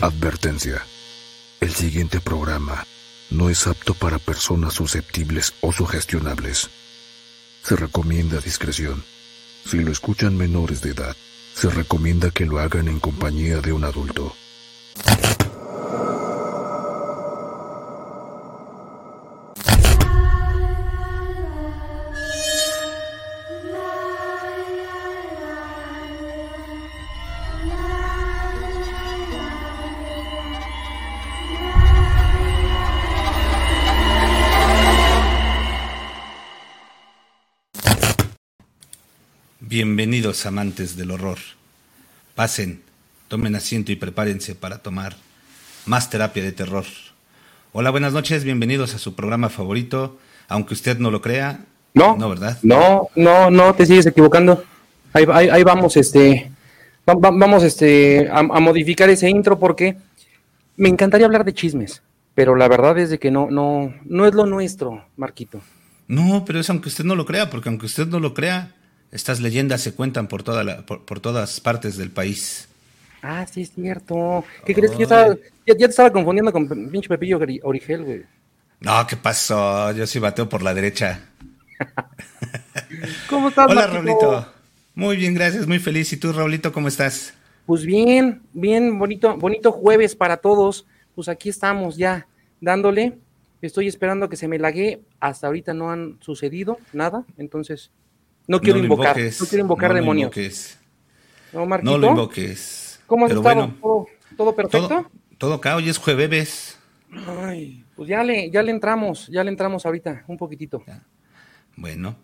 [0.00, 0.86] Advertencia.
[1.60, 2.86] El siguiente programa
[3.30, 6.70] no es apto para personas susceptibles o sugestionables.
[7.64, 9.02] Se recomienda discreción.
[9.66, 11.16] Si lo escuchan menores de edad,
[11.52, 14.36] se recomienda que lo hagan en compañía de un adulto.
[39.82, 41.38] Bienvenidos amantes del horror.
[42.34, 42.82] Pasen,
[43.28, 45.14] tomen asiento y prepárense para tomar
[45.86, 46.84] más terapia de terror.
[47.70, 51.60] Hola, buenas noches, bienvenidos a su programa favorito, aunque usted no lo crea.
[51.94, 52.58] No, no, ¿verdad?
[52.64, 54.64] No, no, no, te sigues equivocando.
[55.12, 56.50] Ahí, ahí, ahí vamos, este,
[57.08, 59.96] va- va- vamos, este, a, a modificar ese intro porque
[60.76, 62.02] me encantaría hablar de chismes,
[62.34, 65.60] pero la verdad es de que no, no, no es lo nuestro, Marquito.
[66.08, 68.74] No, pero es aunque usted no lo crea, porque aunque usted no lo crea,
[69.12, 72.68] estas leyendas se cuentan por, toda la- por, por todas partes del país.
[73.22, 74.44] Ah, sí es cierto.
[74.64, 75.34] ¿Qué crees que yo estaba,
[75.66, 78.22] ya, ya te estaba confundiendo con pinche Pepillo Origel, güey?
[78.80, 79.90] No, ¿qué pasó?
[79.92, 81.20] Yo sí bateo por la derecha.
[83.28, 83.86] ¿Cómo estás, Hola?
[83.86, 84.46] Raulito.
[84.94, 86.12] Muy bien, gracias, muy feliz.
[86.12, 87.34] ¿Y tú, Raulito, cómo estás?
[87.66, 90.86] Pues bien, bien, bonito, bonito jueves para todos.
[91.14, 92.26] Pues aquí estamos ya
[92.60, 93.18] dándole.
[93.62, 95.00] Estoy esperando que se me lague.
[95.20, 97.90] Hasta ahorita no han sucedido nada, entonces
[98.48, 100.36] no quiero invocar, invoques, no quiero invocar no lo demonios.
[100.36, 100.78] invoques,
[101.52, 101.92] ¿No, Marquito?
[101.92, 103.00] no lo invoques.
[103.06, 103.56] ¿Cómo has Pero estado?
[103.56, 105.06] bueno, ¿Todo, todo perfecto?
[105.38, 106.78] todo, todo hoy es jueves.
[107.26, 110.82] Ay, pues ya le, ya le entramos, ya le entramos ahorita, un poquitito.
[111.76, 112.16] Bueno,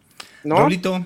[0.42, 0.56] ¿No?
[0.56, 1.04] Raulito,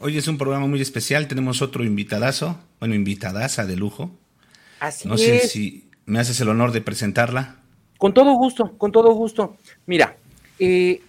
[0.00, 1.28] hoy es un programa muy especial.
[1.28, 4.10] Tenemos otro invitadazo, bueno, invitadaza de lujo.
[4.80, 7.56] Así No sé si me haces el honor de presentarla.
[7.98, 9.56] Con todo gusto, con todo gusto.
[9.86, 10.16] Mira,
[10.58, 11.02] eh,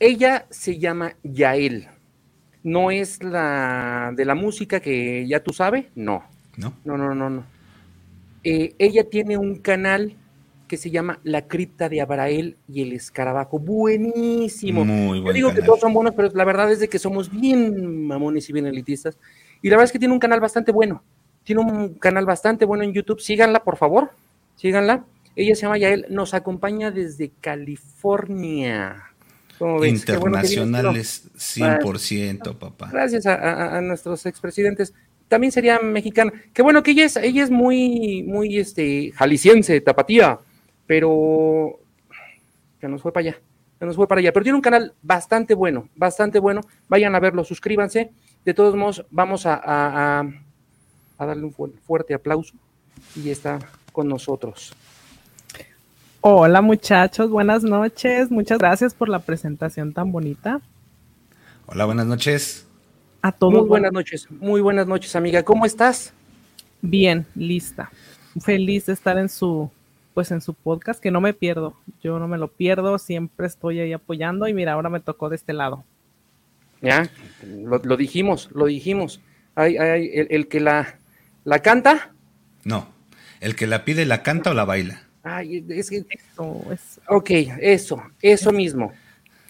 [0.00, 1.88] ella se llama Yael.
[2.62, 6.24] No es la de la música que ya tú sabes, no.
[6.56, 6.74] ¿No?
[6.84, 7.44] No, no, no, no.
[8.44, 10.16] Eh, ella tiene un canal
[10.70, 13.58] que se llama La Cripta de Abrael y el Escarabajo.
[13.58, 14.84] Buenísimo.
[14.84, 17.28] Muy Yo buen digo que todos son buenos, pero la verdad es de que somos
[17.28, 19.18] bien mamones y bien elitistas.
[19.62, 21.02] Y la verdad es que tiene un canal bastante bueno.
[21.42, 23.20] Tiene un canal bastante bueno en YouTube.
[23.20, 24.12] Síganla, por favor.
[24.54, 25.04] Síganla.
[25.34, 26.06] Ella se llama Yael.
[26.08, 29.09] Nos acompaña desde California.
[30.14, 32.88] Qué bueno que vienes, pero- Internacionales 100%, papá.
[32.92, 34.92] Gracias a, a- a nuestros expresidentes.
[35.28, 36.32] También sería mexicana.
[36.52, 40.38] Qué bueno que ella es, ella es muy, muy este, jalisciense, tapatía,
[40.86, 41.78] pero
[42.80, 43.40] que nos fue para allá,
[43.78, 44.32] que nos fue para allá.
[44.32, 46.62] Pero tiene un canal bastante bueno, bastante bueno.
[46.88, 48.10] Vayan a verlo, suscríbanse.
[48.44, 50.30] De todos modos, vamos a, a- a-
[51.18, 52.54] a darle un fu- fuerte aplauso
[53.14, 53.58] y está
[53.92, 54.74] con nosotros.
[56.20, 58.30] Hola muchachos, buenas noches.
[58.30, 60.60] Muchas gracias por la presentación tan bonita.
[61.66, 62.66] Hola, buenas noches.
[63.22, 63.54] A todos.
[63.54, 65.42] Muy buenas noches, muy buenas noches, amiga.
[65.42, 66.12] ¿Cómo estás?
[66.82, 67.90] Bien, lista.
[68.40, 69.70] Feliz de estar en su,
[70.14, 71.74] pues en su podcast, que no me pierdo.
[72.02, 75.36] Yo no me lo pierdo, siempre estoy ahí apoyando y mira, ahora me tocó de
[75.36, 75.84] este lado.
[76.82, 77.10] Ya,
[77.46, 79.20] lo, lo dijimos, lo dijimos.
[79.54, 80.98] Hay, hay- el, el que la,
[81.44, 82.12] la canta,
[82.64, 82.88] No,
[83.40, 85.02] el que la pide, la canta o la baila.
[85.22, 88.92] Ay, es que, Eso es- ok, eso, eso mismo.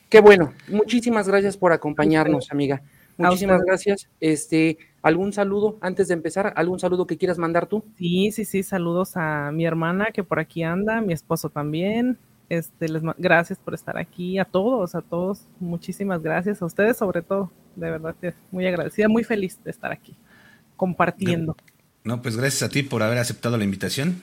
[0.09, 0.53] Qué bueno.
[0.69, 2.83] Muchísimas gracias por acompañarnos, amiga.
[3.17, 4.09] Muchísimas gracias.
[4.19, 7.85] Este, algún saludo antes de empezar, algún saludo que quieras mandar tú.
[7.97, 12.19] Sí, sí, sí, saludos a mi hermana que por aquí anda, mi esposo también.
[12.49, 17.23] Este, les gracias por estar aquí, a todos, a todos, muchísimas gracias, a ustedes sobre
[17.23, 20.17] todo, de verdad que muy agradecida, muy feliz de estar aquí,
[20.77, 21.55] compartiendo.
[22.03, 24.21] No, pues gracias a ti por haber aceptado la invitación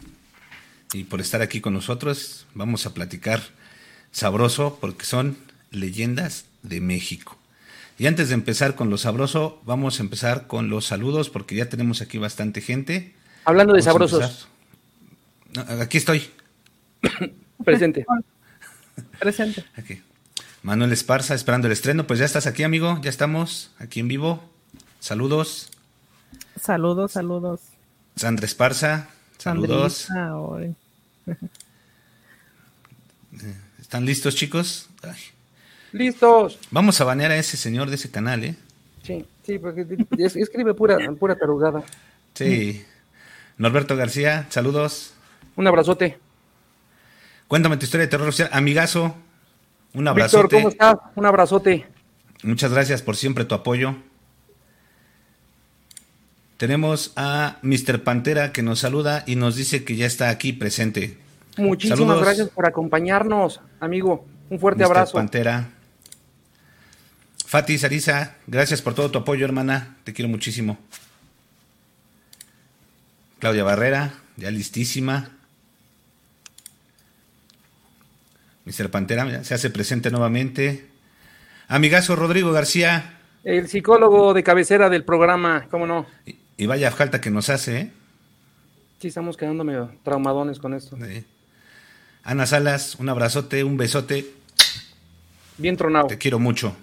[0.94, 2.46] y por estar aquí con nosotros.
[2.54, 3.42] Vamos a platicar
[4.12, 5.38] sabroso porque son
[5.72, 7.38] leyendas de México.
[8.00, 11.68] Y antes de empezar con lo sabroso, vamos a empezar con los saludos porque ya
[11.68, 13.16] tenemos aquí bastante gente.
[13.44, 14.48] Hablando de Vamos sabrosos.
[15.56, 16.30] No, aquí estoy.
[17.64, 18.06] presente.
[19.20, 19.64] Presente.
[19.76, 20.02] Aquí.
[20.64, 22.06] Manuel Esparza, esperando el estreno.
[22.06, 23.00] Pues ya estás aquí, amigo.
[23.02, 24.44] Ya estamos aquí en vivo.
[25.00, 25.70] Saludos.
[26.60, 27.62] Saludos, saludos.
[28.16, 29.10] Sandra Esparza.
[29.38, 30.08] Saludos.
[33.80, 34.90] ¿Están listos, chicos?
[35.04, 35.18] Ay.
[35.92, 36.60] Listos.
[36.72, 38.56] Vamos a banear a ese señor de ese canal, ¿eh?
[39.04, 39.86] Sí, sí, porque
[40.18, 41.84] es- escribe pura, pura tarugada.
[42.34, 42.84] Sí.
[43.58, 45.14] Norberto García, saludos.
[45.56, 46.18] Un abrazote.
[47.48, 48.50] Cuéntame tu historia de terror social.
[48.52, 49.16] Amigazo,
[49.94, 50.56] un Víctor, abrazote.
[50.58, 50.96] ¿cómo estás?
[51.16, 51.88] Un abrazote.
[52.44, 53.96] Muchas gracias por siempre tu apoyo.
[56.58, 58.04] Tenemos a Mr.
[58.04, 61.18] Pantera que nos saluda y nos dice que ya está aquí presente.
[61.58, 62.22] Muchísimas Saludos.
[62.22, 64.26] gracias por acompañarnos, amigo.
[64.50, 64.86] Un fuerte Mr.
[64.86, 65.14] abrazo.
[65.14, 65.70] Pantera.
[67.46, 69.98] Fati Sarisa, gracias por todo tu apoyo, hermana.
[70.04, 70.78] Te quiero muchísimo.
[73.40, 75.30] Claudia Barrera, ya listísima.
[78.66, 78.90] Mr.
[78.90, 80.88] Pantera se hace presente nuevamente.
[81.68, 83.20] Amigazo Rodrigo García.
[83.44, 86.06] El psicólogo de cabecera del programa, ¿cómo no?
[86.26, 87.92] Y, y vaya falta que nos hace, ¿eh?
[89.00, 90.98] Sí, estamos quedando medio traumadones con esto.
[90.98, 91.24] Sí.
[92.24, 94.26] Ana Salas, un abrazote, un besote.
[95.58, 96.08] Bien tronado.
[96.08, 96.76] Te quiero mucho.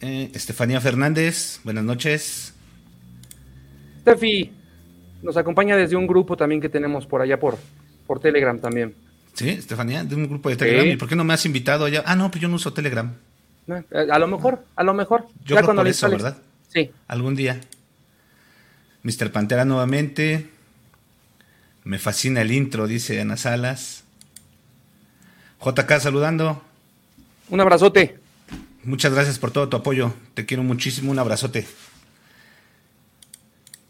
[0.00, 2.54] Eh, Estefanía Fernández, buenas noches.
[4.02, 4.52] Steffi
[5.22, 7.58] nos acompaña desde un grupo también que tenemos por allá por,
[8.06, 8.94] por Telegram también.
[9.32, 10.84] Sí, Estefanía, de un grupo de Telegram.
[10.84, 10.90] Sí.
[10.92, 12.04] ¿Y por qué no me has invitado allá?
[12.06, 13.12] Ah, no, pues yo no uso Telegram.
[13.66, 15.26] Eh, A lo mejor, a lo mejor.
[15.44, 16.08] Yo creo por le eso.
[16.08, 16.36] ¿verdad?
[16.74, 16.90] Sí.
[17.08, 17.60] Algún día.
[19.02, 19.30] Mr.
[19.32, 20.48] Pantera nuevamente.
[21.84, 24.04] Me fascina el intro, dice Ana Salas.
[25.64, 26.62] JK saludando.
[27.48, 28.18] Un abrazote.
[28.82, 30.14] Muchas gracias por todo tu apoyo.
[30.34, 31.10] Te quiero muchísimo.
[31.10, 31.66] Un abrazote.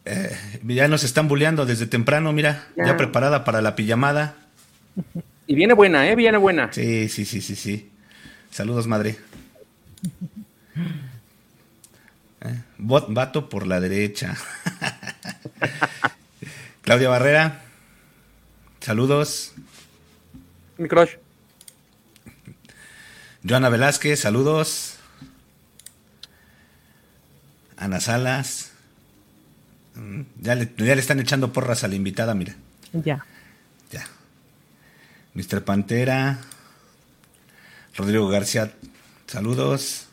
[0.04, 2.66] Eh, ya nos están bulleando desde temprano, mira.
[2.76, 2.96] Ya, Ya.
[2.96, 4.36] preparada para la pijamada.
[5.46, 6.16] Y viene buena, ¿eh?
[6.16, 6.72] Viene buena.
[6.72, 7.90] Sí, sí, sí, sí, sí.
[8.50, 9.16] Saludos, madre.
[12.44, 14.36] Eh, bot- vato por la derecha.
[16.82, 17.62] Claudia Barrera.
[18.80, 19.52] Saludos.
[20.76, 21.12] Mi crush.
[23.48, 24.96] Joana Velázquez, saludos.
[27.76, 28.72] Ana Salas.
[29.94, 32.54] Mm, Ya le, ya le están echando porras a la invitada, mira.
[32.92, 33.24] Ya.
[33.90, 34.06] Ya.
[35.34, 35.64] Mr.
[35.64, 36.38] Pantera.
[37.96, 38.72] Rodrigo García,
[39.26, 40.03] saludos.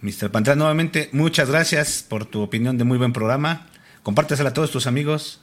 [0.00, 0.30] Mr.
[0.30, 3.66] Pantera, nuevamente, muchas gracias por tu opinión de muy buen programa.
[4.02, 5.40] Compártesela a todos tus amigos.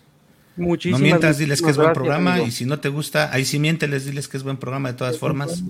[0.56, 2.32] Muchísimas no mientas, diles que es buen gracias, programa.
[2.34, 2.48] amigo.
[2.48, 5.18] Y si no te gusta, ahí sí miénteles, diles que es buen programa de todas
[5.20, 5.64] formas.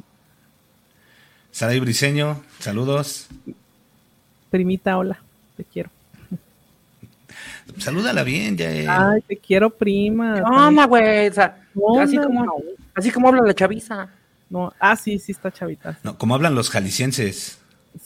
[1.51, 3.27] Saray Briseño, saludos.
[4.49, 5.19] Primita, hola.
[5.57, 5.89] Te quiero.
[7.77, 8.71] Salúdala bien, ya.
[8.71, 8.85] eh.
[8.87, 10.35] Ay, te quiero, prima.
[10.35, 11.27] ¿Qué onda, güey?
[11.27, 11.57] O sea,
[12.01, 14.09] así como, así como habla la chaviza.
[14.49, 15.99] No, ah, sí, sí está chavita.
[16.03, 17.59] No, como hablan los jaliscienses.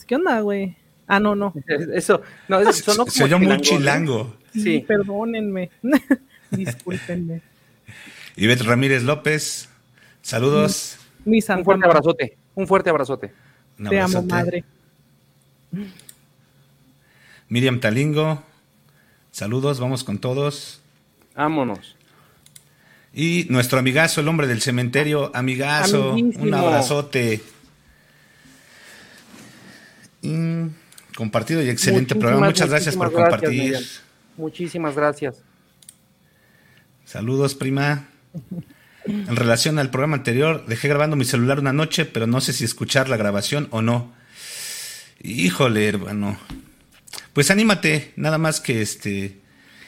[0.08, 0.76] ¿Qué onda, güey?
[1.08, 1.54] Ah, no, no.
[1.94, 4.36] Eso, no, eso sonó como Se oyó muy chilango, chilango.
[4.54, 4.86] Sí, Sí.
[4.88, 5.70] perdónenme.
[6.52, 7.42] Discúlpenme.
[8.36, 9.70] Ivette Ramírez López,
[10.22, 10.98] saludos.
[11.26, 13.34] Mi Un fuerte abrazote, un fuerte abrazote.
[13.78, 14.64] Un Te amo, madre.
[17.50, 18.42] Miriam Talingo,
[19.32, 20.82] saludos, vamos con todos.
[21.36, 21.96] Vámonos.
[23.14, 26.44] Y nuestro amigazo, el hombre del cementerio, amigazo, Amiguísimo.
[26.46, 27.42] un abrazote.
[30.22, 30.36] Y
[31.16, 32.46] compartido y excelente Muchísimas, programa.
[32.48, 33.78] Muchas gracias por compartir.
[34.38, 35.42] Muchísimas gracias.
[37.06, 38.08] Saludos, prima.
[39.06, 42.64] En relación al programa anterior, dejé grabando mi celular una noche, pero no sé si
[42.64, 44.14] escuchar la grabación o no.
[45.24, 46.38] Híjole, hermano.
[47.34, 49.40] Pues anímate, nada más que este.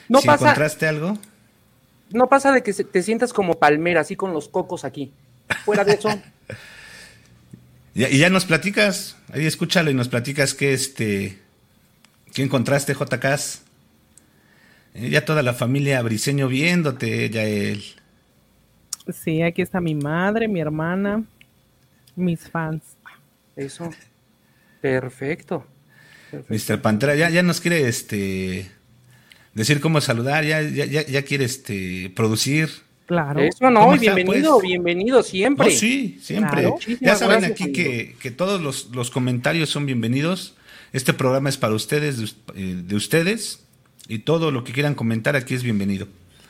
[0.08, 1.18] No si pasa- encontraste algo.
[2.10, 5.12] No pasa de que te sientas como palmera, así con los cocos aquí.
[5.64, 6.08] Fuera de eso,
[7.94, 11.38] Ya- y ya nos platicas, ahí escúchalo y nos platicas que este.
[12.32, 13.62] ¿Qué encontraste, JKs?
[14.94, 17.84] Eh, ya toda la familia Briseño viéndote, ya él.
[19.12, 21.22] Sí, aquí está mi madre, mi hermana,
[22.16, 22.82] mis fans.
[23.56, 23.90] eso.
[24.80, 25.64] Perfecto.
[26.30, 26.72] Perfecto.
[26.74, 26.82] Mr.
[26.82, 28.68] Pantera, ya, ya nos quiere este
[29.54, 32.68] decir cómo saludar, ya, ya, ya, ya quiere este producir.
[33.06, 33.40] Claro.
[33.40, 34.62] Eso no, ¿Cómo y está, bienvenido, pues?
[34.62, 35.66] bienvenido siempre.
[35.66, 36.62] No, sí, siempre.
[36.62, 36.78] Claro.
[37.00, 40.54] Ya saben gracias, aquí que, que todos los, los comentarios son bienvenidos.
[40.92, 43.64] Este programa es para ustedes, de, eh, de ustedes,
[44.08, 46.08] y todo lo que quieran comentar aquí es bienvenido.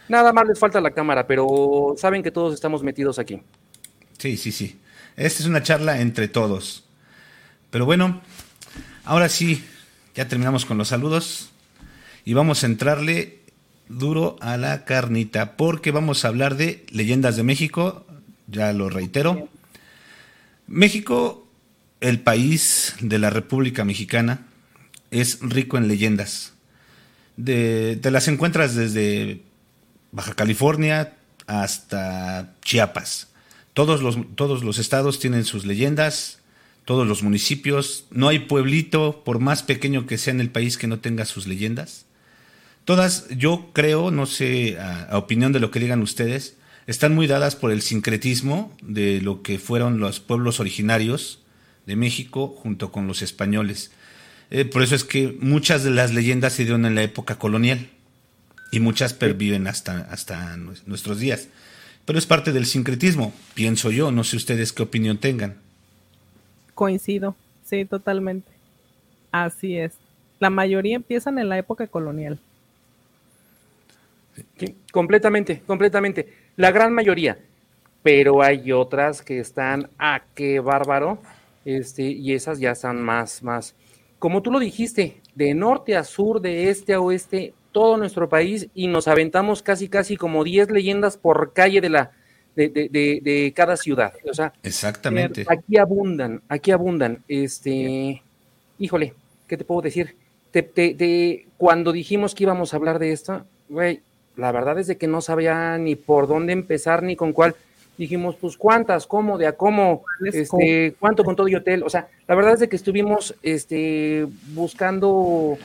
[0.08, 3.40] Nada más les falta la cámara, pero saben que todos estamos metidos aquí.
[4.18, 4.78] Sí, sí, sí.
[5.16, 6.84] Esta es una charla entre todos.
[7.70, 8.20] Pero bueno,
[9.04, 9.64] ahora sí,
[10.14, 11.50] ya terminamos con los saludos
[12.24, 13.40] y vamos a entrarle
[13.88, 18.06] duro a la carnita porque vamos a hablar de leyendas de México,
[18.46, 19.48] ya lo reitero.
[20.66, 21.46] México,
[22.00, 24.46] el país de la República Mexicana,
[25.10, 26.52] es rico en leyendas.
[27.36, 29.42] De, te las encuentras desde
[30.12, 31.14] Baja California
[31.46, 33.28] hasta Chiapas.
[33.74, 36.38] Todos los, todos los estados tienen sus leyendas,
[36.84, 38.06] todos los municipios.
[38.10, 41.46] No hay pueblito, por más pequeño que sea en el país, que no tenga sus
[41.46, 42.03] leyendas.
[42.84, 47.26] Todas, yo creo, no sé, a, a opinión de lo que digan ustedes, están muy
[47.26, 51.42] dadas por el sincretismo de lo que fueron los pueblos originarios
[51.86, 53.90] de México junto con los españoles.
[54.50, 57.88] Eh, por eso es que muchas de las leyendas se dieron en la época colonial
[58.70, 61.48] y muchas perviven hasta, hasta nuestros días.
[62.04, 65.56] Pero es parte del sincretismo, pienso yo, no sé ustedes qué opinión tengan.
[66.74, 68.50] Coincido, sí, totalmente.
[69.32, 69.92] Así es.
[70.38, 72.38] La mayoría empiezan en la época colonial.
[74.92, 76.28] Completamente, completamente.
[76.56, 77.38] La gran mayoría.
[78.02, 81.18] Pero hay otras que están a qué bárbaro.
[81.64, 83.74] Este, y esas ya están más, más.
[84.18, 88.68] Como tú lo dijiste, de norte a sur, de este a oeste, todo nuestro país
[88.74, 92.12] y nos aventamos casi, casi como 10 leyendas por calle de la,
[92.54, 94.12] de, de, de, cada ciudad.
[94.30, 95.44] O sea, exactamente.
[95.48, 97.24] Aquí abundan, aquí abundan.
[97.28, 98.22] Este,
[98.78, 99.14] híjole,
[99.48, 100.16] ¿qué te puedo decir?
[100.52, 104.02] Te, cuando dijimos que íbamos a hablar de esto, güey,
[104.36, 107.54] la verdad es de que no sabía ni por dónde empezar ni con cuál.
[107.96, 111.84] Dijimos, pues cuántas, cómo, de a cómo, este, cuánto con todo y hotel.
[111.84, 115.56] O sea, la verdad es de que estuvimos este, buscando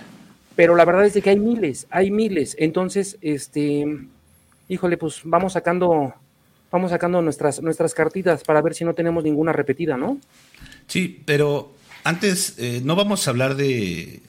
[0.60, 2.54] pero la verdad es que hay miles, hay miles.
[2.60, 3.86] Entonces, este,
[4.68, 6.14] híjole, pues vamos sacando,
[6.70, 10.20] vamos sacando nuestras, nuestras cartitas para ver si no tenemos ninguna repetida, ¿no?
[10.86, 11.72] Sí, pero
[12.04, 14.22] antes eh, no vamos a hablar de,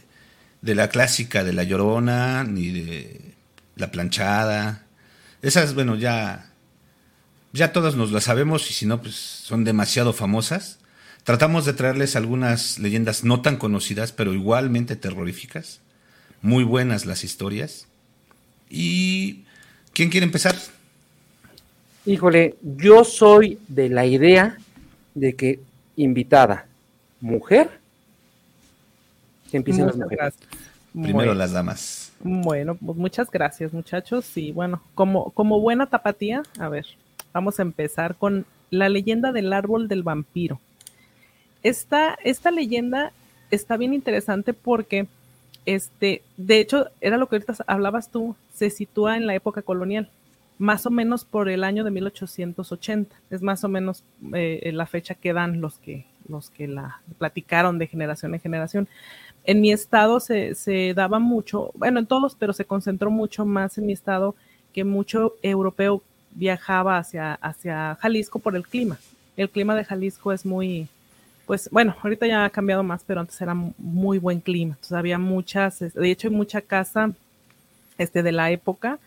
[0.62, 3.29] de la clásica de la llorona, ni de
[3.80, 4.84] la planchada.
[5.42, 6.50] Esas, bueno, ya,
[7.52, 10.78] ya todas nos las sabemos y si no, pues son demasiado famosas.
[11.24, 15.80] Tratamos de traerles algunas leyendas no tan conocidas, pero igualmente terroríficas
[16.42, 17.86] muy buenas las historias.
[18.68, 19.44] ¿Y
[19.92, 20.56] quién quiere empezar?
[22.06, 24.58] Híjole, yo soy de la idea
[25.14, 25.60] de que
[25.96, 26.66] invitada,
[27.20, 27.70] mujer,
[29.50, 30.34] que empiecen las mujeres.
[30.92, 31.99] Primero las damas.
[32.20, 34.36] Bueno, pues muchas gracias muchachos.
[34.36, 36.86] Y bueno, como, como buena tapatía, a ver,
[37.32, 40.60] vamos a empezar con la leyenda del árbol del vampiro.
[41.62, 43.12] Esta, esta leyenda
[43.50, 45.08] está bien interesante porque
[45.66, 50.10] este, de hecho, era lo que ahorita hablabas tú, se sitúa en la época colonial,
[50.58, 53.14] más o menos por el año de 1880.
[53.30, 57.78] Es más o menos eh, la fecha que dan los que, los que la platicaron
[57.78, 58.88] de generación en generación.
[59.44, 63.78] En mi estado se, se daba mucho, bueno, en todos, pero se concentró mucho más
[63.78, 64.34] en mi estado
[64.72, 68.98] que mucho europeo viajaba hacia, hacia Jalisco por el clima.
[69.36, 70.88] El clima de Jalisco es muy,
[71.46, 74.74] pues bueno, ahorita ya ha cambiado más, pero antes era muy buen clima.
[74.74, 77.12] Entonces había muchas, de hecho hay mucha casa
[77.98, 78.98] este, de la época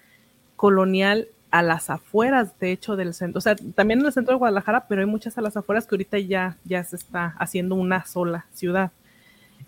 [0.55, 3.37] colonial a las afueras, de hecho, del centro.
[3.37, 5.93] O sea, también en el centro de Guadalajara, pero hay muchas a las afueras que
[5.93, 8.91] ahorita ya, ya se está haciendo una sola ciudad.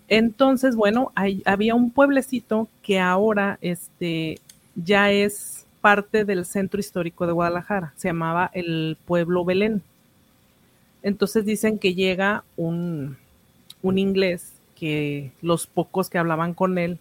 [0.08, 1.12] Entonces, bueno,
[1.44, 4.40] había un pueblecito que ahora este,
[4.74, 7.92] ya es parte del centro histórico de Guadalajara.
[7.96, 9.82] Se llamaba el pueblo Belén.
[11.02, 13.16] Entonces dicen que llega un,
[13.82, 16.98] inglés que los pocos que hablaban con él,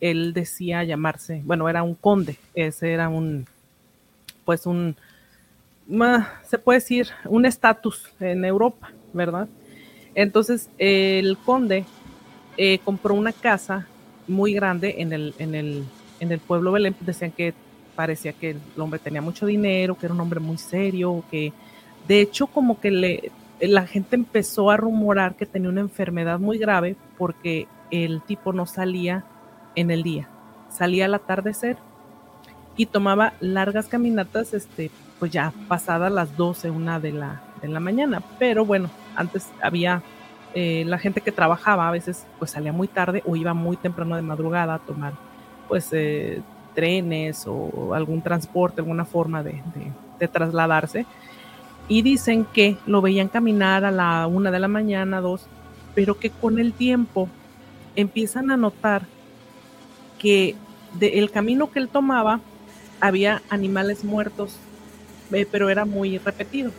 [0.00, 3.46] él decía llamarse, bueno, era un conde, ese era un,
[4.44, 4.96] pues un,
[6.44, 9.48] se puede decir, un estatus en Europa, ¿verdad?
[10.16, 11.84] Entonces el conde
[12.58, 13.86] eh, compró una casa
[14.26, 15.84] muy grande en el, en el,
[16.20, 17.54] en el pueblo Belén, decían que
[17.96, 21.52] parecía que el hombre tenía mucho dinero, que era un hombre muy serio, que
[22.06, 26.58] de hecho, como que le, la gente empezó a rumorar que tenía una enfermedad muy
[26.58, 29.24] grave porque el tipo no salía
[29.74, 30.28] en el día,
[30.70, 31.76] salía al atardecer
[32.76, 37.80] y tomaba largas caminatas, este, pues ya pasadas las 12, una de la, de la
[37.80, 38.22] mañana.
[38.38, 40.02] Pero bueno, antes había
[40.54, 44.16] eh, la gente que trabajaba, a veces pues salía muy tarde o iba muy temprano
[44.16, 45.12] de madrugada a tomar
[45.68, 46.42] pues eh,
[46.74, 49.62] trenes o algún transporte, alguna forma de,
[50.18, 51.06] de trasladarse
[51.88, 55.46] y dicen que lo veían caminar a la una de la mañana, dos,
[55.94, 57.28] pero que con el tiempo
[57.96, 59.02] empiezan a notar
[60.18, 60.54] que
[60.94, 62.40] del camino que él tomaba
[63.00, 64.56] había animales muertos,
[65.32, 66.70] eh, pero era muy repetido.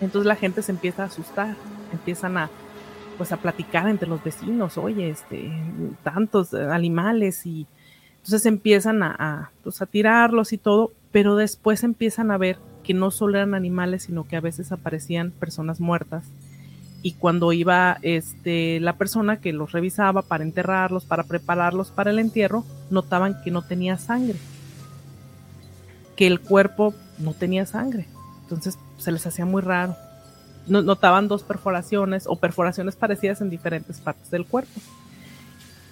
[0.00, 1.54] Entonces la gente se empieza a asustar,
[1.92, 2.50] empiezan a
[3.16, 5.50] pues a platicar entre los vecinos, oye, este,
[6.04, 7.66] tantos animales y
[8.18, 12.94] entonces empiezan a, a, pues, a tirarlos y todo, pero después empiezan a ver que
[12.94, 16.24] no solo eran animales, sino que a veces aparecían personas muertas.
[17.02, 22.18] Y cuando iba este, la persona que los revisaba para enterrarlos, para prepararlos para el
[22.18, 24.38] entierro, notaban que no tenía sangre,
[26.16, 28.06] que el cuerpo no tenía sangre.
[28.42, 29.96] Entonces se les hacía muy raro.
[30.68, 34.80] Notaban dos perforaciones o perforaciones parecidas en diferentes partes del cuerpo.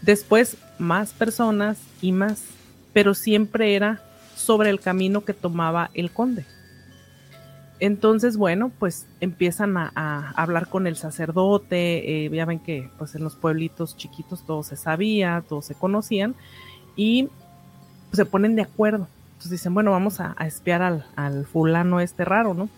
[0.02, 2.44] Después más personas y más,
[2.92, 4.00] pero siempre era
[4.36, 6.44] sobre el camino que tomaba el conde.
[7.78, 13.22] entonces, bueno, pues empiezan a, hablar con el sacerdote, eh, ya ven que pues en
[13.22, 16.34] los pueblitos chiquitos todo se sabía, todos se conocían,
[16.96, 17.24] y
[18.08, 19.08] pues, se ponen de acuerdo.
[19.32, 20.82] Entonces dicen, bueno, vamos a, espiar
[21.16, 22.70] al, fulano este raro, ¿no?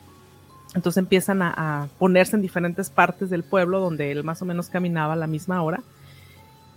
[0.74, 5.14] Entonces empiezan a, ponerse en diferentes partes del pueblo donde él más o menos caminaba
[5.14, 5.82] a la misma hora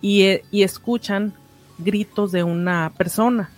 [0.02, 1.34] y, eh, y escuchan
[1.78, 3.50] gritos de una persona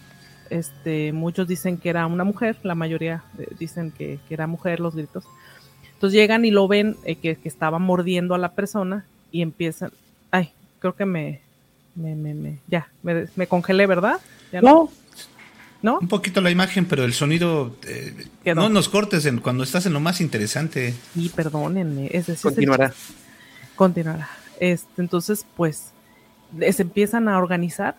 [0.53, 4.95] este, muchos dicen que era una mujer, la mayoría eh, dicen que, era mujer los
[4.95, 5.23] gritos.
[5.95, 9.91] Entonces llegan y lo ven eh, que, estaba mordiendo a la persona y empiezan,
[10.29, 11.41] ay, creo que me,
[11.95, 14.19] me, me, ya, me, congelé, ¿verdad?
[14.51, 14.61] no.
[14.61, 14.89] no.
[15.83, 18.25] Un poquito la imagen, pero el sonido, eh,
[18.55, 20.93] no nos cortes en, cuando estás en lo más interesante.
[21.13, 22.93] Y perdónenme, es decir, continuará.
[23.75, 24.29] continuará.
[24.59, 25.91] Este, entonces, pues,
[26.57, 27.95] se empiezan a organizar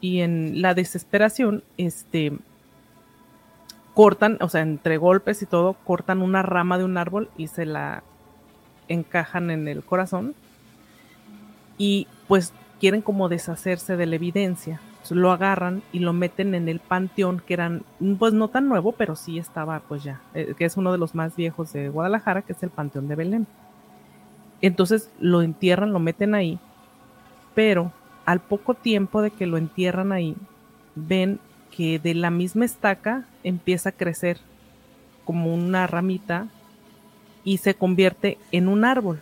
[0.00, 2.32] y en la desesperación, este,
[3.94, 7.66] cortan, o sea, entre golpes y todo, cortan una rama de un árbol y se
[7.66, 8.04] la
[8.88, 10.34] encajan en el corazón
[11.78, 14.80] y pues quieren como deshacerse de la evidencia.
[15.10, 17.82] Lo agarran y lo meten en el panteón, que eran,
[18.18, 21.14] pues no tan nuevo, pero sí estaba, pues ya, eh, que es uno de los
[21.14, 23.46] más viejos de Guadalajara, que es el Panteón de Belén.
[24.60, 26.58] Entonces lo entierran, lo meten ahí,
[27.54, 27.92] pero
[28.24, 30.36] al poco tiempo de que lo entierran ahí,
[30.94, 31.38] ven
[31.70, 34.38] que de la misma estaca empieza a crecer
[35.24, 36.46] como una ramita
[37.42, 39.20] y se convierte en un árbol.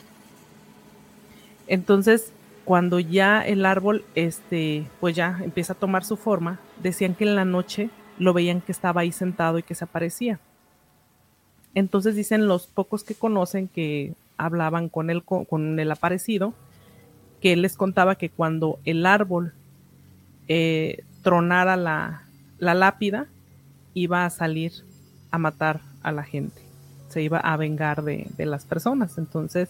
[1.67, 2.33] Entonces,
[2.73, 7.35] cuando ya el árbol, este, pues ya empieza a tomar su forma, decían que en
[7.35, 10.41] la noche lo veían que estaba ahí sentado y que se aparecía.
[11.75, 16.55] Entonces dicen los pocos que conocen que hablaban con él, con el aparecido,
[17.43, 19.52] que él les contaba que cuando el árbol
[20.49, 22.23] eh, tronara la,
[22.59, 23.26] lápida,
[23.93, 24.73] iba a salir
[25.31, 26.62] a matar a la gente,
[27.11, 29.19] se iba a vengar de, las personas.
[29.19, 29.69] Entonces,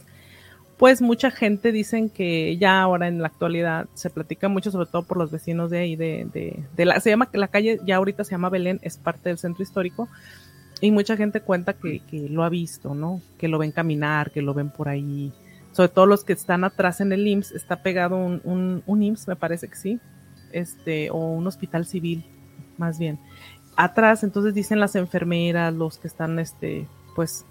[0.82, 5.04] pues mucha gente dicen que ya ahora en la actualidad se platica mucho, sobre todo
[5.04, 8.50] por los vecinos de ahí, de, la, se llama, la calle ya ahorita se llama
[8.50, 10.08] Belén, es parte del centro histórico,
[10.80, 13.22] y mucha gente cuenta que, que lo ha visto, ¿no?
[13.38, 15.32] Que lo ven caminar, que lo ven por ahí,
[15.70, 19.36] sobre todo los que están atrás en el IMSS, está pegado un, un, IMSS, me
[19.36, 20.00] parece que sí,
[20.50, 22.24] este, o un hospital civil,
[22.76, 23.20] más bien.
[23.76, 27.46] Atrás, entonces dicen las enfermeras, los que están, este, pues,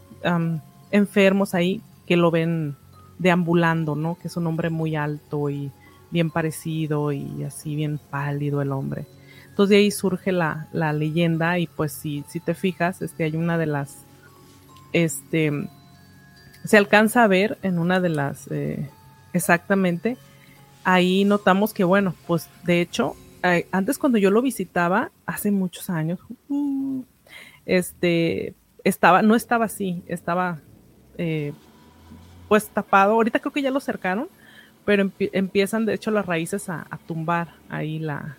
[0.92, 2.76] enfermos ahí, que lo ven
[3.22, 4.16] deambulando, ¿no?
[4.16, 5.72] Que es un hombre muy alto y
[6.10, 9.06] bien parecido y así bien pálido el hombre.
[9.50, 13.36] Entonces de ahí surge la, la leyenda y pues si, si te fijas, este, hay
[13.36, 14.06] una de las,
[14.92, 15.52] este,
[16.66, 18.90] se alcanza a ver en una de las, eh,
[19.34, 20.18] exactamente,
[20.84, 25.90] ahí notamos que, bueno, pues de hecho, eh, antes cuando yo lo visitaba, hace muchos
[25.90, 27.04] años, uh,
[27.66, 30.60] este, estaba, no estaba así, estaba
[31.18, 31.54] eh,
[32.52, 34.28] pues tapado, ahorita creo que ya lo cercaron,
[34.84, 38.36] pero empiezan de hecho las raíces a, a tumbar ahí la,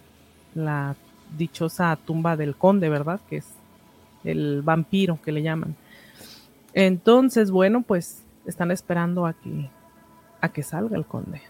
[0.55, 0.97] la
[1.39, 3.21] dichosa tumba del conde, ¿verdad?
[3.31, 3.47] Que es
[4.23, 5.77] el vampiro que le llaman.
[6.75, 9.71] Entonces, bueno, pues están esperando a que,
[10.43, 11.41] a que salga el conde.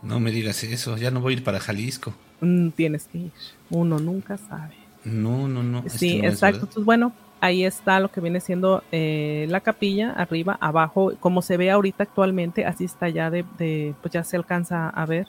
[0.00, 2.14] No me digas eso, ya no voy a ir para Jalisco.
[2.40, 3.32] Mm, tienes que ir,
[3.68, 4.76] uno nunca sabe.
[5.04, 5.84] No, no, no.
[5.86, 6.60] Sí, exacto.
[6.60, 11.56] Entonces, bueno, ahí está lo que viene siendo eh, la capilla, arriba, abajo, como se
[11.56, 15.26] ve ahorita actualmente, así está ya de, pues ya se alcanza a ver.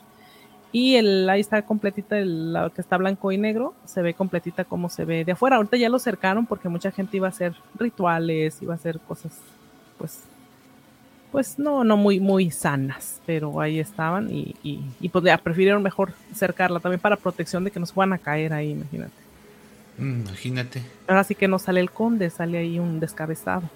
[0.72, 4.66] Y el, ahí está completita, el, la que está blanco y negro, se ve completita
[4.66, 5.56] como se ve de afuera.
[5.56, 9.40] Ahorita ya lo cercaron porque mucha gente iba a hacer rituales, iba a hacer cosas,
[9.98, 10.24] pues,
[11.32, 16.14] pues no, no muy, muy sanas, pero ahí estaban y, y, pues ya prefirieron mejor
[16.34, 19.19] cercarla también para protección de que no se van a caer ahí, imagínate.
[20.00, 20.82] Mm, imagínate.
[21.08, 23.70] Ahora sí que no sale el conde, sale ahí un descabezado.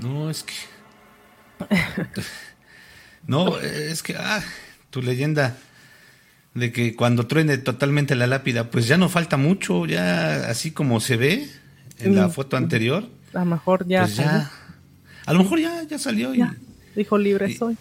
[0.00, 0.54] No, es que...
[3.26, 4.42] no, es que, ah,
[4.90, 5.56] tu leyenda
[6.54, 11.00] de que cuando truene totalmente la lápida, pues ya no falta mucho, ya así como
[11.00, 11.48] se ve
[11.98, 13.08] en la mm, foto anterior.
[13.34, 16.34] A lo mejor ya, pues a lo mejor ya, ya salió.
[16.34, 16.42] y,
[16.96, 17.76] dijo libre soy.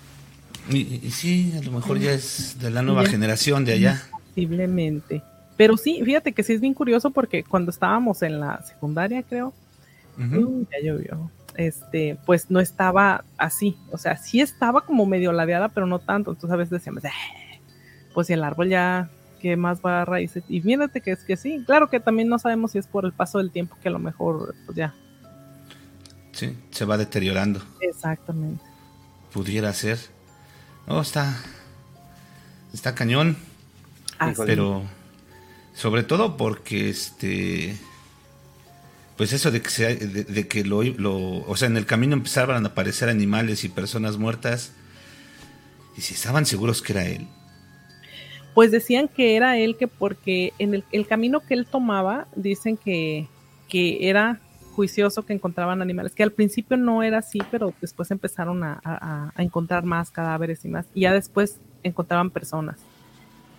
[0.69, 4.03] Y, sí, a lo mejor ya es de la nueva generación de allá.
[4.11, 5.23] Posiblemente.
[5.57, 9.53] Pero sí, fíjate que sí es bien curioso porque cuando estábamos en la secundaria, creo,
[10.17, 13.75] ya llovió, este, pues no estaba así.
[13.91, 16.31] O sea, sí estaba como medio ladeada, pero no tanto.
[16.31, 17.09] Entonces a veces decíamos, eh,
[18.13, 19.09] pues si el árbol ya,
[19.41, 20.43] ¿qué más va a raíces?
[20.47, 23.11] Y fíjate que es que sí, claro que también no sabemos si es por el
[23.11, 24.93] paso del tiempo que a lo mejor, pues ya.
[26.33, 27.63] Sí, se va deteriorando.
[27.81, 28.63] Exactamente.
[29.33, 29.97] Pudiera ser.
[30.85, 31.35] No, está,
[32.73, 33.35] está cañón.
[34.19, 34.83] Ah, pero
[35.77, 37.77] sobre todo porque este
[39.15, 42.63] pues eso de que, se, de, que lo, lo, o sea, en el camino empezaban
[42.63, 44.73] a aparecer animales y personas muertas.
[45.97, 47.27] ¿Y si estaban seguros que era él?
[48.53, 53.27] Pues decían que era él, que porque en el, camino que él tomaba, dicen que,
[53.67, 54.39] que era
[54.75, 59.41] juicioso que encontraban animales, que al principio no era así, pero después empezaron a, a
[59.41, 62.77] encontrar más cadáveres y más, y ya después encontraban personas.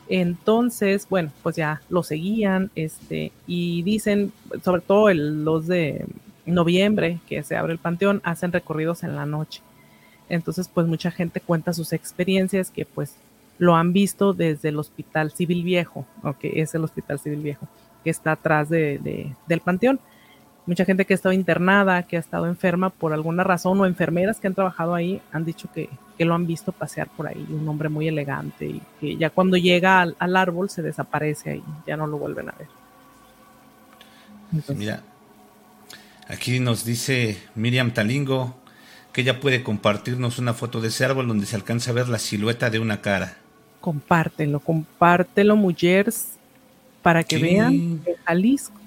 [0.08, 6.06] Entonces, bueno, pues ya lo seguían, este, y dicen, sobre todo el, los de
[6.46, 9.60] noviembre, que se abre el panteón, hacen recorridos en la noche.
[10.28, 13.16] Entonces, pues mucha gente cuenta sus experiencias que pues
[13.58, 17.68] lo han visto desde el Hospital Civil Viejo, o que es el Hospital Civil Viejo,
[18.04, 20.00] que está atrás de, del panteón
[20.68, 24.38] mucha gente que ha estado internada, que ha estado enferma por alguna razón, o enfermeras
[24.38, 27.66] que han trabajado ahí, han dicho que, que lo han visto pasear por ahí, un
[27.68, 31.96] hombre muy elegante, y que ya cuando llega al, al árbol se desaparece ahí, ya
[31.96, 32.68] no lo vuelven a ver.
[34.52, 35.02] Entonces, Mira,
[36.28, 38.54] aquí nos dice Miriam Talingo
[39.12, 42.18] que ella puede compartirnos una foto de ese árbol donde se alcanza a ver la
[42.18, 43.37] silueta de una cara.
[43.81, 46.33] Compártelo, compártelo, mujeres,
[47.02, 47.42] para que Sí.
[47.42, 48.77] vean que Jalisco.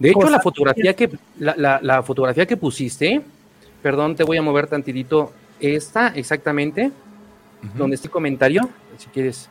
[0.00, 3.20] De hecho, la fotografía que la, la- la fotografía que pusiste,
[3.82, 6.90] perdón, te voy a mover tantitito, esta exactamente,
[7.76, 9.48] donde está el comentario, si quieres.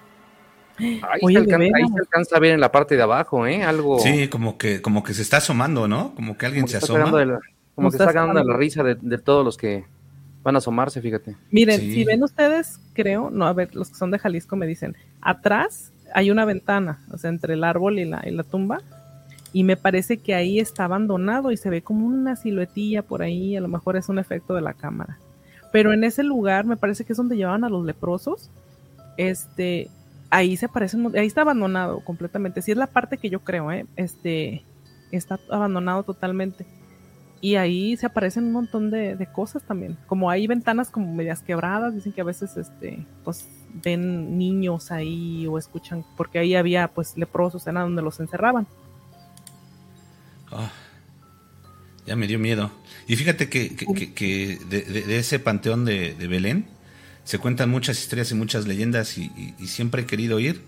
[0.79, 1.89] Ahí, Oye, se alcanza, ahí veras.
[1.93, 3.63] se alcanza a ver en la parte de abajo, ¿eh?
[3.63, 3.99] Algo.
[3.99, 6.15] Sí, como que, como que se está asomando, ¿no?
[6.15, 7.25] Como que alguien como se está asoma.
[7.25, 7.39] la-
[7.75, 9.85] como que está de la risa de, de todos los que
[10.43, 11.35] van a asomarse, fíjate.
[11.51, 11.93] Miren, Sí.
[11.93, 15.91] si ven ustedes, creo, no, a ver, los que son de Jalisco me dicen, atrás
[16.13, 18.81] hay una ventana, o sea, entre el árbol y la, y la tumba,
[19.53, 23.55] y me parece que ahí está abandonado y se ve como una siluetilla por ahí,
[23.55, 25.17] a lo mejor es un efecto de la cámara.
[25.71, 28.49] Pero en ese lugar, me parece que es donde llevaban a los leprosos,
[29.17, 29.89] este,
[30.29, 33.71] ahí se aparece, un- ahí está abandonado completamente, sí es la parte que yo creo,
[33.71, 33.85] ¿eh?
[33.95, 34.63] este,
[35.11, 36.65] está abandonado totalmente.
[37.41, 39.95] Y ahí se aparecen un montón de, de cosas también.
[40.07, 43.47] Como hay ventanas como medias quebradas, dicen que a veces este, pues
[43.81, 48.67] ven niños ahí o escuchan, porque ahí había pues leprosos, era donde los encerraban.
[50.51, 50.71] Ah,
[52.05, 52.71] ya me dio miedo.
[53.07, 56.65] Y fíjate que, que- que- que de, de- de ese panteón de, de Belén
[57.23, 60.63] se cuentan muchas historias y muchas leyendas y, y- y siempre he querido ir.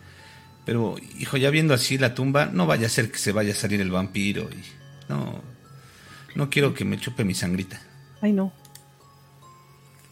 [0.65, 3.55] Pero, hijo, ya viendo así la tumba, no vaya a ser que se vaya a
[3.55, 4.47] salir el vampiro.
[4.51, 4.61] Y,
[5.11, 5.41] no,
[6.35, 7.81] no quiero que me chupe mi sangrita.
[8.21, 8.53] Ay, no.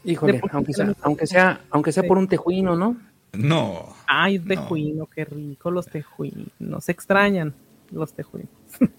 [0.03, 2.97] Híjole, aunque que sea, no- aunque sea, aunque sea por un tejuino, ¿no?
[3.33, 3.95] No.
[4.07, 4.45] Ay, No.
[4.45, 6.49] tejuino, qué rico los tejuinos.
[6.83, 7.53] Se extrañan
[7.91, 8.49] los tejuinos.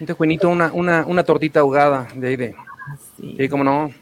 [0.00, 2.54] Un tejuinito, una, una, una tortita ahogada de ahí de.
[2.92, 3.92] Así, Sí, como no.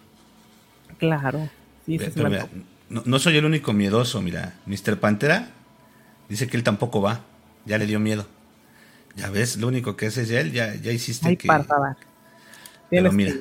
[0.99, 1.49] claro.
[1.85, 2.47] Sí, pero mira,
[2.89, 4.55] no, no soy el único miedoso, mira.
[4.67, 4.99] Mr.
[5.01, 5.49] Pantera
[6.29, 7.21] dice que él tampoco va.
[7.65, 8.27] Ya le dio miedo.
[9.17, 11.49] Ya ves, lo único que hace es ya él, ya, ya hiciste Ay, que...
[12.89, 13.41] Pero mira, que-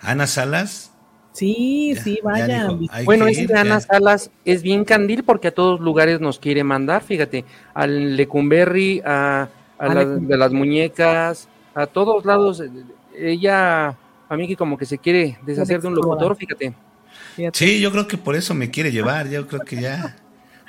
[0.00, 0.92] Ana Salas,
[1.32, 2.78] Sí, Ya- sí, ya vayan.
[2.80, 3.80] dijo, hay Bueno, ese de Ana ya.
[3.80, 9.42] Salas es bien candil porque a todos lugares nos quiere mandar, fíjate, al Lecumberri, a,
[9.42, 10.26] a A las- Lecumberri.
[10.26, 12.60] de las muñecas, a todos lados.
[12.60, 12.70] eh,
[13.16, 13.88] Ella,
[14.28, 16.74] a mí que como que se quiere deshacer de un locutor, fíjate.
[17.36, 17.58] Fíjate.
[17.58, 19.28] Sí, yo creo que por eso me quiere llevar.
[19.28, 20.16] Yo creo que ya,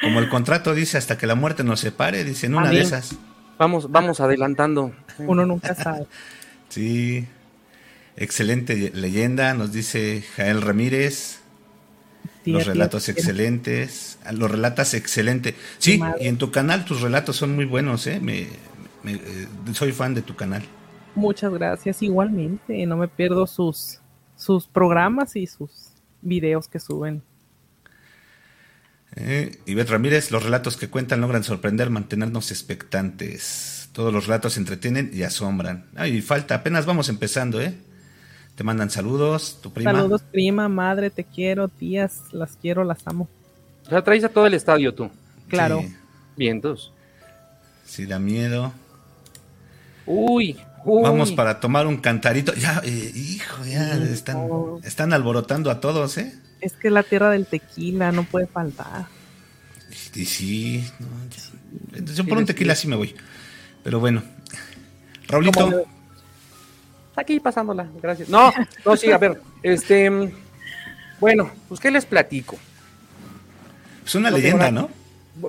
[0.02, 3.16] como el contrato dice, hasta que la muerte nos separe, dice en una de esas.
[3.58, 4.92] Vamos, vamos adelantando.
[5.20, 6.08] Uno nunca sabe.
[6.70, 7.28] Sí,
[8.18, 11.40] excelente leyenda, nos dice Jael Ramírez.
[12.46, 14.18] Los relatos tía, excelentes.
[14.26, 15.56] Ah, Los relatas excelente.
[15.78, 18.20] Sí, y en tu canal tus relatos son muy buenos, ¿eh?
[18.20, 18.48] Me,
[19.04, 20.64] me- eh, soy fan de tu canal.
[21.16, 22.02] Muchas gracias.
[22.02, 24.00] Igualmente, no me pierdo sus,
[24.36, 27.22] sus programas y sus videos que suben.
[29.16, 33.90] Eh, Ivette Ramírez, los relatos que cuentan logran sorprender, mantenernos expectantes.
[33.92, 35.86] Todos los relatos entretienen y asombran.
[35.96, 37.76] Ay, falta, apenas vamos empezando, ¿eh?
[38.56, 39.92] Te mandan saludos, tu prima.
[39.92, 43.28] Saludos, prima, madre, te quiero, tías, las quiero, las amo.
[43.86, 45.10] O sea, traes a todo el estadio tú.
[45.50, 45.82] Claro.
[45.82, 45.96] Sí,
[46.38, 46.94] Vientos.
[47.84, 48.72] sí, da miedo.
[50.06, 51.04] Uy, uy.
[51.04, 52.54] Vamos para tomar un cantarito.
[52.56, 54.80] Ya, eh, hijo, ya Sí, están, no.
[54.84, 56.34] están alborotando a todos, ¿eh?
[56.60, 59.06] Es que es la tierra del tequila, no puede faltar.
[60.14, 61.98] Y sí, no, ya.
[61.98, 63.16] Entonces, por un tequila sí me voy.
[63.84, 64.22] Pero bueno.
[65.28, 65.86] Raulito,
[67.10, 68.30] Está aquí pasándola, gracias.
[68.30, 68.52] No,
[68.86, 70.10] no, sí, a ver, este,
[71.20, 72.58] bueno, pues qué les platico.
[74.06, 74.72] es una no tengo leyenda.
[74.72, 74.90] ¿no?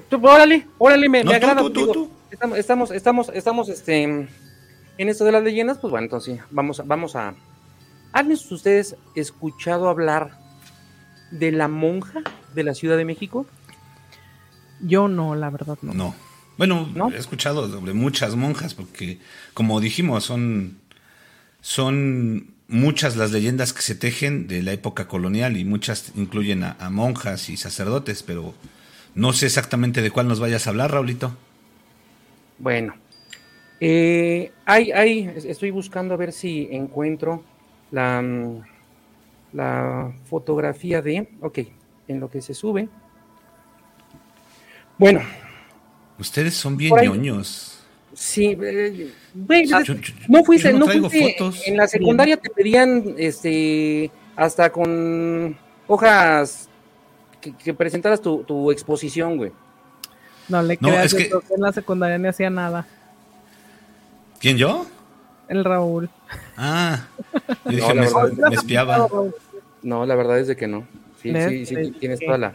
[0.09, 1.61] Tú, órale, órale, me, No, me tú, agrada.
[1.63, 2.11] tú, tú, digo, tú.
[2.31, 4.29] Estamos, estamos, estamos, estamos, este,
[4.99, 7.35] en esto de las leyendas, pues bueno, entonces sí, vamos, a- vamos a.
[8.13, 10.39] ¿Han ustedes escuchado hablar
[11.31, 12.21] de la monja
[12.55, 13.47] de la Ciudad de México?
[14.81, 15.95] Yo no, la verdad no.
[15.95, 16.15] No.
[16.59, 19.19] Bueno, he escuchado sobre muchas monjas, porque
[19.55, 20.77] como dijimos, son,
[21.63, 26.77] son muchas las leyendas que se tejen de la época colonial y muchas incluyen a,
[26.91, 28.55] monjas y sacerdotes, pero
[29.15, 31.35] no sé exactamente de cuál nos vayas a hablar, Raulito.
[32.59, 32.95] Bueno,
[33.85, 37.43] eh, hay, hay, estoy buscando a ver si encuentro
[37.91, 38.23] la,
[39.53, 41.59] la fotografía de, ok,
[42.07, 42.89] en lo que se sube.
[44.97, 45.21] Bueno.
[46.17, 47.81] Ustedes son bien ñoños.
[48.15, 49.11] Sí, eh,
[50.29, 56.69] no fuiste, no, en la secundaria te pedían este hasta con hojas
[57.41, 59.51] que, presentaras tu, exposición, güey.
[60.49, 61.25] No le creas que...
[61.51, 62.87] en la secundaria ni hacía nada.
[64.43, 64.87] ¿Quién yo?
[65.47, 66.11] El Raúl.
[66.57, 67.07] Ah,
[67.65, 68.07] yo dije, me,
[68.55, 69.09] espiaba.
[69.85, 70.85] No, la verdad es de que no.
[71.23, 72.53] Sí, sí, sí, tienes toda la,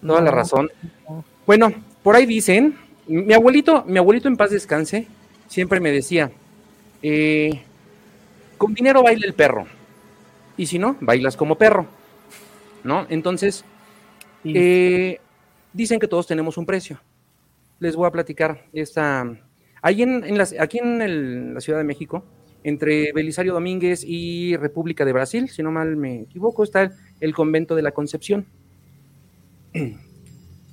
[0.00, 0.70] toda la razón.
[1.46, 1.70] Bueno,
[2.02, 5.06] por ahí dicen, mi abuelito, mi abuelito en paz descanse,
[5.48, 6.32] siempre me decía,
[7.02, 7.60] eh,
[8.56, 9.66] con dinero baila el perro,
[10.56, 11.86] y si no, bailas como perro,
[12.84, 13.06] ¿no?
[13.10, 13.66] Entonces,
[14.44, 15.20] eh,
[15.74, 16.98] dicen que todos tenemos un precio.
[17.80, 19.30] Les voy a platicar esta...
[19.82, 22.24] Ahí en, aquí en la Ciudad de México,
[22.64, 27.74] entre Belisario Domínguez y República de Brasil, si no mal me equivoco, está el convento
[27.74, 28.46] de la Concepción.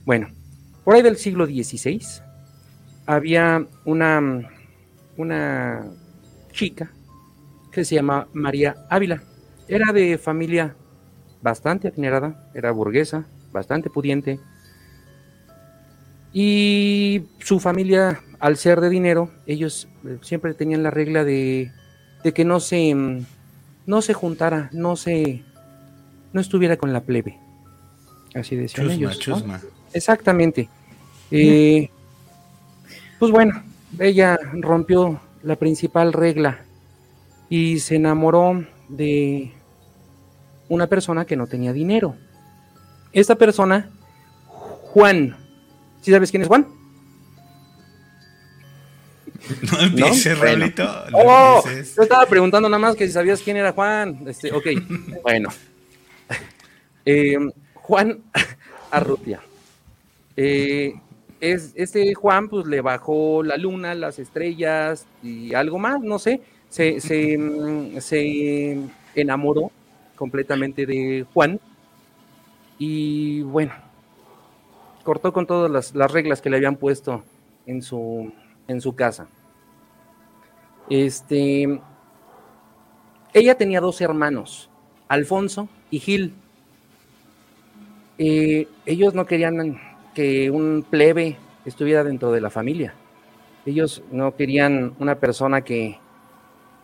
[0.06, 0.30] Bueno,
[0.84, 2.02] por ahí del siglo XVI
[3.06, 4.50] había una,
[5.18, 5.86] una
[6.52, 6.92] chica
[7.72, 9.22] que se llama María Ávila.
[9.68, 10.76] Era de familia
[11.42, 14.40] bastante adinerada, era burguesa, bastante pudiente.
[16.32, 21.72] Y su familia, al ser de dinero, ellos eh, siempre tenían la regla de,
[22.24, 22.96] de que no se,
[23.86, 25.44] no se juntara, no se,
[26.34, 27.38] no estuviera con la plebe.
[28.36, 29.20] Así decían ellos.
[29.94, 30.70] Exactamente.
[31.32, 31.90] Eh,
[33.18, 33.64] pues bueno,
[33.98, 36.60] ella rompió la principal regla
[37.50, 39.52] y se enamoró de
[40.68, 42.16] una persona que no tenía dinero.
[43.12, 43.90] Esta persona,
[44.48, 45.36] Juan.
[46.02, 46.68] ¿Sí sabes quién es Juan?
[49.72, 50.38] No empieces,
[51.14, 54.20] oh, yo estaba preguntando nada más que si sabías quién era Juan.
[54.28, 54.68] Este, ok,
[55.24, 55.50] bueno.
[57.06, 57.38] Eh,
[57.74, 58.20] Juan
[58.92, 59.42] Arrutia.
[60.38, 60.94] Eh,
[61.40, 66.42] es, este Juan pues le bajó la luna, las estrellas y algo más, no sé,
[66.70, 68.78] se, se, mm, se
[69.16, 69.72] enamoró
[70.16, 71.60] completamente de Juan
[72.78, 73.74] y bueno,
[75.10, 77.24] cortó con todas las, las, reglas que le habían puesto
[77.66, 78.32] en su,
[78.68, 79.28] en su casa.
[80.88, 81.82] Este,
[83.34, 84.70] ella tenía dos hermanos,
[85.08, 86.36] Alfonso y Gil.
[88.20, 89.82] Eh, ellos no querían
[90.14, 92.94] que un plebe estuviera dentro de la familia.
[93.66, 95.98] Ellos no querían una persona que,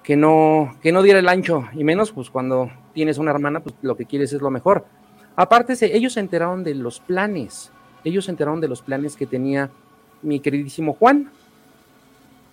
[0.02, 3.76] que, no, que no diera el ancho, y menos pues cuando tienes una hermana, pues
[3.84, 4.88] lo que quieres es lo mejor.
[5.36, 7.72] Aparte, ellos se enteraron de los planes,
[8.06, 9.70] ellos se enteraron de los planes que tenía
[10.22, 11.32] mi queridísimo Juan.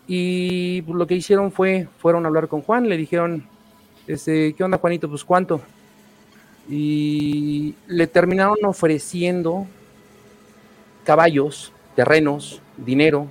[0.09, 3.47] Y lo que hicieron fue, fueron a hablar con Juan, le dijeron,
[4.07, 5.09] este, ¿qué onda Juanito?
[5.09, 5.61] Pues cuánto.
[6.69, 9.67] Y le terminaron ofreciendo
[11.05, 13.29] caballos, terrenos, dinero.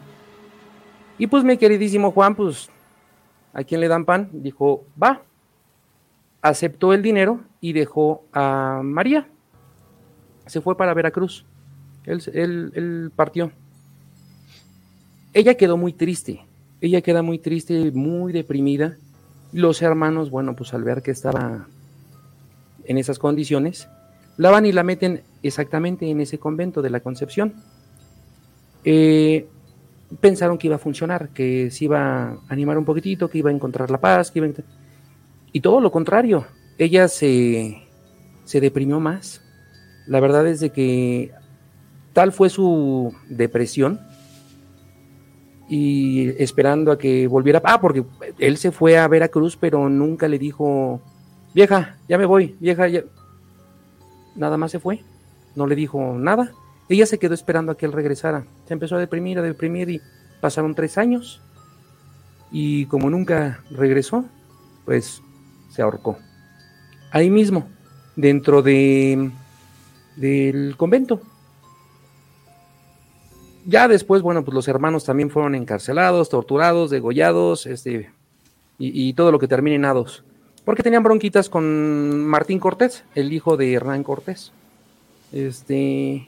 [1.18, 2.70] Y pues mi queridísimo Juan, pues,
[3.54, 4.30] ¿a quién le dan pan?
[4.32, 5.22] Dijo, va.
[6.42, 9.28] Aceptó el dinero y dejó a María.
[10.46, 11.46] Se fue para Veracruz.
[12.06, 13.52] Él, partió.
[15.34, 16.42] Ella quedó muy triste.
[16.82, 18.98] Ella queda muy triste, muy deprimida.
[19.54, 21.68] Los hermanos, bueno, pues al ver que estaba
[22.86, 23.88] en esas condiciones,
[24.38, 27.54] la van y la meten exactamente en ese convento de la Concepción.
[28.84, 29.48] Eh,
[30.20, 33.54] pensaron que iba a funcionar, que se iba a animar un poquitito, que iba a
[33.54, 34.48] encontrar la paz, que iba
[35.54, 36.46] y todo lo contrario,
[36.78, 37.84] ella se,
[38.46, 39.42] se deprimió más.
[40.08, 41.32] La verdad es de que
[42.14, 44.00] tal fue su depresión
[45.70, 47.62] y esperando a que volviera.
[47.64, 48.04] Ah, porque
[48.40, 51.02] él se fue a Veracruz, pero nunca le dijo,
[51.54, 53.04] vieja, ya me voy, vieja, ya
[54.36, 55.04] nada más se fue,
[55.56, 56.52] no le dijo nada.
[56.90, 58.46] Ella se quedó esperando a que él regresara.
[58.68, 60.02] Se empezó a deprimir, a deprimir y
[60.42, 61.42] pasaron tres años.
[62.52, 64.26] Y como nunca regresó,
[64.84, 65.22] pues
[65.70, 66.18] se ahorcó.
[67.12, 67.70] Ahí mismo,
[68.18, 69.32] dentro de
[70.18, 71.22] del convento.
[73.66, 78.10] Ya después, bueno, pues los hermanos también fueron encarcelados, torturados, degollados, este,
[78.80, 80.24] y, todo lo que termine en hados
[80.66, 84.52] porque tenían bronquitas con Martín Cortés, el hijo de Hernán Cortés.
[85.32, 86.28] Este,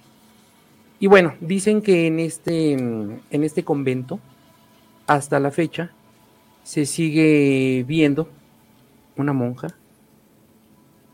[0.99, 4.19] Y bueno, dicen que en este, en este convento,
[5.05, 5.91] hasta la fecha,
[6.63, 8.29] se sigue viendo
[9.17, 9.75] una monja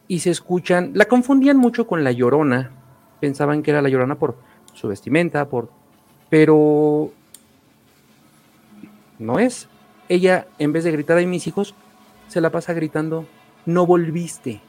[0.07, 2.71] y se escuchan, la confundían mucho con la llorona,
[3.19, 4.37] pensaban que era la llorona por
[4.73, 5.71] su vestimenta, por,
[6.29, 7.11] pero
[9.17, 9.67] no es.
[10.07, 11.75] Ella, en vez de gritar a mis hijos,
[12.27, 13.25] se la pasa gritando,
[13.65, 14.61] no volviste,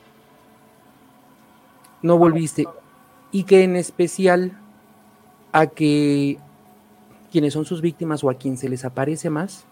[2.02, 2.66] no volviste.
[3.32, 4.58] Y que en especial
[5.52, 6.38] a que
[7.30, 9.64] quienes son sus víctimas o a quien se les aparece más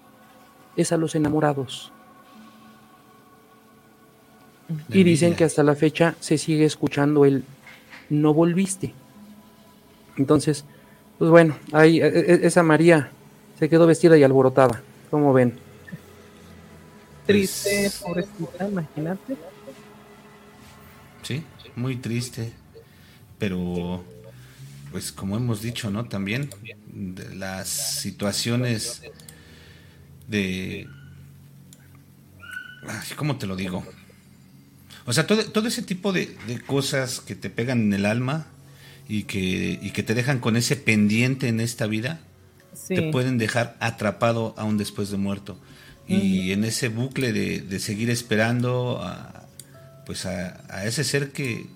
[0.76, 1.92] es a los enamorados.
[4.90, 7.42] y dicen que hasta la fecha se sigue escuchando el
[8.10, 8.92] no volviste.
[10.16, 10.66] Entonces,
[11.18, 13.10] pues bueno, ahí e, e, esa María
[13.58, 15.58] se quedó vestida y alborotada, como ven.
[17.26, 19.36] Triste, pobrecita, imagínate.
[21.22, 21.42] Sí,
[21.76, 22.52] muy triste,
[23.38, 24.02] pero
[24.90, 26.06] pues como hemos dicho, ¿no?
[26.06, 26.50] También
[26.86, 29.02] de las situaciones
[30.26, 30.88] de...
[33.16, 33.84] ¿Cómo te lo digo?
[35.04, 38.46] O sea, todo, todo ese tipo de, cosas que te pegan en el alma
[39.08, 42.20] y que, y que te dejan con ese pendiente en esta vida,
[42.86, 45.58] te pueden dejar atrapado aún después de muerto.
[46.06, 49.46] Y en ese bucle de, de seguir esperando a,
[50.06, 51.66] pues a, a ese ser que,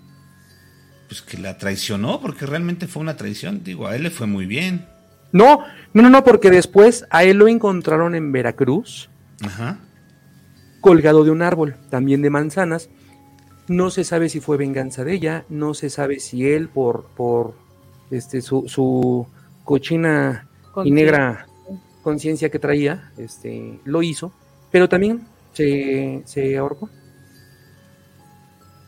[1.09, 3.63] pues que la traicionó, porque realmente fue una traición.
[3.63, 4.87] Digo, a él le fue muy bien.
[5.33, 5.61] No,
[5.93, 9.11] no, no, no, porque después a él lo encontraron en Veracruz,
[9.43, 9.79] Ajá.
[10.81, 12.89] colgado de un árbol, también de manzanas.
[13.73, 17.55] No se sabe si fue venganza de ella, no se sabe si él por, por
[18.11, 19.27] este, su, su
[19.65, 20.49] cochina
[20.85, 21.47] y negra
[22.03, 24.33] conciencia que traía, este, lo hizo,
[24.71, 25.23] pero también
[25.55, 26.91] se, se ahorcó.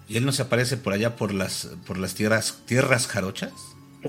[0.07, 3.53] ¿Y él no se aparece por allá por las, por las tierras, tierras jarochas?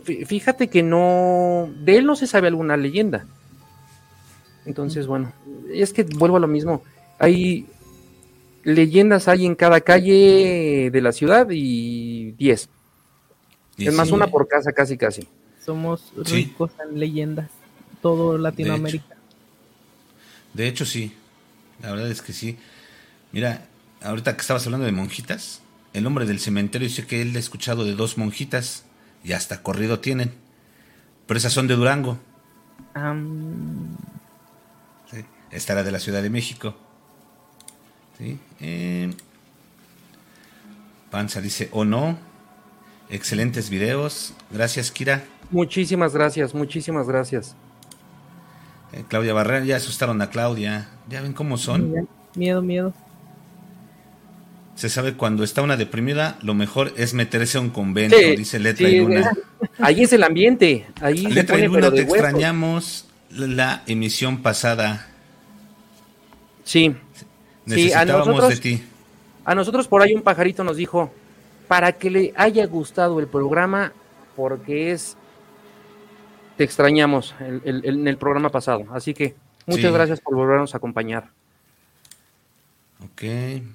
[0.03, 3.25] Fíjate que no, de él no se sabe alguna leyenda.
[4.65, 5.31] Entonces, bueno,
[5.73, 6.83] es que vuelvo a lo mismo.
[7.17, 7.65] Hay
[8.65, 12.69] leyendas hay en cada calle de la ciudad y 10.
[13.77, 15.27] Es más, una por casa casi casi.
[15.63, 17.49] Somos ricos en leyendas,
[18.01, 19.15] todo Latinoamérica.
[20.53, 20.85] De hecho.
[20.85, 21.13] sí,
[21.81, 22.57] la verdad es que sí.
[23.31, 23.67] Mira,
[24.01, 25.61] ahorita que estabas hablando de monjitas,
[25.93, 28.85] el hombre del cementerio dice que él ha escuchado de dos monjitas
[29.23, 30.33] y hasta corrido tienen.
[31.27, 32.17] Pero esas son de Durango.
[35.51, 36.75] esta era de la Ciudad de México.
[38.17, 38.39] ¿Sí?
[38.61, 39.11] Eh,
[41.11, 42.17] Panza dice, o oh, no.
[43.09, 44.33] Excelentes videos.
[44.51, 45.23] Gracias, Kira.
[45.51, 47.55] Muchísimas gracias, muchísimas gracias.
[48.93, 50.89] Eh, Claudia Barrera, ya asustaron a Claudia.
[51.09, 52.07] Ya ven cómo son.
[52.35, 52.93] Miedo, miedo.
[54.75, 58.89] Se sabe cuando está una deprimida, lo mejor es meterse a un convento, dice Letra
[58.89, 59.31] y Luna.
[59.79, 60.85] ahí es el ambiente.
[60.99, 65.07] Ahí Letra y Luna, te extrañamos la emisión pasada.
[66.65, 66.93] Sí.
[67.65, 68.83] Necesitábamos de ti.
[69.43, 71.11] A nosotros por ahí un pajarito nos dijo,
[71.67, 73.93] para que le haya gustado el programa,
[74.35, 75.17] porque es...
[76.57, 78.85] Te extrañamos en el programa pasado.
[78.93, 81.29] Así que muchas gracias por volvernos a acompañar.
[83.03, 83.23] Ok,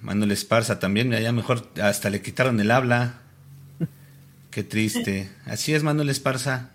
[0.01, 3.21] Manuel Esparza también, ya mejor hasta le quitaron el habla.
[4.51, 5.31] Qué triste.
[5.45, 6.71] Así es, Manuel Esparza.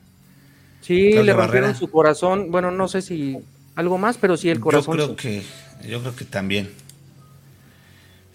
[0.82, 2.51] Sí, le rompieron su corazón.
[2.51, 3.39] Bueno, no sé si
[3.75, 4.97] algo más, pero sí el corazón.
[4.97, 5.43] Yo creo que,
[5.89, 6.71] yo creo que también.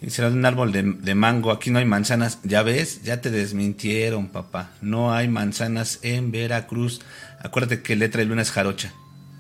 [0.09, 2.39] Será un árbol de, mango, aquí no hay manzanas.
[2.43, 4.71] Ya ves, ya te desmintieron, papá.
[4.81, 7.03] No hay manzanas en Veracruz.
[7.43, 8.95] Acuérdate que letra de luna es jarocha.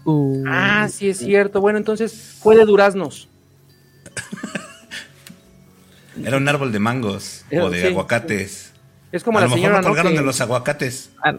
[0.05, 0.45] Uh.
[0.47, 1.63] ah, sí es cierto.
[1.63, 3.29] Bueno, entonces fue de duraznos.
[6.23, 8.75] Era un árbol de mangos o de aguacates.
[9.13, 9.79] Es como la lo señora.
[9.79, 11.11] Mejor lo colgaron de los aguacates.
[11.25, 11.35] Ah,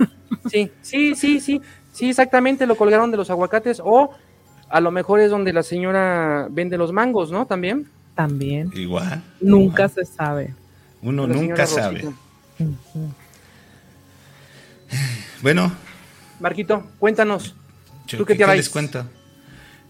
[0.50, 1.62] sí, sí, sí, sí.
[1.92, 3.80] Sí, exactamente, lo colgaron de los aguacates.
[3.82, 4.10] O
[4.68, 7.46] a lo mejor es donde la señora vende los mangos, ¿no?
[7.46, 7.88] También.
[8.16, 8.72] También.
[8.74, 9.22] Igual.
[9.40, 10.54] Nunca se sabe.
[11.02, 12.04] Uno nunca sabe.
[15.42, 15.70] Bueno.
[16.40, 17.54] Marquito, cuéntanos.
[18.08, 19.06] ¿Tú qué, te les cuento?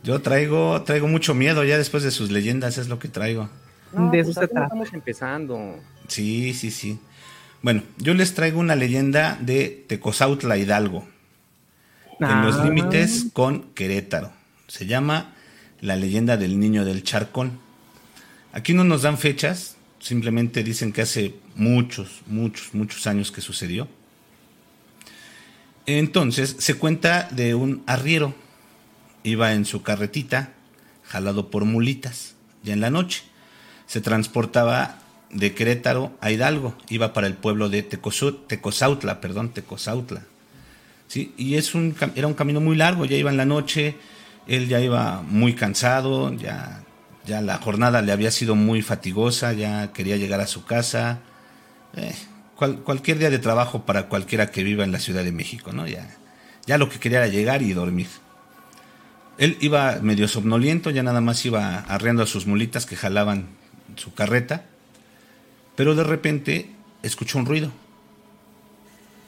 [0.03, 3.49] Yo traigo, traigo mucho miedo ya después de sus leyendas, es lo que traigo
[3.93, 5.77] de eso pues Estamos empezando.
[6.09, 6.99] Sí, sí, sí.
[7.63, 11.07] Bueno, yo les traigo una leyenda de Tecozautla Hidalgo.
[12.21, 12.65] En los ah.
[12.65, 14.33] límites con Querétaro.
[14.69, 15.35] Se llama
[15.81, 17.61] La leyenda del niño del charcón.
[18.57, 23.87] Aquí no nos dan fechas, simplemente dicen que hace muchos, muchos, muchos años que sucedió.
[25.85, 28.35] Entonces se cuenta de un arriero.
[29.25, 30.55] Iba en su carretita,
[31.05, 33.25] jalado por mulitas, ya en la noche
[33.87, 40.23] se transportaba de Querétaro a Hidalgo, iba para el pueblo de Tecozautla, perdón, Tecozautla.
[41.09, 41.35] ¿sí?
[41.37, 43.97] Y es un, era un camino muy largo, ya iba en la noche,
[44.47, 46.86] él ya iba muy cansado, ya,
[47.27, 51.21] ya la jornada le había sido muy fatigosa, ya quería llegar a su casa.
[51.97, 52.15] Eh,
[52.57, 55.87] cualquier día de trabajo para cualquiera que viva en la Ciudad de México, ¿no?
[55.87, 56.09] Ya,
[56.67, 58.09] ya lo que quería era llegar y dormir.
[59.39, 63.49] Él iba medio somnoliento, ya nada más iba arreando a sus mulitas que jalaban
[63.97, 64.65] su carreta,
[65.75, 66.71] pero de repente
[67.03, 67.71] escuchó un ruido,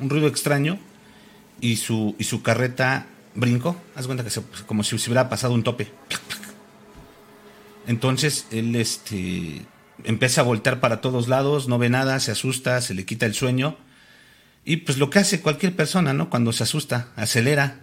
[0.00, 0.78] un ruido extraño,
[1.60, 4.30] y su, y su carreta brincó, haz cuenta que
[4.66, 5.92] como si se hubiera pasado un tope.
[7.88, 9.62] Entonces él este,
[10.04, 13.32] empieza a voltear para todos lados, no ve nada, se asusta, se le quita el
[13.32, 13.78] sueño.
[14.62, 16.28] Y pues lo que hace cualquier persona, ¿no?
[16.28, 17.80] Cuando se asusta, acelera,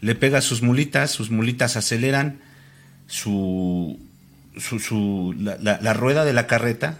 [0.00, 2.40] le pega sus mulitas, sus mulitas aceleran,
[3.06, 4.00] su,
[4.56, 6.98] su, la, la, rueda de la carreta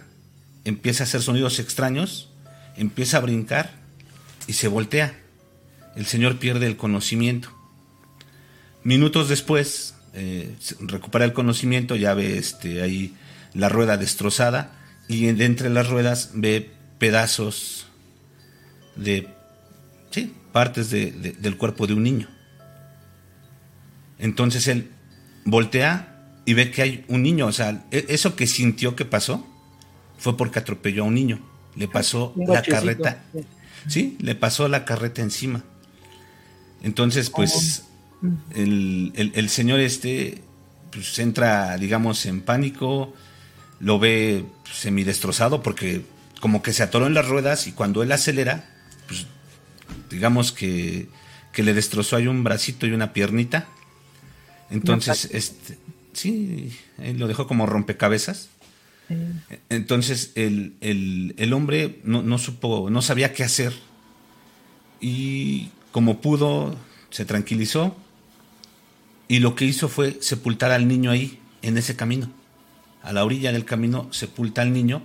[0.63, 2.29] empieza a hacer sonidos extraños,
[2.77, 3.71] empieza a brincar
[4.45, 5.19] y se voltea.
[5.95, 7.49] El señor pierde el conocimiento.
[8.83, 13.13] Minutos después, eh, recupera el conocimiento, ya ve este, ahí
[13.53, 14.71] la rueda destrozada
[15.07, 17.87] y de entre las ruedas ve pedazos
[18.95, 19.27] de
[20.11, 22.29] sí, partes del cuerpo de un niño.
[24.19, 24.91] Entonces él
[25.45, 26.13] voltea
[26.45, 29.45] y ve que hay un niño, o sea, e, eso que sintió que pasó
[30.17, 31.39] fue porque atropelló a un niño,
[31.75, 33.23] le pasó la carreta,
[33.87, 35.63] sí, le pasó la carreta encima.
[36.83, 37.85] Entonces, pues,
[38.23, 38.27] oh.
[38.55, 40.41] el, señor este
[40.91, 43.13] pues, entra, digamos, en pánico,
[43.79, 46.03] lo ve semidestrozado porque
[46.39, 48.69] como que se atoró en las ruedas y cuando él acelera,
[49.07, 49.27] pues
[50.09, 51.07] digamos que,
[51.51, 53.67] que le destrozó ahí un bracito y una piernita.
[54.69, 55.77] Entonces, este,
[56.13, 58.49] sí, él lo dejó como rompecabezas.
[59.69, 63.73] Entonces el, el, hombre no, no, supo, no sabía qué hacer.
[64.99, 66.75] Y como pudo,
[67.09, 67.95] se tranquilizó.
[69.27, 72.29] Y lo que hizo fue sepultar al niño ahí, en ese camino
[73.03, 75.03] a la orilla del camino, sepulta al niño,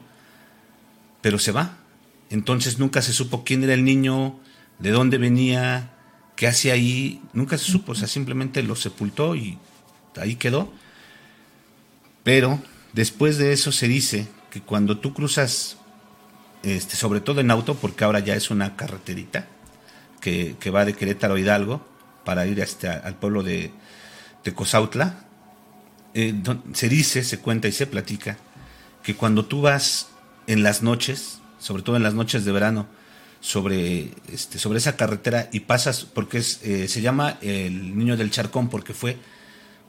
[1.20, 1.76] pero se va.
[2.30, 4.38] Entonces nunca se supo quién era el niño,
[4.78, 5.90] de dónde venía,
[6.36, 9.58] qué hacía ahí, nunca se supo, o sea, simplemente lo sepultó y
[10.16, 10.72] ahí quedó.
[12.22, 12.62] Pero
[12.92, 15.76] después de eso se dice que cuando tú cruzas,
[16.62, 19.48] este, sobre todo en auto, porque ahora ya es una carreterita
[20.20, 21.84] que, va de Querétaro a Hidalgo
[22.24, 23.72] para ir hasta, al pueblo de,
[24.48, 25.26] de Cozautla,
[26.14, 26.34] eh,
[26.72, 28.38] se dice, se cuenta y se platica
[29.02, 30.08] que cuando tú vas
[30.46, 32.86] en las noches, sobre todo en las noches de verano,
[33.40, 38.30] sobre, este, sobre esa carretera y pasas, porque es, eh, se llama el Niño del
[38.30, 39.18] Charcón, porque fue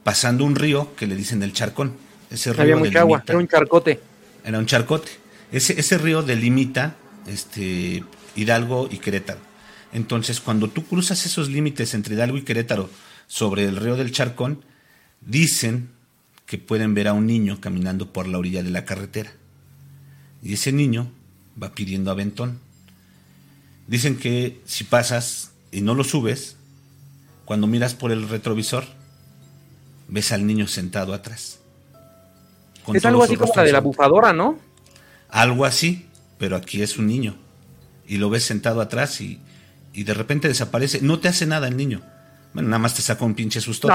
[0.04, 1.96] pasando un río que le dicen el Charcón.
[2.30, 4.00] Ese río Había mucha agua, era un charcote.
[4.44, 5.10] Era un charcote.
[5.50, 6.96] Ese, ese río delimita
[7.26, 8.04] este,
[8.36, 9.40] Hidalgo y Querétaro.
[9.92, 12.90] Entonces, cuando tú cruzas esos límites entre Hidalgo y Querétaro
[13.30, 14.64] sobre el río del Charcón,
[15.20, 15.90] dicen
[16.46, 19.30] que pueden ver a un niño caminando por la orilla de la carretera.
[20.42, 21.12] Y ese niño
[21.62, 22.58] va pidiendo aventón.
[23.86, 26.56] Dicen que si pasas y no lo subes,
[27.44, 28.82] cuando miras por el retrovisor,
[30.08, 31.60] ves al niño sentado atrás.
[32.92, 34.58] es algo así como la de la bufadora, ¿no?
[35.28, 37.36] Algo así, pero aquí es un niño.
[38.08, 39.38] Y lo ves sentado atrás y,
[39.92, 41.00] y de repente desaparece.
[41.00, 42.02] No te hace nada el niño
[42.52, 43.88] bueno, nada más te saca un pinche susto.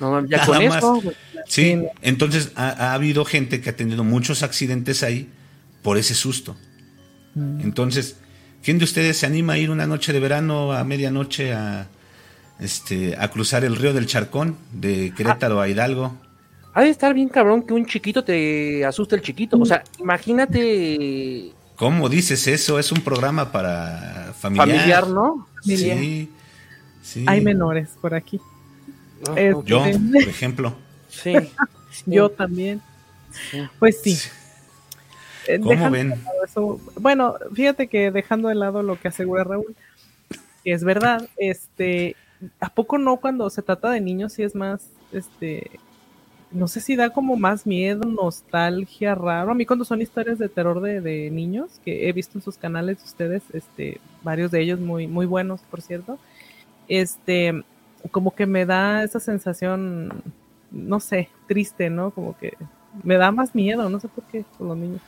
[0.00, 1.02] No, ya con eso.
[1.46, 5.28] Sí, entonces ha, habido gente que ha tenido muchos accidentes ahí
[5.82, 6.56] por ese susto.
[7.34, 7.60] Mm.
[7.62, 8.16] Entonces,
[8.62, 11.88] ¿quién de ustedes se anima a ir una noche de verano a medianoche a,
[12.60, 16.16] este, a cruzar el río del Charcón de Querétaro a Hidalgo?
[16.74, 19.58] Ha de estar bien cabrón que un chiquito te asuste el chiquito.
[19.58, 21.52] O sea, imagínate.
[21.76, 22.78] ¿Cómo dices eso?
[22.78, 24.68] Es un programa para familiar.
[24.68, 25.48] Familiar, ¿no?
[25.62, 26.30] Sí.
[27.26, 28.40] Hay menores por aquí.
[29.36, 29.88] Este, yo, por
[30.28, 30.74] ejemplo.
[31.08, 31.34] Sí.
[32.06, 32.80] yo también.
[33.78, 34.18] Pues sí.
[35.48, 36.14] Eh, ¿Cómo ven?
[36.96, 39.74] bueno, fíjate que dejando de lado lo que asegura Raúl,
[40.64, 42.14] es verdad, este,
[42.60, 45.70] ¿a poco no cuando se trata de niños si es más, este,
[46.52, 49.50] no sé si da como más miedo, nostalgia, raro?
[49.50, 52.56] A mí cuando son historias de terror de, de niños, que he visto en sus
[52.56, 56.18] canales de ustedes, este, varios de ellos muy, muy buenos, por cierto,
[57.00, 57.64] este,
[58.10, 60.22] como que me da esa sensación,
[60.70, 62.10] no sé, triste, ¿no?
[62.10, 62.54] Como que
[63.02, 65.00] me da más miedo, no sé por qué, con los niños.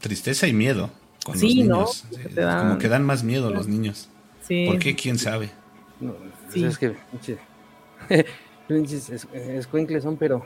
[0.00, 0.90] Tristeza y miedo
[1.24, 2.04] con los niños.
[2.34, 4.08] Como que dan más miedo los niños.
[4.42, 4.66] Sí.
[4.66, 4.96] ¿Por qué?
[4.96, 5.50] ¿Quién sabe?
[6.00, 6.96] No, pues Es que
[9.56, 10.44] escuincles son, pero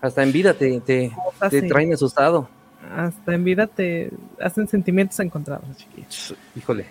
[0.00, 1.12] hasta en vida te, te,
[1.50, 2.48] te traen asustado.
[2.96, 6.34] Hasta en vida te hacen sentimientos encontrados, chiquillos.
[6.56, 6.86] Híjole.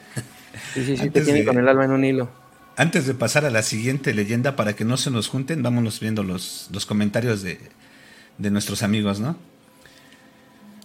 [0.74, 2.30] Sí, sí, sí, te tiene con el alma en un hilo
[2.80, 6.24] antes de pasar a la siguiente leyenda, para que no se nos junten, vámonos viendo
[6.24, 7.60] los, los comentarios de,
[8.38, 9.36] de nuestros amigos, ¿no?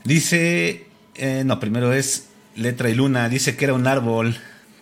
[0.03, 4.37] Dice, eh, no, primero es Letra y Luna, dice que era un árbol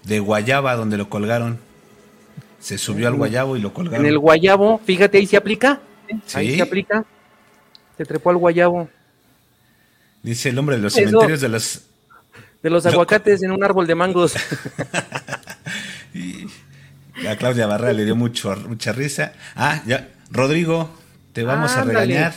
[0.05, 1.59] de guayaba donde lo colgaron.
[2.61, 4.07] Se subió al guayabo y lo colgaron.
[4.07, 5.81] En el guayabo, fíjate, ahí se aplica.
[6.27, 6.39] Sí.
[6.39, 7.05] Ahí se aplica.
[7.99, 8.89] Se trepó al guayabo.
[10.23, 11.09] Dice el hombre de los Eso.
[11.11, 11.83] cementerios de los...
[12.63, 14.35] De los Lo- aguacates en un árbol de mangos.
[17.29, 19.33] a Claudia Barra le dio mucho, mucha risa.
[19.55, 20.95] Ah, ya, Rodrigo,
[21.33, 22.33] te vamos a regañar.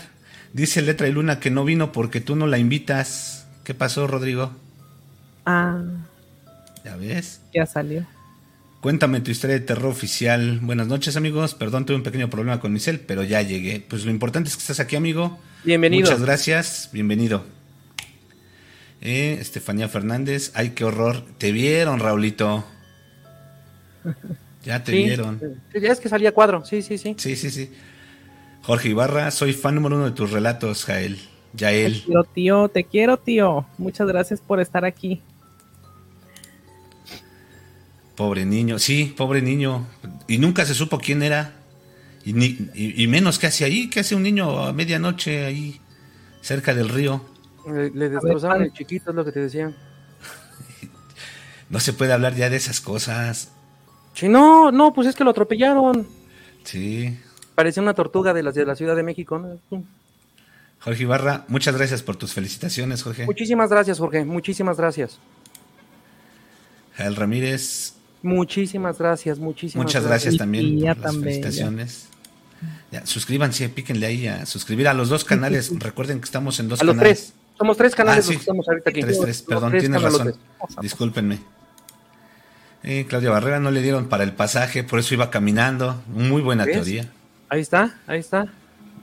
[0.54, 3.46] Dice Letra y Luna que no vino porque tú no la invitas.
[3.64, 4.52] ¿Qué pasó, Rodrigo?
[5.46, 5.82] Ah,
[6.84, 7.42] Ya ves.
[7.54, 8.06] ya salió.
[8.82, 10.60] Cuéntame tu historia de terror oficial.
[10.62, 11.56] Buenas noches, amigos.
[11.56, 13.80] Perdón, tuve un pequeño problema con mi cel, pero ya llegué.
[13.88, 15.40] Pues lo importante es que estás aquí, amigo.
[15.64, 16.04] Bienvenido.
[16.06, 16.90] Muchas gracias.
[16.94, 17.44] Bienvenido.
[19.02, 20.52] Eh, Estefanía Fernández.
[20.54, 21.26] Ay, qué horror.
[21.40, 22.64] Te vieron, Raulito.
[24.66, 25.40] Ya te Sí, vieron.
[25.80, 26.66] Ya es que salía cuadro.
[26.66, 27.16] Sí, sí, sí.
[27.18, 27.72] Sí, sí, sí.
[28.64, 31.18] Jorge Ibarra, soy fan número uno de tus relatos, Jael.
[31.18, 32.02] Te Yael.
[32.04, 33.66] quiero, tío, te quiero, tío.
[33.78, 35.22] Muchas gracias por estar aquí.
[38.16, 38.80] Pobre niño.
[38.80, 39.86] Sí, pobre niño.
[40.28, 41.54] Y nunca se supo quién era.
[42.24, 43.90] Y, ni, y, y menos que hace ahí.
[43.90, 45.80] ¿Qué hace un niño a medianoche ahí
[46.42, 47.24] cerca del río?
[47.68, 48.62] Le, le destrozaron Juan.
[48.64, 49.72] el chiquito, es lo que te decía.
[51.70, 53.52] No se puede hablar ya de esas cosas.
[54.16, 56.08] Sí, no, no, pues es que lo atropellaron.
[56.64, 57.18] Sí.
[57.54, 59.38] Parecía una tortuga de las de la Ciudad de México.
[59.38, 59.84] ¿no?
[60.80, 63.26] Jorge Ibarra, muchas gracias por tus felicitaciones, Jorge.
[63.26, 64.26] Muchísimas gracias, Jorge.
[64.26, 65.20] Muchísimas gracias.
[66.96, 72.08] Jael Ramírez, Muchísimas gracias, muchísimas muchas gracias Y también por las también, felicitaciones.
[72.92, 75.72] Ya, suscríbanse, píquenle ahí a suscribir a los dos canales.
[75.80, 77.20] Recuerden que estamos en dos A los canales.
[77.20, 77.34] tres.
[77.58, 78.34] Somos tres canales Ah, sí.
[78.34, 79.02] los que estamos ahorita aquí.
[79.02, 80.34] Tres, tres, Los perdón, tres tienes razón.
[80.82, 81.40] Discúlpenme.
[82.88, 86.02] Eh, Claudia Barrera no le dieron para el pasaje, por eso iba caminando.
[86.08, 86.76] Muy buena ¿Ves?
[86.76, 87.10] teoría.
[87.50, 88.46] Ahí está, ahí está.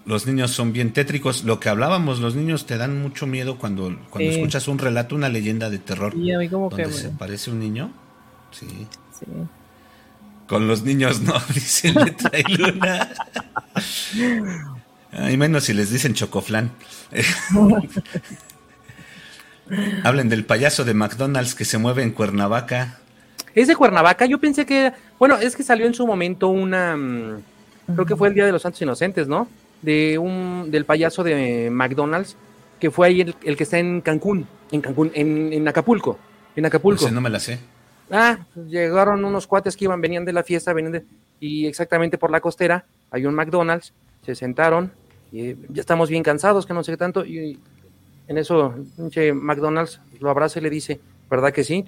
[0.06, 1.42] Los niños son bien tétricos.
[1.44, 4.36] Lo que hablábamos, los niños te dan mucho miedo cuando, cuando Sí.
[4.38, 6.14] escuchas un relato, una leyenda de terror.
[6.16, 7.92] Y a mí como que donde me- se parece un niño.
[8.52, 8.66] Sí.
[9.18, 9.26] sí.
[10.46, 13.08] Con los niños no, dice Letra y Luna.
[15.30, 16.70] Y menos si les dicen chocoflán.
[20.04, 22.98] Hablen del payaso de McDonald's que se mueve en Cuernavaca.
[23.54, 27.42] Es de Cuernavaca, yo pensé que, bueno, es que salió en su momento una, mm,
[27.94, 29.48] creo que fue el Día de los Santos Inocentes, ¿no?
[29.82, 32.36] De un, del payaso de McDonald's,
[32.80, 36.18] que fue ahí el, el que está en Cancún, en Cancún, en, en Acapulco,
[36.56, 37.10] en Acapulco.
[37.10, 37.58] No me la sé.
[38.10, 38.38] Ah,
[38.68, 41.04] llegaron unos cuates que iban, venían de la fiesta, venían de-
[41.40, 43.92] y exactamente por la costera hay un McDonald's,
[44.24, 44.92] se sentaron,
[45.32, 47.58] y eh, ya estamos bien cansados, que no sé qué tanto, y
[48.28, 48.74] en eso
[49.34, 51.00] McDonald's lo abraza y le dice,
[51.30, 51.84] ¿verdad que sí?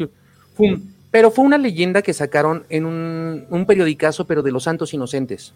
[0.57, 0.81] ¡Fum!
[1.15, 5.55] Pero fue una leyenda que sacaron en un, un periodicazo, pero de los santos inocentes.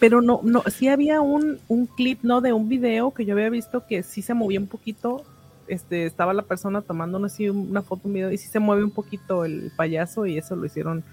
[0.00, 2.40] Pero no, no, sí había un, un clip, ¿no?
[2.40, 5.22] De un video que yo había visto que sí se movía un poquito.
[5.68, 8.90] Este, estaba la persona tomando no una foto, un video, y sí se mueve un
[8.90, 11.04] poquito el payaso, y eso lo hicieron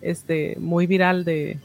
[0.00, 1.60] este muy viral de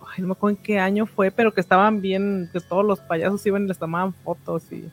[0.00, 2.98] ay, no me acuerdo en qué año fue, pero que estaban bien, que todos los
[2.98, 4.88] payasos iban y les tomaban fotos y,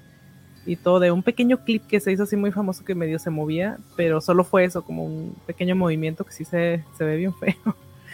[0.69, 3.29] y todo, de un pequeño clip que se hizo así muy famoso que medio se
[3.29, 7.33] movía, pero solo fue eso, como un pequeño movimiento que sí se, se ve bien
[7.35, 7.55] feo.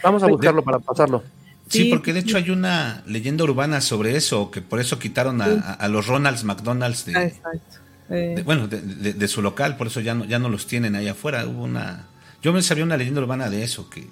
[0.02, 1.22] Vamos a Pues, buscarlo para pasarlo.
[1.68, 5.40] Sí, Sí, porque de hecho hay una leyenda urbana sobre eso, que por eso quitaron
[5.42, 5.60] a, Sí.
[5.64, 7.78] a- a los Ronalds McDonald's de, Ah, exacto.
[8.08, 10.66] Eh, de- bueno, de, de- de su local, por eso ya no, ya no los
[10.68, 11.44] tienen ahí afuera.
[11.46, 12.06] Hubo una,
[12.40, 14.06] yo me sabía una leyenda urbana de eso, que,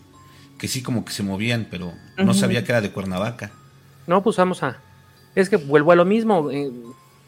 [0.58, 3.52] que sí como que se movían, pero no sabía que era de Cuernavaca.
[4.08, 4.78] No, pues vamos a.
[5.36, 6.50] Es que vuelvo a lo mismo.
[6.50, 6.82] En,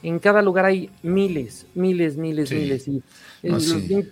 [0.09, 2.55] en cada lugar hay miles, miles, miles, Sí.
[2.55, 2.89] miles.
[2.89, 3.03] Y,
[3.43, 4.07] No, los sí.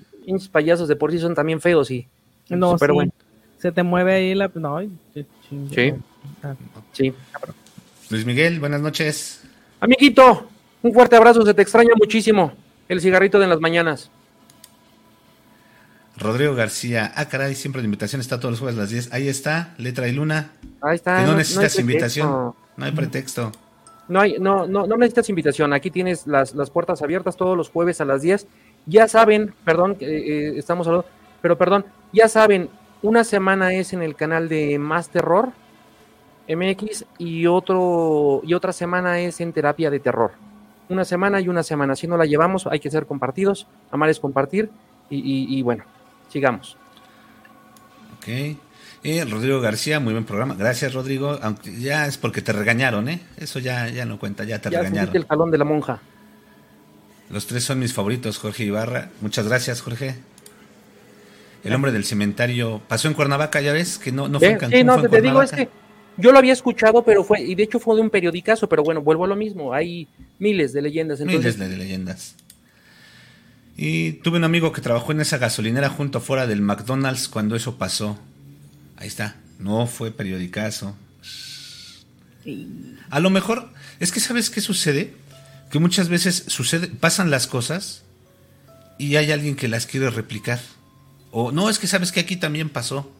[0.50, 2.06] payasos de por sí son también feos y.
[2.48, 2.94] No, pero sí.
[2.94, 3.12] bueno,
[3.58, 4.50] Se te mueve ahí la.
[4.54, 4.80] No.
[4.80, 5.92] Sí.
[6.42, 6.54] Ah,
[6.92, 7.12] sí.
[8.10, 9.42] Luis Miguel, buenas noches.
[9.80, 10.48] Amiguito,
[10.82, 12.52] un fuerte abrazo, se te extraña muchísimo.
[12.88, 14.10] El cigarrito de las mañanas.
[16.16, 19.12] Rodrigo García, ah caray, siempre la invitación está todos los jueves a las 10.
[19.12, 20.52] Ahí está, letra y luna.
[20.80, 21.20] Ahí está.
[21.20, 23.50] que no, necesitas invitación, no hay pretexto.
[24.08, 25.72] No, hay, no, no, no necesitas invitación.
[25.72, 28.46] Aquí tienes las, las puertas abiertas todos los jueves a las 10.
[28.86, 31.06] Ya saben, perdón, eh, estamos hablando,
[31.40, 32.68] pero perdón, ya saben,
[33.02, 35.50] una semana es en el canal de Más Terror
[36.48, 40.32] MX y, otro, y otra semana es en Terapia de Terror.
[40.90, 41.96] Una semana y una semana.
[41.96, 43.66] Si no la llevamos, hay que ser compartidos.
[43.90, 44.68] Amar es compartir.
[45.08, 45.84] Y, y- y bueno,
[46.28, 46.76] sigamos.
[48.18, 48.56] Ok.
[49.04, 50.54] Eh, Rodrigo García, muy buen programa.
[50.54, 51.38] Gracias, Rodrigo.
[51.42, 53.20] Aunque ya es porque te regañaron, ¿eh?
[53.36, 55.14] Eso ya, ya no cuenta, ya te Ya regañaron.
[55.14, 56.00] el jalón de la monja.
[57.28, 59.10] Los tres son mis favoritos, Jorge Ibarra.
[59.20, 60.16] Muchas gracias, Jorge.
[61.64, 64.78] El hombre del cementerio pasó en Cuernavaca, ya ves, que no, no fue en Cancún.
[64.78, 65.68] Sí, no, te, digo es que
[66.16, 69.02] yo lo había escuchado, pero fue, y de hecho fue de un periodicazo, pero bueno,
[69.02, 71.20] vuelvo a lo mismo, hay miles de leyendas.
[71.20, 72.36] Miles de leyendas.
[73.76, 77.76] Y tuve un amigo que trabajó en esa gasolinera junto afuera del McDonald's cuando eso
[77.76, 78.18] pasó.
[78.96, 80.96] Ahí está, no fue periodicazo.
[83.10, 83.70] A lo mejor,
[84.00, 85.14] es que sabes qué sucede,
[85.70, 88.02] que muchas veces sucede, pasan las cosas
[88.98, 90.60] y hay alguien que las quiere replicar.
[91.30, 93.10] O no, es que sabes que aquí también pasó.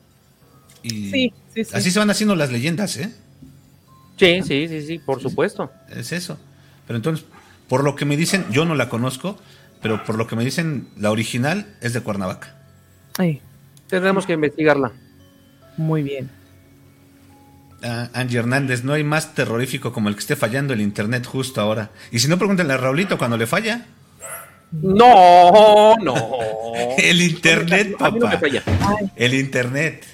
[0.83, 1.71] Y sí, sí, sí.
[1.73, 3.13] así se van haciendo las leyendas, ¿eh?
[4.19, 5.73] Sí, sí, sí, sí, por supuesto.
[5.91, 6.39] Es eso.
[6.87, 7.25] Pero entonces,
[7.69, 9.39] por lo que me dicen, yo no la conozco,
[9.83, 12.57] pero por lo que me dicen, la original es de Cuernavaca.
[13.19, 13.41] Ay.
[13.89, 14.93] Tendremos que investigarla.
[15.77, 16.31] Muy bien.
[17.83, 21.61] Ah, Angie Hernández, no hay más terrorífico como el que esté fallando el internet justo
[21.61, 21.91] ahora.
[22.11, 23.85] Y si no, pregúntenle a Raulito cuando le falla.
[24.73, 26.15] No, no.
[26.99, 28.41] el internet, papá.
[29.17, 30.05] El internet.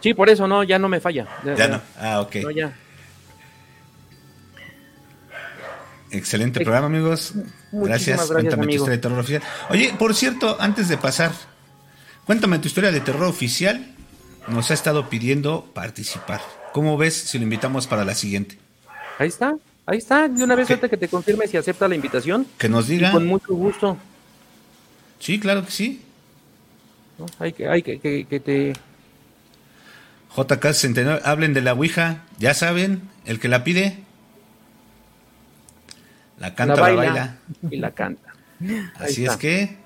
[0.00, 1.26] Sí, por eso no, ya no me falla.
[1.56, 1.80] Ya, no.
[1.98, 2.36] Ah, ok.
[6.10, 7.34] Excelente programa, amigos.
[7.72, 8.26] Gracias.
[8.28, 9.42] Cuéntame tu historia de terror oficial.
[9.68, 11.32] Oye, por cierto, antes de pasar,
[12.24, 13.93] cuéntame tu historia de terror oficial.
[14.48, 16.40] Nos ha estado pidiendo participar.
[16.72, 18.58] ¿Cómo ves si lo invitamos para la siguiente?
[19.18, 19.54] Ahí está.
[19.86, 22.46] Ahí está, de una vez antes que te confirme si acepta la invitación.
[22.56, 23.12] Que nos diga.
[23.12, 23.98] con mucho gusto.
[25.18, 26.02] Sí, claro que sí.
[27.38, 28.72] Hay que, hay que, que, te.
[30.36, 33.98] JK 69, hablen de la Ouija, ya saben, el que la pide,
[36.38, 37.38] la canta, la, baila,
[37.70, 38.34] Y la canta.
[38.96, 39.76] Así es que,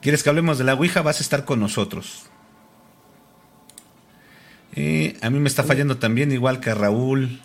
[0.00, 1.02] ¿quieres que hablemos de la Ouija?
[1.02, 2.26] Vas a estar con nosotros.
[4.74, 7.40] Eh, a mí me está fallando también, igual que a Raúl.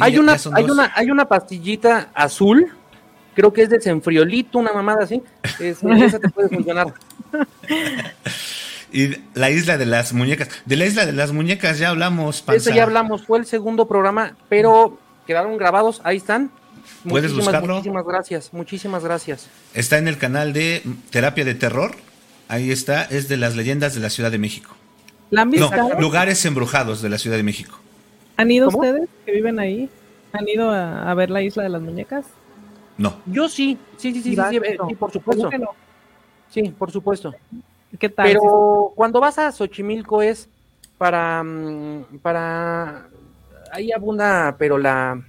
[0.00, 2.72] hay, una, hay, una, hay una pastillita azul,
[3.34, 5.22] creo que es desenfriolito, una mamada así.
[5.60, 6.94] esa te puede funcionar.
[8.92, 10.48] y la isla de las muñecas.
[10.64, 12.40] De la isla de las muñecas ya hablamos.
[12.40, 12.74] Panza.
[12.74, 16.50] ya hablamos, fue el segundo programa, pero quedaron grabados, ahí están.
[17.06, 17.74] ¿Puedes buscarlo?
[17.74, 19.48] Muchísimas gracias, muchísimas gracias.
[19.74, 21.94] Está en el canal de Terapia de Terror.
[22.48, 24.74] Ahí está, es de las leyendas de la Ciudad de México.
[25.30, 25.70] ¿La han visto?
[25.70, 27.78] No, lugares embrujados de la Ciudad de México.
[28.36, 29.88] ¿Han ido ustedes que viven ahí?
[30.32, 32.26] ¿Han ido a, ver la isla de las muñecas?
[32.96, 33.16] No.
[33.26, 35.50] Yo sí, sí, sí, sí, sí, eh, por supuesto.
[36.50, 37.34] Sí, por supuesto.
[37.98, 38.26] ¿Qué tal?
[38.26, 40.48] Pero cuando vas a Xochimilco es
[40.98, 43.08] para, mm, para,
[43.72, 45.20] ahí abunda, pero la,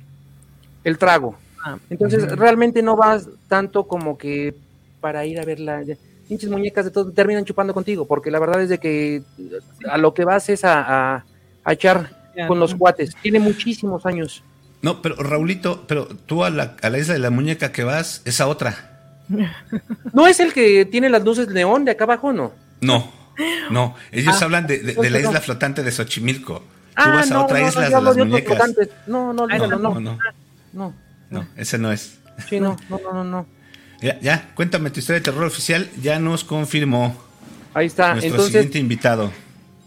[0.83, 1.35] el trago.
[1.63, 4.55] Ah, Entonces realmente no vas tanto como que
[4.99, 5.83] para ir a ver la
[6.31, 9.21] pinches muñecas de todo terminan chupando contigo, porque la verdad es de que
[9.89, 11.25] a lo que vas es a,
[11.67, 12.09] echar
[12.47, 13.13] con los cuates.
[13.21, 14.41] Tiene muchísimos años.
[14.81, 18.21] No, pero Raulito, pero tú a la, a la isla de la muñeca que vas,
[18.23, 19.25] esa otra.
[20.13, 22.53] ¿No es el que tiene las luces neón de acá abajo, no?
[22.79, 23.11] No,
[23.69, 23.95] no.
[24.13, 26.59] Ellos ah, hablan de, la isla flotante de Xochimilco.
[26.59, 26.63] Tú
[26.95, 28.57] ah, vas a otra isla de las muñecas.
[29.05, 30.19] No, no, no, no, no, no.
[30.71, 30.93] No,
[31.29, 32.19] no, ese no es.
[32.47, 33.60] Sí, no, no, no, no.
[34.01, 37.15] Ya, ya, cuéntame tu historia de terror oficial, ya nos confirmó.
[37.73, 38.15] Ahí está.
[38.15, 39.31] Nuestro siguiente invitado.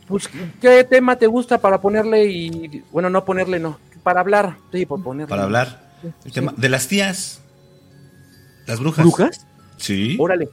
[0.07, 4.57] Pues, ¿qué tema te gusta para ponerle y, bueno, no ponerle, no, para hablar?
[4.73, 5.29] Sí, por ponerle.
[5.29, 5.85] Para hablar.
[6.25, 7.41] El tema de las tías.
[8.67, 9.05] Las brujas.
[9.05, 9.47] ¿Brujas?
[9.79, 10.17] Sí.
[10.21, 10.49] Órale.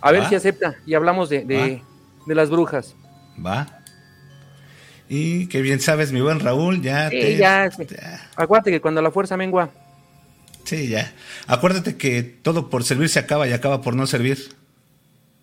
[0.00, 2.94] A ver si acepta y hablamos de, de, las brujas.
[3.44, 3.66] Va.
[5.08, 7.36] Y qué bien sabes, mi buen Raúl, ya te...
[7.36, 7.70] Ya,
[8.36, 9.70] Acuérdate que cuando la fuerza mengua
[10.64, 11.12] Sí, ya.
[11.46, 14.54] Acuérdate que todo por servir se acaba y acaba por no servir.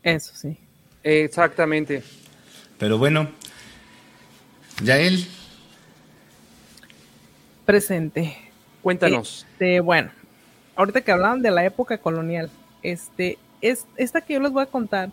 [0.03, 0.57] Eso sí.
[1.03, 2.03] Exactamente.
[2.77, 3.29] Pero bueno,
[4.83, 5.25] ya él.
[7.65, 8.37] Presente.
[8.83, 9.47] Cuéntanos.
[9.51, 10.11] Este, bueno,
[10.75, 12.51] ahorita que hablaban de la época colonial,
[12.83, 15.09] este, es, esta que yo les voy a contar,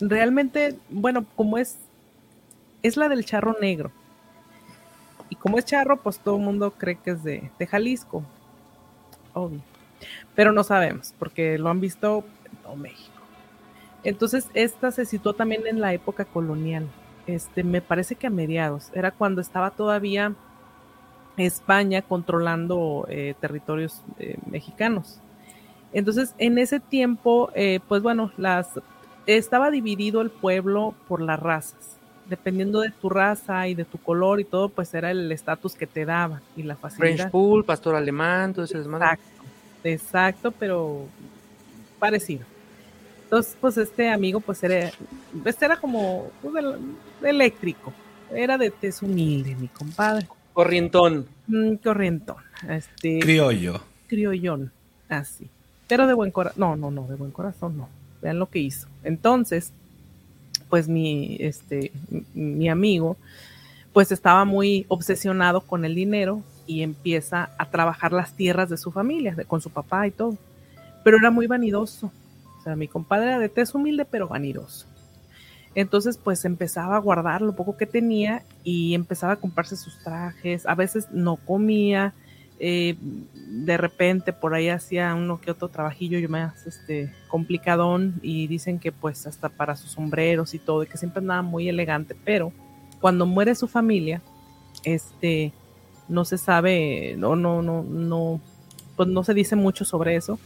[0.00, 1.76] realmente, bueno, como es,
[2.82, 3.92] es la del charro negro.
[5.28, 8.24] Y como es charro, pues todo el mundo cree que es de, de Jalisco
[9.34, 9.60] obvio.
[10.34, 12.24] Pero no sabemos, porque lo han visto
[12.72, 13.10] en México.
[14.02, 16.86] Entonces, esta se situó también en la época colonial.
[17.26, 18.90] Este, me parece que a mediados.
[18.94, 20.34] Era cuando estaba todavía
[21.36, 25.20] España controlando eh, territorios eh, mexicanos.
[25.92, 28.80] Entonces, en ese tiempo, eh, pues bueno, las
[29.26, 31.99] estaba dividido el pueblo por las razas.
[32.30, 35.86] Dependiendo de tu raza y de tu color y todo, pues era el estatus que
[35.86, 37.16] te daba y la facilidad.
[37.16, 39.42] French Pool, pastor alemán, todo ese Exacto,
[39.82, 41.06] exacto, pero
[41.98, 42.44] parecido.
[43.24, 44.92] Entonces, pues este amigo, pues era,
[45.44, 46.64] este era como pues,
[47.22, 47.92] eléctrico,
[48.32, 50.28] era de tez humilde, mi compadre.
[50.52, 51.26] Corrientón.
[51.48, 52.36] Mm, corrientón.
[52.68, 53.80] Este, Criollo.
[54.06, 54.72] Criollón,
[55.08, 55.48] así.
[55.88, 57.88] Pero de buen corazón, no, no, no, de buen corazón no.
[58.22, 58.86] Vean lo que hizo.
[59.02, 59.72] Entonces,
[60.70, 61.92] pues mi, este,
[62.32, 63.16] mi amigo,
[63.92, 68.92] pues estaba muy obsesionado con el dinero y empieza a trabajar las tierras de su
[68.92, 70.38] familia, con su papá y todo.
[71.02, 72.12] Pero era muy vanidoso.
[72.58, 74.86] O sea, mi compadre era de tez humilde, pero vanidoso.
[75.74, 80.66] Entonces, pues empezaba a guardar lo poco que tenía y empezaba a comprarse sus trajes.
[80.66, 82.12] A veces no comía.
[82.62, 88.48] Eh, de repente por ahí hacía uno que otro trabajillo yo más este complicadón y
[88.48, 92.14] dicen que pues hasta para sus sombreros y todo y que siempre andaba muy elegante
[92.22, 92.52] pero
[93.00, 94.20] cuando muere su familia
[94.84, 95.52] este
[96.06, 98.42] no se sabe no no no no
[98.94, 100.38] pues no se dice mucho sobre eso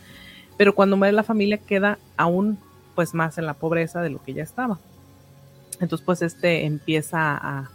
[0.57, 2.61] pero cuando muere la familia queda aún
[2.95, 4.79] pues más en la pobreza de lo que ya estaba
[5.81, 7.71] entonces, pues este empieza a,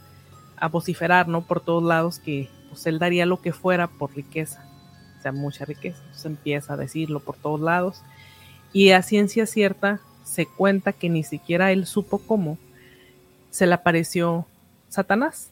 [0.72, 1.42] vociferar, ¿no?
[1.42, 4.64] Por todos lados que pues él daría lo que fuera por riqueza,
[5.18, 6.00] o sea, mucha riqueza.
[6.00, 8.02] Entonces empieza a decirlo por todos lados.
[8.72, 12.58] Y a ciencia cierta se cuenta que ni siquiera él supo cómo
[13.50, 14.46] se le apareció
[14.90, 15.50] Satanás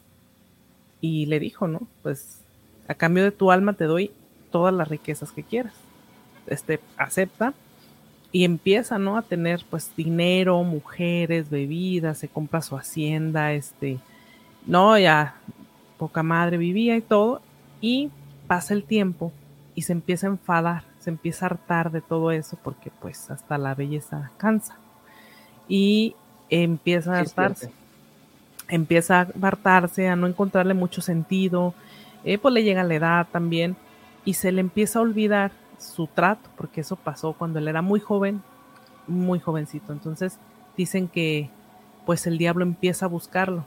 [1.02, 1.82] y le dijo, ¿no?
[2.04, 2.40] Pues
[2.88, 4.12] a cambio de tu alma te doy
[4.52, 5.74] todas las riquezas que quieras.
[6.46, 7.54] Este acepta
[8.32, 9.18] y empieza, ¿no?
[9.18, 14.00] A tener pues dinero, mujeres, bebidas, se compra su hacienda, este,
[14.66, 15.36] no, ya
[15.98, 17.42] poca madre vivía y todo,
[17.82, 18.10] y
[18.48, 19.32] pasa el tiempo
[19.76, 23.58] y se empieza a enfadar, se empieza a hartar de todo eso porque pues hasta
[23.58, 24.78] la belleza cansa.
[25.68, 26.16] Y
[26.50, 27.72] empieza a hartarse,
[28.70, 31.74] empieza a hartarse, a no encontrarle mucho sentido,
[32.24, 33.76] eh, pues le llega la edad también
[34.26, 38.00] y se le empieza a olvidar su trato, porque eso pasó cuando él era muy
[38.00, 38.42] joven,
[39.08, 39.94] muy jovencito.
[39.94, 40.40] Entonces
[40.76, 41.50] dicen que
[42.06, 43.66] pues el diablo empieza a buscarlo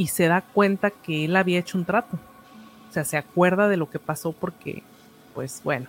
[0.00, 2.18] y se da cuenta que él había hecho un trato.
[2.88, 4.82] O sea, se acuerda de lo que pasó porque,
[5.34, 5.88] pues bueno,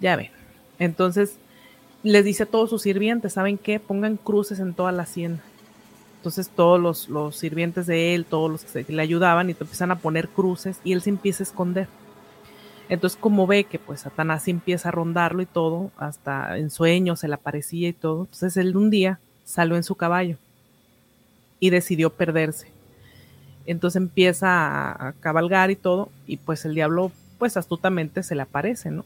[0.00, 0.30] ya ven.
[0.80, 1.36] Entonces
[2.02, 3.78] les dice a todos sus sirvientes, ¿saben qué?
[3.78, 5.44] Pongan cruces en toda la hacienda.
[6.16, 9.98] Entonces todos los, los sirvientes de él, todos los que le ayudaban, y empiezan a
[10.00, 11.86] poner cruces y él se empieza a esconder.
[12.88, 17.28] Entonces, como ve que pues Satanás empieza a rondarlo y todo, hasta en sueños se
[17.28, 20.36] le aparecía y todo, entonces él un día salió en su caballo
[21.60, 22.73] y decidió perderse.
[23.66, 28.90] Entonces empieza a, cabalgar y todo, y pues el diablo, pues astutamente se le aparece,
[28.90, 29.04] ¿no?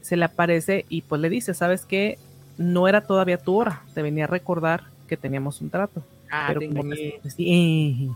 [0.00, 2.18] Se le aparece y pues le dice, ¿sabes qué?
[2.56, 6.02] No era todavía tu hora, te venía a recordar que teníamos un trato.
[6.30, 8.08] Ah, pero como eh".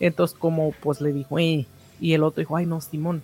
[0.00, 1.66] entonces como pues le dijo, eh",
[2.00, 3.22] y el otro dijo, ay no, Simón,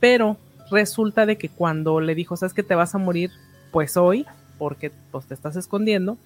[0.00, 0.36] pero
[0.70, 3.30] resulta de que cuando le dijo, sabes que te vas a morir,
[3.70, 4.26] pues hoy,
[4.58, 6.16] porque pues te estás escondiendo,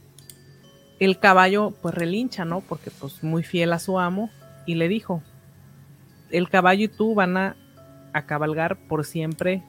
[1.00, 2.60] el caballo pues relincha, ¿no?
[2.60, 4.30] Porque pues muy fiel a su amo
[4.66, 5.22] y le dijo,
[6.30, 7.56] el caballo y tú van a,
[8.26, 9.62] cabalgar por siempre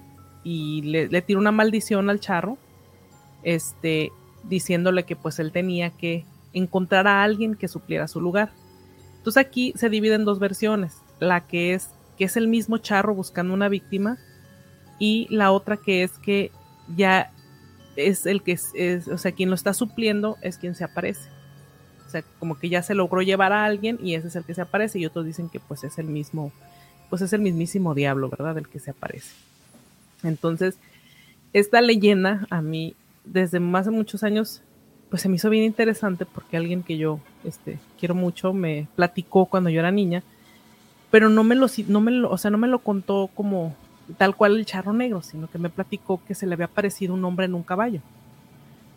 [0.44, 2.58] y le, le tiró una maldición al charro,
[3.44, 4.12] este,
[4.44, 8.52] diciéndole que pues él tenía que encontrar a alguien que supliera su lugar.
[9.18, 13.16] Entonces aquí se divide en dos versiones, la que es que es el mismo charro
[13.16, 14.18] buscando una víctima,
[15.00, 16.52] y la otra que es que
[16.96, 17.32] ya
[17.96, 21.30] es el que es, o sea, quien lo está supliendo es quien se aparece.
[22.12, 24.54] O sea, como que ya se logró llevar a alguien y ese es el que
[24.54, 26.52] se aparece y otros dicen que pues es el mismo,
[27.10, 28.58] pues es el mismísimo diablo, ¿verdad?
[28.58, 29.34] El que se aparece.
[30.24, 30.78] Entonces,
[31.54, 34.62] esta leyenda a mí desde más de muchos años
[35.10, 39.46] pues se me hizo bien interesante porque alguien que yo este, quiero mucho me platicó
[39.46, 40.24] cuando yo era niña
[41.12, 43.76] pero no me lo, no me lo, o sea, no me lo contó como
[44.18, 47.24] tal cual el charro negro, sino que me platicó que se le había aparecido un
[47.26, 48.02] hombre en un caballo.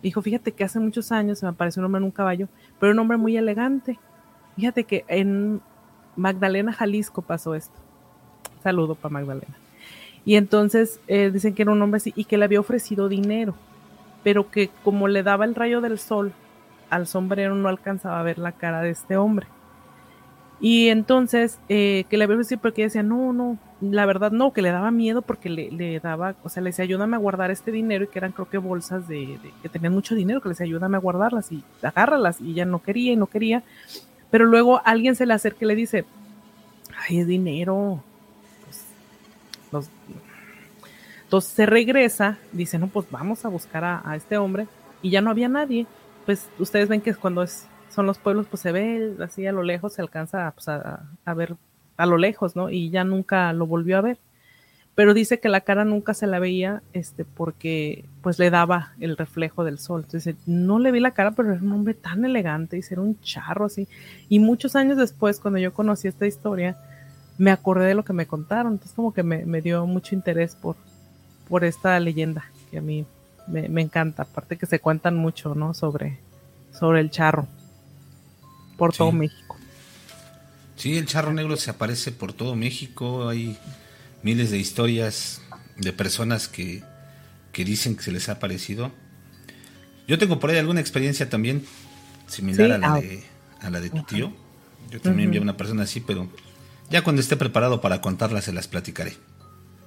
[0.05, 2.47] Dijo, fíjate que hace muchos años se me apareció un hombre en un caballo,
[2.79, 3.99] pero un hombre muy elegante.
[4.55, 5.63] Fíjate que en
[6.15, 7.75] Magdalena, Jalisco pasó esto.
[8.63, 9.55] Saludo para Magdalena.
[10.27, 13.55] Y entonces eh, dicen que era un hombre así y que le había ofrecido dinero,
[14.23, 16.35] pero que como le daba el rayo del sol
[16.91, 19.47] al sombrero no alcanzaba a ver la cara de este hombre.
[20.61, 24.71] Y entonces, eh, que le decir porque decía, no, no, la verdad no, que le
[24.71, 28.09] daba miedo porque le, daba, o sea, le decía, ayúdame a guardar este dinero y
[28.09, 31.01] que eran creo que bolsas de, que tenían mucho dinero, que le decía, ayúdame a
[31.01, 33.63] guardarlas y agárralas y ya no quería y no quería.
[34.31, 36.05] Pero luego alguien se le acerca y le dice,
[36.97, 38.03] ay, es dinero.
[39.71, 39.91] Pues,
[41.25, 44.67] entonces se regresa, dice, no, pues vamos a buscar a, a este hombre
[45.03, 45.87] y ya no había nadie.
[46.25, 49.53] Pues ustedes ven que es cuando es son los pueblos, pues se ve así a
[49.53, 51.57] lo lejos, se alcanza pues, a, ver
[51.97, 52.71] a lo lejos, ¿no?
[52.71, 54.19] Y ya nunca lo volvió a ver.
[54.95, 59.17] Pero dice que la cara nunca se la veía, este, porque pues le daba el
[59.17, 60.03] reflejo del sol.
[60.05, 63.21] Entonces, no le vi la cara, pero era un hombre tan elegante, y era un
[63.21, 63.89] charro así.
[64.29, 66.77] Y muchos años después, cuando yo conocí esta historia,
[67.39, 68.75] me acordé de lo que me contaron.
[68.75, 70.77] Entonces, como que me, dio mucho interés por,
[71.49, 73.05] por esta leyenda, que a mí
[73.49, 74.23] me, me encanta.
[74.23, 75.75] Aparte que se cuentan mucho, ¿no?
[75.75, 76.21] Sobre,
[76.71, 77.49] sobre el charro.
[78.77, 79.57] Por todo México.
[80.77, 83.29] Sí, el charro negro se aparece por todo México.
[83.29, 83.57] Hay
[84.23, 85.41] miles de historias
[85.77, 86.83] de personas que,
[87.53, 88.91] que dicen que se les ha aparecido.
[90.07, 91.65] Yo tengo por ahí alguna experiencia también
[92.27, 93.25] similar a, la de,
[93.61, 94.33] a la de tu tío.
[94.91, 96.29] Yo también vi a una persona así, pero
[96.91, 99.17] ya cuando esté preparado para contarla se las platicaré.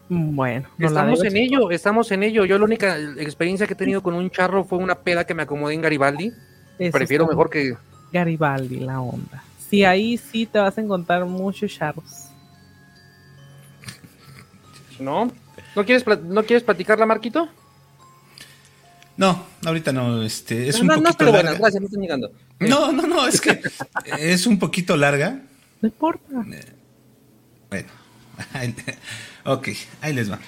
[0.09, 2.45] Bueno, estamos en ello, estamos en ello.
[2.45, 5.43] Yo la única experiencia que he tenido con un charro fue una peda que me
[5.43, 6.31] acomodé en Garibaldi.
[6.91, 7.75] Prefiero mejor que
[8.11, 9.43] Garibaldi, la onda.
[9.69, 12.27] Sí, ahí sí te vas a encontrar muchos charros.
[14.99, 15.31] ¿No?
[15.75, 17.49] ¿No quieres, ¿no quieres platicarla, Marquito?
[19.17, 21.53] No, ahorita no, este, es un poquito no larga.
[21.53, 22.31] gracias, me están llegando.
[22.59, 23.61] No, no, no, es que
[24.19, 25.41] es un poquito larga.
[25.81, 26.45] No importa.
[26.51, 26.65] Eh,
[27.69, 27.89] bueno,
[29.45, 29.69] ok,
[30.01, 30.39] ahí les va.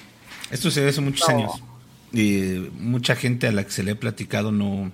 [0.50, 1.62] Esto se ve hace muchos años
[2.12, 4.90] y mucha gente a la que se le he platicado no,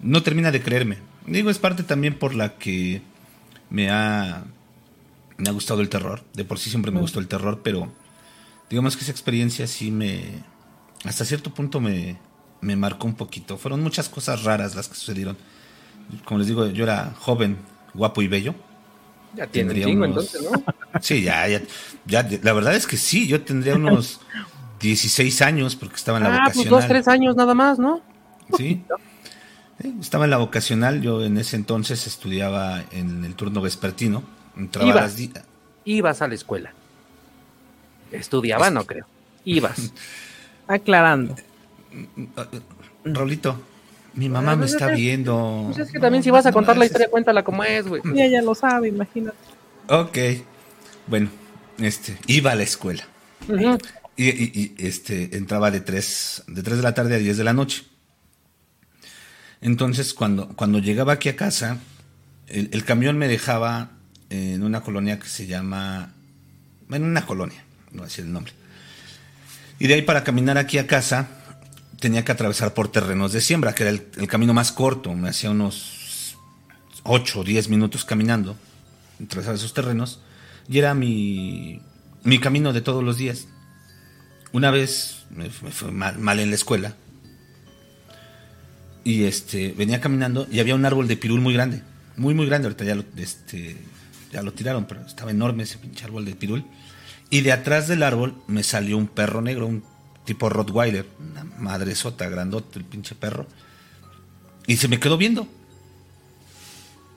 [0.00, 0.98] no termina de creerme.
[1.30, 3.02] Digo, es parte también por la que
[3.70, 4.42] me ha,
[5.36, 6.24] me ha gustado el terror.
[6.34, 7.88] De por sí siempre me gustó el terror, pero
[8.68, 10.24] digamos que esa experiencia sí me,
[11.04, 12.18] hasta cierto punto me,
[12.60, 13.58] me marcó un poquito.
[13.58, 15.36] Fueron muchas cosas raras las que sucedieron.
[16.24, 17.58] Como les digo, yo era joven,
[17.94, 18.56] guapo y bello.
[19.36, 20.08] Ya tendría unos...
[20.08, 20.64] entonces, ¿no?
[21.00, 21.62] Sí, ya, ya,
[22.06, 24.20] ya, la verdad es que sí, yo tendría unos
[24.80, 26.68] 16 años porque estaba en la ah, vocacional.
[26.68, 28.00] pues dos, tres años nada más, ¿no?
[28.56, 28.82] Sí.
[30.00, 34.22] Estaba en la vocacional, yo en ese entonces estudiaba en el turno vespertino.
[34.56, 35.44] Entraba ibas, las
[35.84, 36.72] ibas a la escuela.
[38.12, 39.06] Estudiaba, no creo.
[39.44, 39.92] Ibas.
[40.68, 41.34] Aclarando.
[43.04, 43.60] Rolito,
[44.14, 45.64] mi mamá me está viendo.
[45.66, 48.02] Pues es que también si vas a contar la historia, cuéntala como es, güey.
[48.16, 49.38] Ella lo sabe, imagínate.
[49.88, 50.18] Ok.
[51.06, 51.30] Bueno,
[51.78, 53.04] este, iba a la escuela.
[54.16, 57.54] y, y, este, entraba de 3, de 3 de la tarde a 10 de la
[57.54, 57.84] noche.
[59.62, 61.78] Entonces, cuando, cuando llegaba aquí a casa,
[62.46, 63.90] el, camión me dejaba
[64.30, 66.12] en una colonia que se llama.
[66.90, 68.52] En una colonia, no decir el nombre.
[69.78, 71.28] Y de ahí para caminar aquí a casa,
[72.00, 75.14] tenía que atravesar por terrenos de siembra, que era el, el camino más corto.
[75.14, 76.36] Me hacía unos
[77.04, 78.56] 8 o 10 minutos caminando,
[79.22, 80.20] atravesar esos terrenos.
[80.68, 81.82] Y era mi,
[82.24, 83.46] mi camino de todos los días.
[84.52, 86.96] Una vez me, me fue mal, mal en la escuela
[89.04, 91.82] y este venía caminando y había un árbol de pirul muy grande,
[92.16, 93.76] muy muy grande, ahorita ya lo, este,
[94.32, 96.64] ya lo tiraron, pero estaba enorme ese pinche árbol de pirul.
[97.30, 99.84] Y de atrás del árbol me salió un perro negro, un
[100.24, 103.46] tipo Rottweiler, una madre sota, grandote el pinche perro.
[104.66, 105.46] Y se me quedó viendo.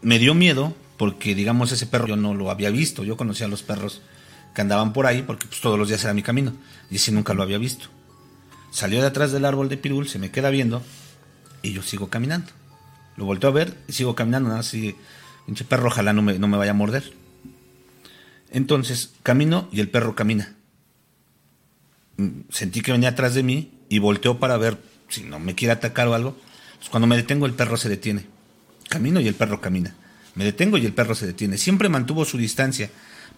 [0.01, 3.03] Me dio miedo porque, digamos, ese perro yo no lo había visto.
[3.03, 4.01] Yo conocía a los perros
[4.53, 6.53] que andaban por ahí porque pues, todos los días era mi camino.
[6.91, 7.87] Y ese nunca lo había visto.
[8.71, 10.83] Salió de atrás del árbol de pirul, se me queda viendo
[11.63, 12.51] y yo sigo caminando.
[13.17, 14.95] Lo volteo a ver y sigo caminando, nada así,
[15.47, 17.13] pinche perro, ojalá no me, no me vaya a morder.
[18.51, 20.55] Entonces camino y el perro camina.
[22.17, 24.77] Mm, sentí que venía atrás de mí y volteo para ver
[25.09, 26.37] si no me quiere atacar o algo.
[26.77, 28.25] Pues cuando me detengo el perro se detiene.
[28.89, 29.95] Camino y el perro camina.
[30.35, 31.57] Me detengo y el perro se detiene.
[31.57, 32.89] Siempre mantuvo su distancia,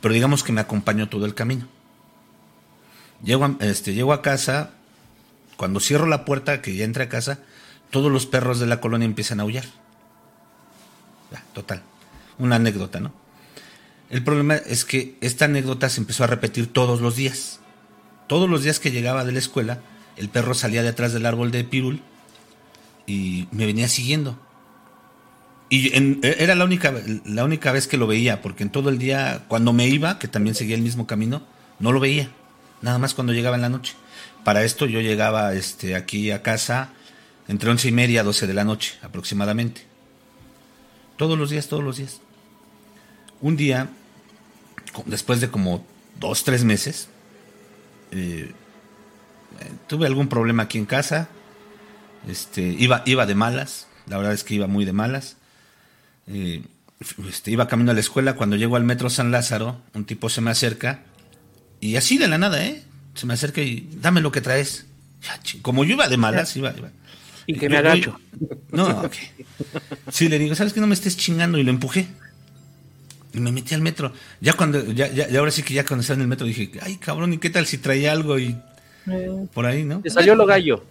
[0.01, 1.67] pero digamos que me acompañó todo el camino.
[3.23, 4.71] Llego a, este, llego a casa,
[5.57, 7.39] cuando cierro la puerta que ya entré a casa,
[7.95, 9.63] todos los perros de la colonia empiezan a aullar.
[11.53, 11.81] Total.
[12.37, 13.13] Una anécdota, ¿no?
[14.09, 17.61] El problema es que esta anécdota se empezó a repetir todos los días.
[18.27, 19.79] Todos los días que llegaba de la escuela,
[20.17, 22.01] el perro salía detrás del árbol de pirul
[23.07, 24.37] y me venía siguiendo.
[25.69, 26.93] Y en, era la única,
[27.23, 30.27] la única vez que lo veía, porque en todo el día, cuando me iba, que
[30.27, 31.43] también seguía el mismo camino,
[31.79, 32.29] no lo veía.
[32.81, 33.93] Nada más cuando llegaba en la noche.
[34.43, 36.89] Para esto yo llegaba este, aquí a casa
[37.47, 39.81] entre once y media a doce de la noche aproximadamente.
[41.17, 42.21] Todos los días, todos los días.
[43.41, 43.89] Un día,
[45.05, 45.85] después de como
[46.19, 47.09] dos, tres meses,
[48.11, 48.51] eh,
[49.87, 51.29] tuve algún problema aquí en casa.
[52.27, 55.37] Este, iba, iba de malas, la verdad es que iba muy de malas.
[56.27, 56.63] Eh,
[57.27, 60.41] este, iba camino a la escuela, cuando llego al metro San Lázaro, un tipo se
[60.41, 61.03] me acerca,
[61.79, 62.83] y así de la nada, ¿eh?
[63.13, 64.85] Se me acerca y dame lo que traes.
[65.61, 66.89] Como yo iba de malas, iba, iba.
[67.47, 68.19] Y que me agacho.
[68.71, 69.13] No, ok.
[70.11, 71.57] Sí, le digo, ¿sabes que no me estés chingando?
[71.57, 72.07] Y lo empujé.
[73.33, 74.13] Y me metí al metro.
[74.41, 76.95] Ya cuando, ya, ya, ahora sí que ya cuando estaba en el metro dije, ay
[76.97, 78.57] cabrón, ¿y qué tal si traía algo y
[79.07, 79.99] Eh, por ahí, no?
[79.99, 80.83] Te salió lo gallo.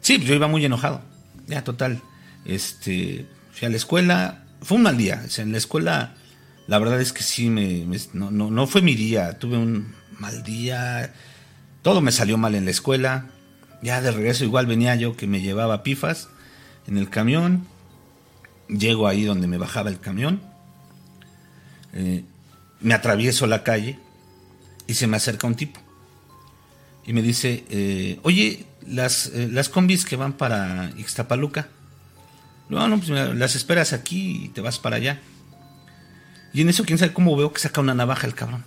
[0.00, 1.02] Sí, pues yo iba muy enojado.
[1.46, 2.00] Ya, total.
[2.44, 4.44] Este, fui a la escuela.
[4.62, 5.22] Fue un mal día.
[5.26, 6.14] O sea, en la escuela,
[6.66, 9.38] la verdad es que sí, me, me- no, no, no fue mi día.
[9.38, 11.12] Tuve un mal día.
[11.82, 13.26] Todo me salió mal en la escuela.
[13.84, 16.30] Ya de regreso igual venía yo que me llevaba pifas
[16.86, 17.66] en el camión.
[18.66, 20.40] llego ahí donde me bajaba el camión,
[21.92, 22.24] eh,
[22.80, 23.98] me atravieso la calle
[24.86, 25.80] y se me acerca un tipo.
[27.04, 31.68] Y me dice, eh, oye, las, eh, las combis que van para Ixtapaluca,
[32.70, 35.20] no, no, pues las esperas aquí y te vas para allá.
[36.54, 38.64] Y en eso, quién sabe cómo veo que saca una navaja el cabrón.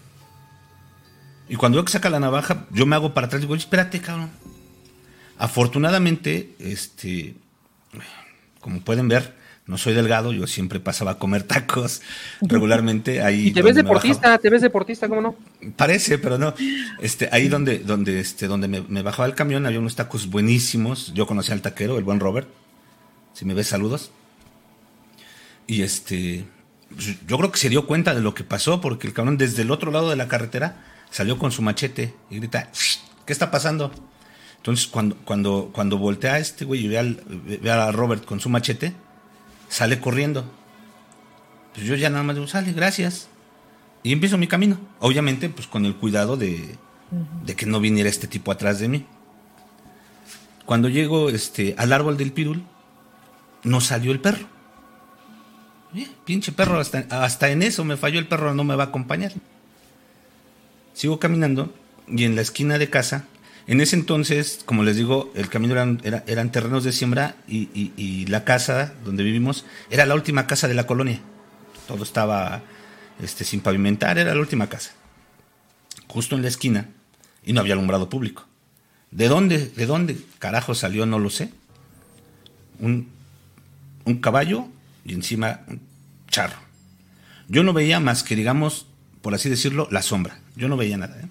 [1.50, 4.00] Y cuando veo que saca la navaja, yo me hago para atrás y digo, espérate,
[4.00, 4.30] cabrón.
[5.38, 7.36] Afortunadamente, este,
[8.60, 9.36] como pueden ver,
[9.68, 12.02] no soy delgado, yo siempre pasaba a comer tacos
[12.42, 13.22] regularmente.
[13.22, 15.36] Ahí y te ves deportista, te ves deportista, ¿cómo no?
[15.76, 16.54] Parece, pero no.
[17.02, 21.14] Este, ahí donde, donde, este, donde me, bajaba el camión había unos tacos buenísimos.
[21.14, 22.48] Yo conocía al taquero, el buen Robert.
[23.34, 24.12] Si me ves, saludos.
[25.68, 26.46] Y este,
[26.96, 29.64] pues, yo creo que se dio cuenta de lo que pasó porque el cabrón desde
[29.64, 32.72] el otro lado de la carretera salió con su machete y grita,
[33.26, 33.92] ¿qué está pasando?
[34.68, 38.92] Entonces, cuando, cuando, cuando voltea a este güey y ve, a Robert con su machete,
[39.70, 40.44] sale corriendo.
[41.74, 43.30] Pues yo ya nada más digo, sale, gracias.
[44.04, 44.78] Y empiezo mi camino.
[45.00, 46.76] Obviamente, pues con el cuidado de,
[47.46, 49.06] de que no viniera este tipo atrás de mí.
[50.66, 52.62] Cuando llego este, al árbol del pirul,
[53.64, 54.48] no salió el perro.
[55.96, 58.88] Eh, pinche perro, hasta, hasta en eso me falló el perro, no me va a
[58.88, 59.32] acompañar.
[60.92, 61.74] Sigo caminando
[62.10, 63.28] y en la esquina de casa,
[63.68, 68.94] en ese entonces, como les digo, el camino eran, terrenos de siembra y, la casa
[69.04, 71.20] donde vivimos era la última casa de la colonia.
[71.86, 72.62] Todo estaba
[73.22, 74.92] este, sin pavimentar, era la última casa.
[76.08, 76.88] Justo en la esquina
[77.46, 78.46] y no había alumbrado público.
[79.12, 81.06] ¿De dónde, de dónde carajo salió?
[81.06, 81.50] No lo sé.
[82.80, 83.10] Un,
[84.06, 84.68] un caballo
[85.04, 85.82] y encima un
[86.30, 86.60] charro.
[87.50, 88.88] Yo no veía más que, digamos,
[89.22, 90.40] por así decirlo, la sombra.
[90.56, 91.20] Yo no veía nada.
[91.20, 91.28] ¿eh?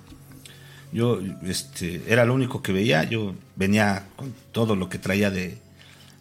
[0.93, 3.05] Yo este, era lo único que veía.
[3.05, 5.59] Yo venía con todo lo que traía de,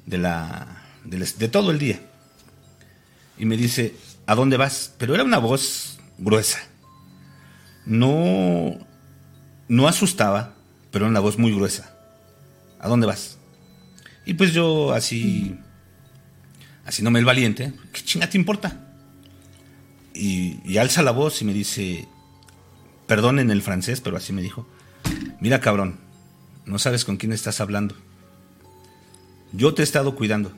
[0.05, 1.99] de, la, de, todo el día.
[3.37, 3.95] Y me dice,
[4.25, 4.93] ¿a dónde vas?
[4.97, 6.59] Pero era una voz gruesa.
[7.85, 8.77] No,
[9.67, 10.55] no asustaba,
[10.91, 11.95] pero era una voz muy gruesa.
[12.79, 13.37] ¿A dónde vas?
[14.25, 15.57] Y pues yo así,
[16.85, 18.85] así no me el valiente, ¿qué chinga te importa?
[20.15, 22.07] y, alza la voz y me dice,
[23.07, 24.67] perdón en el francés, pero así me dijo,
[25.39, 25.99] mira cabrón,
[26.65, 27.95] no sabes con quién estás hablando.
[29.53, 30.51] Yo te he estado cuidando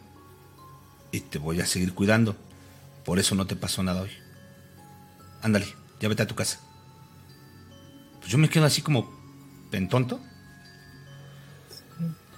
[1.12, 2.36] y te voy a seguir cuidando.
[3.06, 4.12] Por eso no te pasó nada hoy.
[5.41, 5.68] Ándale,
[6.00, 6.60] ya vete a tu casa.
[8.20, 9.10] Pues yo me quedo así como
[9.70, 10.20] pentonto.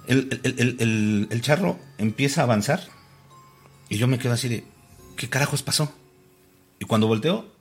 [0.07, 2.81] El, el, el, charro empieza a avanzar
[3.89, 4.65] y yo me quedo así de,
[5.15, 5.93] ¿qué carajos pasó?
[6.79, 7.53] Y cuando volteo,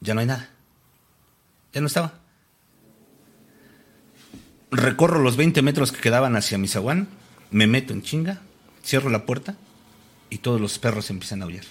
[0.00, 0.55] ya no hay nada.
[1.76, 2.14] Ya no estaba.
[4.70, 7.06] Recorro los 20 metros que quedaban hacia Misaguán,
[7.50, 8.40] me meto en chinga,
[8.82, 9.56] cierro la puerta
[10.30, 11.66] y todos los perros empiezan a aullar.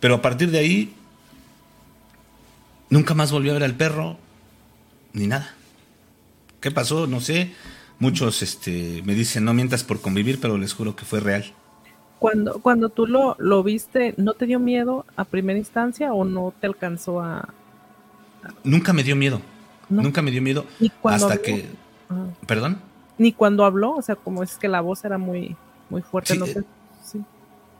[0.00, 0.94] Pero a partir de ahí,
[2.88, 4.16] nunca más volví a ver al perro,
[5.12, 5.54] ni nada.
[6.62, 7.06] ¿Qué pasó?
[7.06, 7.52] No sé.
[7.98, 11.44] Muchos este, me dicen, no mientas por convivir, pero les juro que fue real.
[12.20, 16.54] Cuando, cuando tú lo, lo viste, ¿no te dio miedo a primera instancia o no
[16.58, 17.52] te alcanzó a...?
[18.62, 19.40] Nunca me dio miedo.
[19.88, 20.66] Nunca me dio miedo
[21.04, 21.68] hasta que...
[22.46, 22.78] ¿Perdón?
[23.18, 25.56] Ni cuando habló, o sea, como es que la voz era muy,
[25.88, 26.36] muy fuerte.
[26.36, 26.46] ¿no?
[26.46, 26.62] Eh,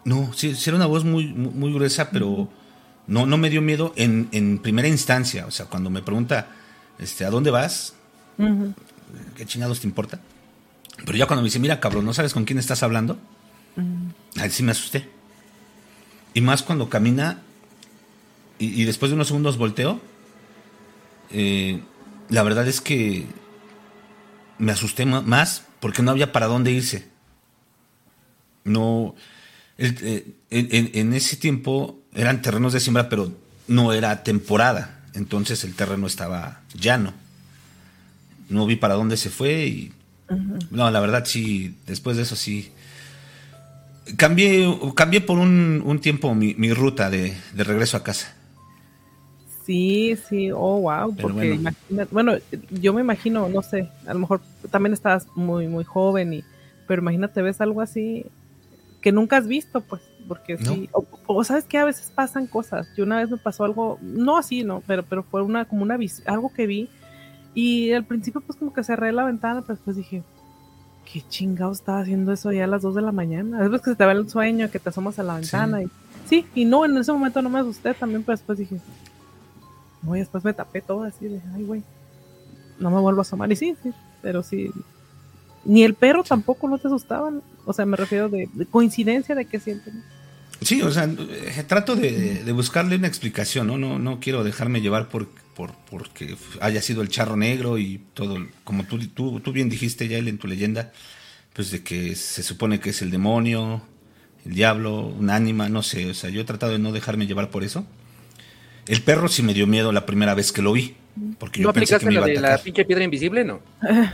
[0.05, 2.49] no, sí, era una voz muy, muy, gruesa, pero
[3.07, 5.47] no, no me dio miedo en, en, primera instancia.
[5.47, 6.49] O sea, cuando me pregunta,
[6.99, 7.95] este, ¿a dónde vas?
[9.37, 10.21] ¿Qué chingados te importa?
[11.05, 13.19] Pero ya cuando me dice, mira, cabrón, ¿no sabes con quién estás hablando?
[14.37, 15.09] Ahí sí me asusté.
[16.35, 17.41] Y más cuando camina
[18.59, 20.01] y, después de unos segundos volteo.
[21.35, 21.81] Eh,
[22.31, 23.27] la verdad es que
[24.59, 27.09] me asusté más porque no había para dónde irse.
[28.65, 29.15] No.
[29.77, 33.33] Eh, en, ese tiempo eran terrenos de siembra, pero
[33.69, 35.03] no era temporada.
[35.13, 37.13] Entonces el terreno estaba llano.
[38.49, 39.93] No vi para dónde se fue y.
[40.71, 42.73] No, la verdad sí, después de eso sí
[44.17, 48.35] Cambié, cambié por un, tiempo mi, ruta de, regreso a casa.
[49.65, 51.59] Sí, sí, oh, wow, porque
[52.11, 52.35] bueno.
[52.71, 56.45] yo me imagino, no sé, a lo mejor también estás muy, muy joven, y,
[56.87, 58.27] pero imagínate, ves algo así
[59.01, 60.91] que nunca has visto, pues, porque sí,
[61.27, 64.65] o, sabes que a veces pasan cosas, yo una vez me pasó algo, no así,
[64.65, 66.91] no, pero, pero fue una, como una, algo que vi,
[67.55, 70.23] y al principio pues como que cerré la ventana, pero después dije,
[71.11, 73.65] ¿qué chingados estaba haciendo eso ya a las 2 de la mañana?
[73.65, 75.79] Es que se te va el sueño, que te asomas a la ventana.
[75.79, 75.85] Sí.
[75.85, 78.81] Y, sí, y no, en ese momento no me asusté también, pero después dije,
[80.15, 81.83] y después me tapé todo así de, ay, güey,
[82.79, 83.51] no me vuelvo a asomar.
[83.53, 83.93] Y sí, sí,
[84.23, 84.71] pero sí,
[85.65, 87.43] Ni el perro tampoco, ¿no te asustaban?
[87.65, 90.03] O sea, me refiero de, coincidencia de que sienten.
[90.61, 93.79] Sí, o sea, eh, trato de, buscarle una explicación, ¿no?
[93.79, 98.39] No, no quiero dejarme llevar por, por, porque haya sido el charro negro y todo,
[98.65, 100.93] como tú, tú, tú bien dijiste ya en tu leyenda,
[101.55, 103.83] pues de que se supone que es el demonio,
[104.45, 107.51] el diablo, un ánima, no sé, o sea, yo he tratado de no dejarme llevar
[107.51, 107.87] por eso.
[108.87, 110.97] El perro sí me dio miedo la primera vez que lo vi,
[111.39, 112.51] porque yo pensé que me iba a atacar.
[112.51, 113.61] la pinche piedra invisible, no?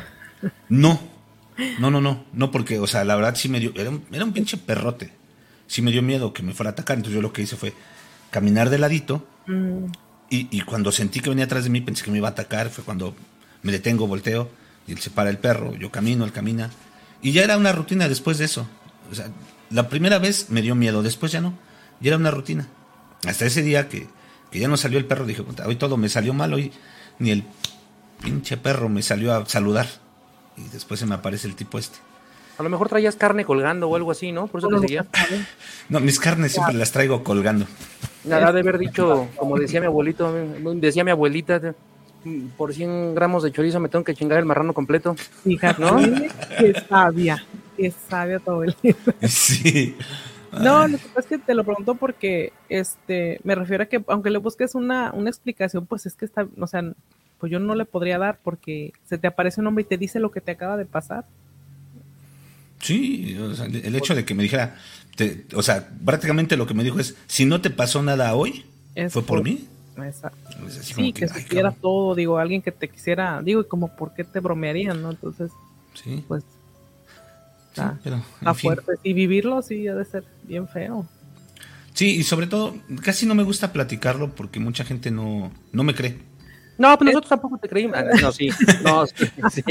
[0.71, 0.99] No,
[1.79, 4.25] no, no, no, no, porque, o sea, la verdad sí me dio, era un, era
[4.25, 5.13] un pinche perrote,
[5.67, 7.75] sí me dio miedo que me fuera a atacar, entonces yo lo que hice fue
[8.31, 9.85] caminar de ladito, mm.
[10.31, 12.71] y, y cuando sentí que venía atrás de mí pensé que me iba a atacar,
[12.71, 13.15] fue cuando
[13.63, 14.49] me detengo, volteo,
[14.87, 16.71] y él se para el perro, yo camino, él camina,
[17.23, 18.67] y ya era una rutina después de eso.
[19.11, 19.29] O sea,
[19.71, 21.55] la primera vez me dio miedo, después ya no.
[22.01, 22.67] Ya era una rutina.
[23.27, 24.09] Hasta ese día que,
[24.59, 26.73] ya no salió el perro, dije, hoy todo me salió mal, hoy
[27.19, 27.45] ni el
[28.23, 29.87] pinche perro me salió a saludar.
[30.57, 31.99] Y después se me aparece el tipo este.
[32.59, 34.47] A lo mejor traías carne colgando o algo así, ¿no?
[34.47, 35.07] Por eso te seguía.
[35.89, 37.67] No, mis carnes siempre las traigo colgando.
[38.25, 40.31] Nada de haber dicho, como decía mi abuelito,
[40.75, 41.75] decía mi abuelita,
[42.59, 45.17] por 100 gramos de chorizo me tengo que chingar el marrano completo.
[45.43, 45.97] Fíjate, ¿no?
[46.59, 47.43] Qué sabia,
[47.77, 48.77] qué sabia todo el
[49.27, 49.97] Sí.
[50.53, 54.03] No, lo que pasa es que te lo pregunto porque este me refiero a que
[54.09, 56.83] aunque le busques una, una explicación, pues es que está, o sea,
[57.39, 60.19] pues yo no le podría dar porque se te aparece un hombre y te dice
[60.19, 61.25] lo que te acaba de pasar.
[62.81, 64.77] Sí, o sea, el hecho de que me dijera,
[65.55, 68.65] o sea, prácticamente lo que me dijo es, si no te pasó nada hoy,
[69.09, 69.69] fue por mí.
[70.81, 75.03] Sí, que, supiera todo, digo, alguien que te quisiera, digo, como por qué te bromearían,
[75.03, 75.11] ¿no?
[75.11, 75.51] Entonces,
[75.95, 76.25] sí.
[76.27, 76.43] pues,
[77.71, 78.93] está, fuerte.
[79.03, 81.07] Y vivirlo sí ha de ser bien feo.
[81.95, 85.95] Sí, y sobre todo, casi no me gusta platicarlo porque mucha gente no, no me
[85.95, 86.19] cree.
[86.79, 87.97] No, pues nosotros tampoco te creímos.
[87.99, 88.49] Ah, no, sí,
[88.83, 89.63] no, sí, sí,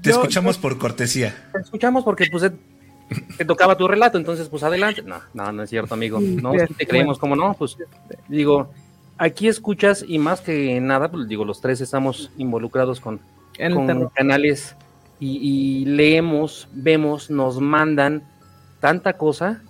[0.00, 1.34] te escuchamos por cortesía.
[1.52, 2.52] Te escuchamos porque pues
[3.36, 5.02] te tocaba tu relato, entonces pues adelante.
[5.02, 6.20] No, no, no es cierto, amigo.
[6.20, 7.76] No, si te creemos, como no, pues
[8.28, 8.70] digo,
[9.18, 13.20] aquí escuchas y más que nada, pues digo, los tres estamos involucrados con,
[13.58, 14.76] con canales
[15.18, 18.22] y, leemos, vemos, nos mandan
[18.80, 19.62] tanta cosa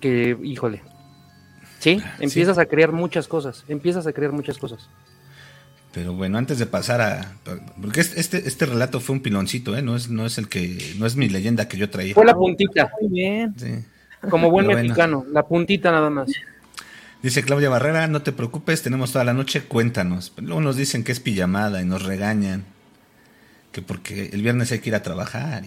[0.00, 0.82] que, híjole,
[1.78, 4.88] sí, empiezas a crear muchas cosas, empiezas a crear muchas cosas.
[5.92, 7.32] Pero bueno, antes de pasar a.
[7.80, 9.82] Porque este, este relato fue un piloncito, ¿eh?
[9.82, 10.94] No es, no es el que.
[10.98, 12.14] No es mi leyenda que yo traía.
[12.14, 12.92] Fue la puntita.
[13.00, 13.54] Muy bien.
[14.28, 16.30] Como buen mexicano, la puntita nada más.
[17.22, 20.32] Dice Claudia Barrera, no te preocupes, tenemos toda la noche, cuéntanos.
[20.36, 22.64] luego nos dicen que es pijamada y nos regañan.
[23.72, 25.62] Que porque el viernes hay que ir a trabajar.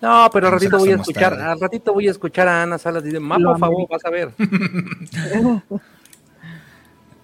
[0.00, 3.02] no, pero al ratito voy a escuchar, al ratito voy a escuchar a Ana Salas
[3.04, 4.30] y dice, por favor, vas a ver.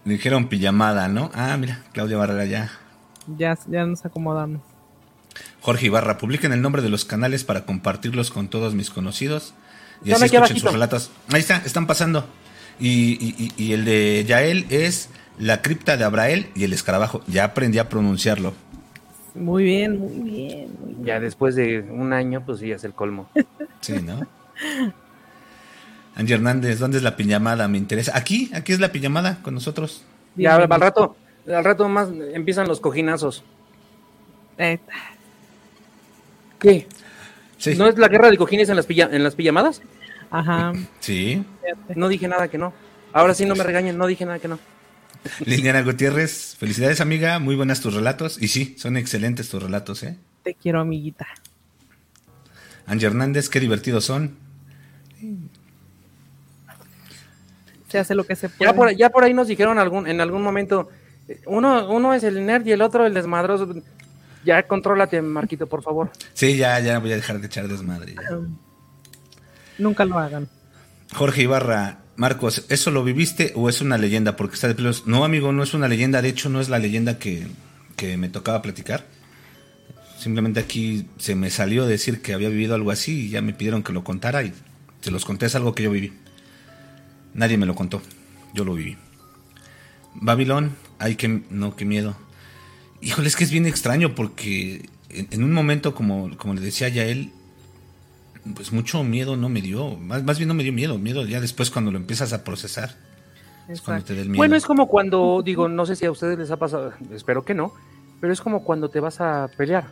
[0.07, 1.31] dijeron pijamada, ¿no?
[1.35, 2.70] Ah, mira, Claudia Barrera ya.
[3.37, 4.62] Ya, ya nos acomodamos.
[5.61, 9.53] Jorge Ibarra, publiquen el nombre de los canales para compartirlos con todos mis conocidos.
[10.05, 11.11] Y así escuchen sus relatos.
[11.33, 12.27] Ahí está, están pasando.
[12.79, 15.09] Y, y, el de Yael es
[15.39, 17.22] La cripta de Abrael y el escarabajo.
[17.27, 18.55] Ya aprendí a pronunciarlo.
[19.37, 21.05] Muy bien, muy bien, muy bien.
[21.05, 23.28] Ya después de un año, pues sí, es el colmo.
[23.82, 24.26] Sí, ¿no?
[26.16, 27.68] Angie Hernández, ¿dónde es la piñamada?
[27.68, 28.16] Me interesa.
[28.16, 30.03] Aquí, aquí es la piñamada con nosotros.
[30.34, 31.14] Ya, al rato,
[31.47, 33.45] al rato más empiezan los cojinazos.
[34.59, 34.78] Eh.
[36.59, 36.89] ¿Qué?
[37.76, 39.82] ¿No es la guerra de cojines en las, en las pijamadas?
[40.30, 40.72] Ajá.
[41.01, 41.45] Sí.
[41.95, 42.72] No dije nada que no.
[43.12, 44.59] Ahora sí no me regañen, no dije nada que no.
[45.45, 48.41] Liliana Gutiérrez, felicidades amiga, muy buenas tus relatos.
[48.41, 50.16] Y sí, son excelentes tus relatos, ¿eh?
[50.43, 51.27] Te quiero, amiguita.
[52.86, 54.36] Angie Hernández, qué divertidos son
[57.89, 58.70] se hace lo que se puede.
[58.70, 60.89] Ya por, ya por ahí nos dijeron algún, en algún momento,
[61.47, 63.74] uno, uno es el nerd y el otro el desmadroso.
[64.44, 66.11] Ya contrólate, Marquito, por favor.
[66.35, 68.15] Sí, ya, ya voy a dejar de echar desmadre.
[69.78, 70.48] Nunca lo hagan.
[71.12, 74.36] Jorge Ibarra, Marcos, ¿eso lo viviste o es una leyenda?
[74.36, 75.06] Porque está de pelos.
[75.06, 76.22] No, amigo, no es una leyenda.
[76.22, 77.47] De hecho, no es la leyenda que,
[77.94, 79.06] que me tocaba platicar.
[80.18, 83.82] Simplemente aquí se me salió decir que había vivido algo así y ya me pidieron
[83.82, 84.52] que lo contara y
[85.02, 85.47] se los conté.
[85.47, 86.14] Es algo que yo viví.
[87.34, 88.01] Nadie me lo contó.
[88.55, 88.97] Yo lo viví.
[90.14, 92.16] Babilón, ay, que no, qué miedo.
[93.02, 97.05] Híjole, es que es bien extraño porque en, un momento, como, como le decía ya
[97.05, 97.30] él,
[98.55, 99.97] pues mucho miedo no me dio.
[99.97, 100.98] Más, más bien no me dio miedo.
[100.98, 102.94] Miedo ya después cuando lo empiezas a procesar.
[103.68, 104.35] Es cuando te miedo.
[104.36, 107.55] Bueno, es como cuando, digo, no sé si a ustedes les ha pasado, espero que
[107.55, 107.73] no,
[108.20, 109.89] pero es como cuando te vas a pelear.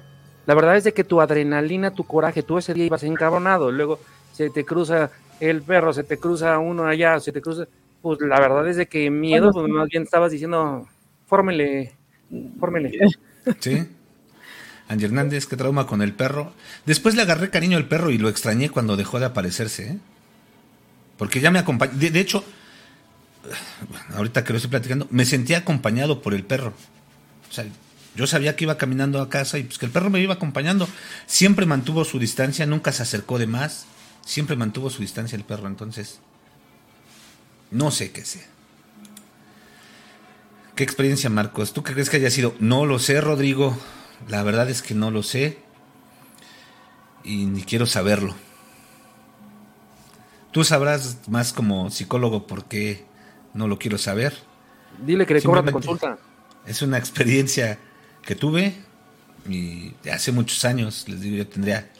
[0.46, 3.98] La verdad es de que tu adrenalina, tu coraje, tú ese día ibas encabronado, luego
[4.32, 5.10] se te cruza
[5.40, 7.66] el perro, se te cruza uno allá, se te cruza,
[8.02, 10.86] pues la verdad es de que miedo, pues más bien estabas diciendo,
[11.26, 11.94] fórmele
[12.58, 12.98] fórmele.
[13.60, 13.86] Sí.
[14.88, 16.52] Angie Hernández, qué trauma con el perro.
[16.86, 19.92] Después le agarré cariño al perro y lo extrañé cuando dejó de aparecerse.
[19.92, 19.98] ¿eh?
[21.16, 21.92] Porque ya me acompañó.
[21.94, 22.44] De, hecho,
[24.14, 26.74] ahorita que lo estoy platicando, me sentía acompañado por el perro.
[27.50, 27.64] O sea,
[28.14, 30.88] yo sabía que iba caminando a casa y pues que el perro me iba acompañando.
[31.26, 33.86] Siempre mantuvo su distancia, nunca se acercó de más.
[34.24, 36.20] Siempre mantuvo su distancia el perro, entonces.
[37.70, 38.46] No sé qué sea.
[40.76, 41.72] ¿Qué experiencia, Marcos?
[41.72, 42.54] ¿Tú qué crees que haya sido?
[42.58, 43.78] No lo sé, Rodrigo.
[44.28, 45.58] La verdad es que no lo sé.
[47.22, 48.34] Y ni quiero saberlo.
[50.52, 53.06] Tú sabrás más como psicólogo por qué
[53.54, 54.34] no lo quiero saber.
[55.04, 56.18] Dile que le cobra consulta.
[56.66, 57.78] Es una experiencia
[58.22, 58.74] que tuve
[59.48, 61.90] y hace muchos años, les digo, yo tendría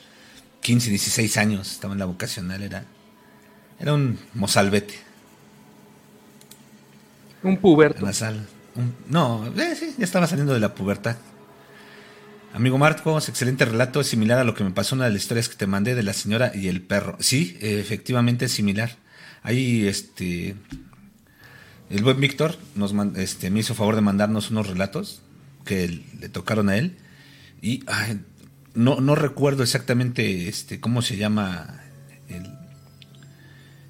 [0.61, 2.85] 15, 16 años, estaba en la vocacional, era,
[3.79, 4.95] era un mozalbete.
[7.43, 7.99] Un puberto.
[7.99, 8.43] En la sala.
[9.09, 11.17] no, eh, sí, ya estaba saliendo de la pubertad.
[12.55, 15.49] Amigo Marcos, excelente relato, es similar a lo que me pasó una de las historias
[15.49, 17.17] que te mandé de la señora y el perro.
[17.19, 18.93] Sí, efectivamente es similar.
[19.43, 20.55] Ahí, este,
[21.91, 25.21] el buen Víctor nos este, me hizo favor de mandarnos unos relatos
[25.65, 26.97] que le tocaron a él
[27.61, 27.83] y
[28.73, 31.81] no, no recuerdo exactamente este, cómo se llama
[32.29, 32.57] el,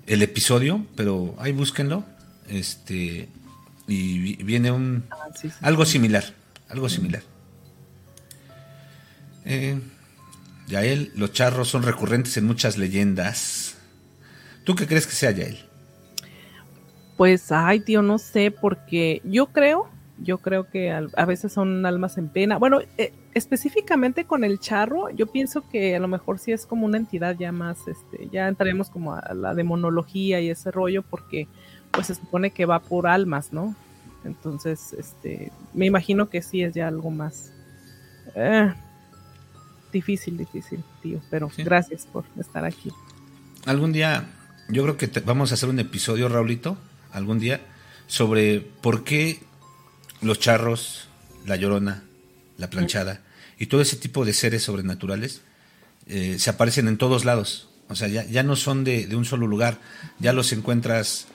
[0.07, 2.07] el episodio, pero ahí búsquenlo.
[2.49, 3.29] Este,
[3.87, 5.29] y viene un ah,
[5.61, 6.25] algo similar,
[6.71, 7.34] algo similar.
[9.45, 9.79] Eh,
[10.69, 13.77] Yael, los charros son recurrentes en muchas leyendas.
[14.65, 15.59] ¿Tú qué crees que sea Yael?
[17.17, 19.89] Pues, ay, tío, no sé, porque yo creo,
[20.19, 22.59] yo creo que a, veces son almas en pena.
[22.59, 26.87] Bueno, eh, específicamente con el charro, yo pienso que a lo mejor sí es como
[26.87, 31.47] una entidad ya más, este, ya entraremos como a la demonología y ese rollo, porque
[31.91, 33.77] pues se supone que va por almas, ¿no?
[34.25, 37.53] Entonces, este, me imagino que sí es ya algo más
[38.35, 38.73] eh,
[39.95, 41.23] difícil, difícil, tío.
[41.31, 42.93] Pero gracias por estar aquí.
[43.65, 44.27] Algún día,
[44.69, 46.77] yo creo que vamos a hacer un episodio, Raulito,
[47.13, 47.63] algún día,
[48.07, 49.41] sobre por qué
[50.21, 51.09] los charros,
[51.47, 52.05] la llorona,
[52.59, 53.23] la planchada
[53.59, 55.43] y todo ese tipo de seres sobrenaturales
[56.07, 57.69] eh, se aparecen en todos lados.
[57.89, 59.79] O sea, ya, ya no son de, de, un solo lugar,
[60.19, 61.29] ya los encuentras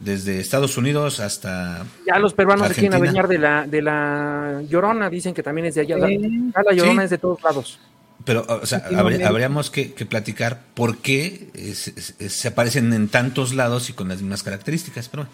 [0.00, 1.86] desde Estados Unidos hasta.
[2.06, 5.76] Ya los peruanos se quieren adueñar de la, de la Llorona, dicen que también es
[5.76, 5.96] de allá.
[5.96, 7.78] La Llorona es de todos lados.
[8.24, 8.84] Pero, o sea,
[9.24, 15.08] habríamos que, platicar por qué se, aparecen en tantos lados y con las mismas características.
[15.08, 15.26] Pero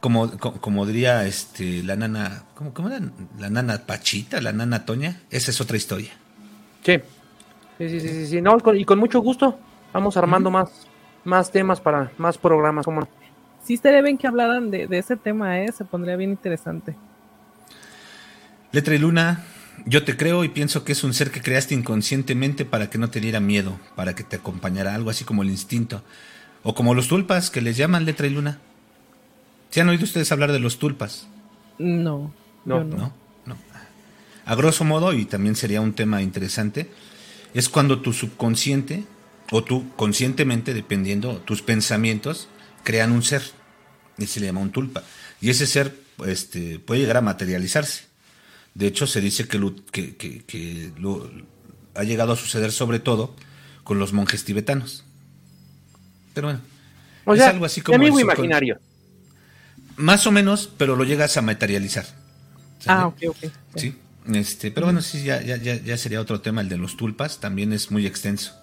[0.00, 3.00] como, como, diría este, la nana, ¿cómo, cómo era?
[3.38, 6.10] La nana Pachita, la nana Toña, esa es otra historia.
[6.82, 6.98] Sí.
[7.78, 8.42] Sí, sí, sí, sí.
[8.42, 9.58] No, y con mucho gusto
[9.92, 10.70] vamos armando más,
[11.24, 12.84] más temas para más programas.
[12.84, 13.08] ¿cómo no?
[13.64, 15.72] sí estaría bien que hablaran de, ese tema, ¿eh?
[15.72, 16.96] se pondría bien interesante.
[18.72, 19.44] Letra y Luna,
[19.86, 23.10] yo te creo y pienso que es un ser que creaste inconscientemente para que no
[23.10, 26.02] te diera miedo, para que te acompañara, algo así como el instinto.
[26.62, 28.58] O como los tulpas, que les llaman Letra y Luna.
[29.70, 31.28] ¿Se han oído ustedes hablar de los tulpas?
[31.78, 32.34] No,
[32.64, 33.12] no, no.
[33.46, 33.56] no.
[34.44, 36.90] A grosso modo, y también sería un tema interesante,
[37.54, 39.04] es cuando tu subconsciente,
[39.52, 42.48] o tú conscientemente, dependiendo tus pensamientos,
[42.82, 43.42] crean un ser,
[44.18, 45.02] y se le llama un tulpa.
[45.40, 45.94] Y ese ser
[46.26, 48.09] este, puede llegar a materializarse.
[48.74, 51.30] De hecho, se dice que, lo, que, lo,
[51.94, 53.34] ha llegado a suceder sobre todo
[53.84, 55.04] con los monjes tibetanos.
[56.34, 56.60] Pero bueno,
[57.36, 57.96] es algo así como...
[57.96, 58.78] Amigo imaginario.
[59.96, 62.06] Más o menos, pero lo llegas a materializar.
[62.86, 63.52] Ah, ok, ok.
[63.76, 63.96] Sí,
[64.32, 67.72] este, pero bueno, sí, ya, ya, ya sería otro tema, el de los tulpas, también
[67.72, 68.54] es muy extenso.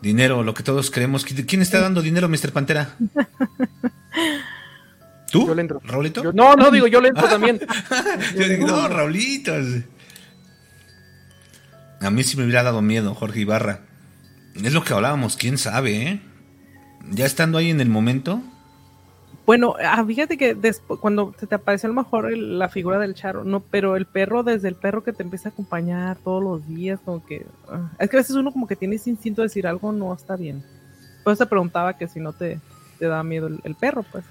[0.00, 1.24] Dinero, lo que todos creemos.
[1.24, 2.52] ¿Quién está dando dinero, Mr.
[2.52, 2.94] Pantera?
[5.34, 5.46] ¿Tú?
[5.46, 5.80] Yo le entro.
[5.84, 6.32] ¿Raulito?
[6.32, 7.60] no, no, digo, yo le entro también.
[8.38, 9.52] yo digo, no, Raulito.
[12.00, 13.80] A mí sí me hubiera dado miedo, Jorge Ibarra.
[14.54, 16.20] Es lo que hablábamos, quién sabe, ¿eh?
[17.10, 18.42] Ya estando ahí en el momento,
[19.46, 23.14] bueno, ah, fíjate que después, cuando se te aparece a lo mejor la figura del
[23.14, 26.66] charro, no, pero el perro, desde el perro que te empieza a acompañar todos los
[26.66, 27.44] días, como que.
[27.68, 30.14] Ah, es que a veces uno como que tiene ese instinto de decir algo no
[30.14, 30.62] está bien.
[31.24, 32.58] Pues te preguntaba que si no te,
[32.98, 34.24] te da miedo el, perro, pues.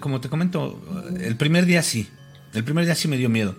[0.00, 0.80] Como te comento,
[1.20, 2.08] el primer día sí.
[2.54, 3.54] El primer día sí me dio miedo.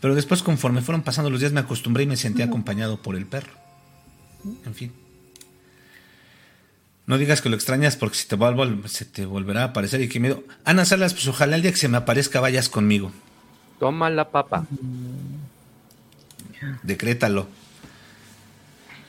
[0.00, 3.26] Pero después, conforme fueron pasando los días, me acostumbré y me sentí acompañado por el
[3.26, 3.52] perro.
[4.64, 4.92] En fin.
[7.06, 10.08] No digas que lo extrañas porque si te vuelvo, se te volverá a aparecer y
[10.08, 10.44] qué miedo.
[10.64, 13.10] Ana Salas, pues ojalá el día que se me aparezca vayas conmigo.
[13.78, 14.66] Toma la papa.
[16.82, 17.48] Decrétalo.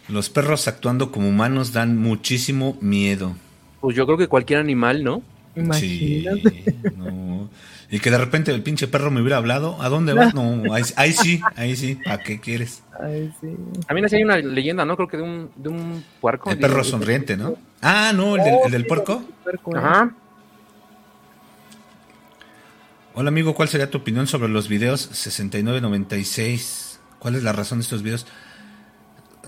[0.07, 3.35] Los perros actuando como humanos dan muchísimo miedo.
[3.81, 5.21] Pues yo creo que cualquier animal, ¿no?
[5.59, 6.63] Imagínate.
[6.63, 7.49] Sí, no.
[7.91, 10.35] Y que de repente el pinche perro me hubiera hablado, ¿a dónde vas?
[10.35, 12.83] No, ahí, ahí sí, ahí sí, ¿a qué quieres?
[12.99, 13.47] Ay, sí.
[13.87, 14.95] También así hay una leyenda, ¿no?
[14.95, 16.51] Creo que de un, de un puerco.
[16.51, 17.55] El perro sonriente, ¿no?
[17.81, 19.23] Ah, no, el del, el del puerco.
[19.43, 19.79] Puerco, ¿eh?
[19.79, 20.13] Ajá.
[23.15, 26.99] Hola amigo, ¿cuál sería tu opinión sobre los videos 6996?
[27.17, 28.27] ¿Cuál es la razón de estos videos?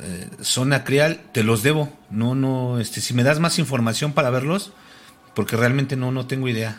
[0.01, 1.93] Eh, zona Crial, te los debo.
[2.09, 4.73] No, no, este, si me das más información para verlos,
[5.35, 6.77] porque realmente no, no tengo idea.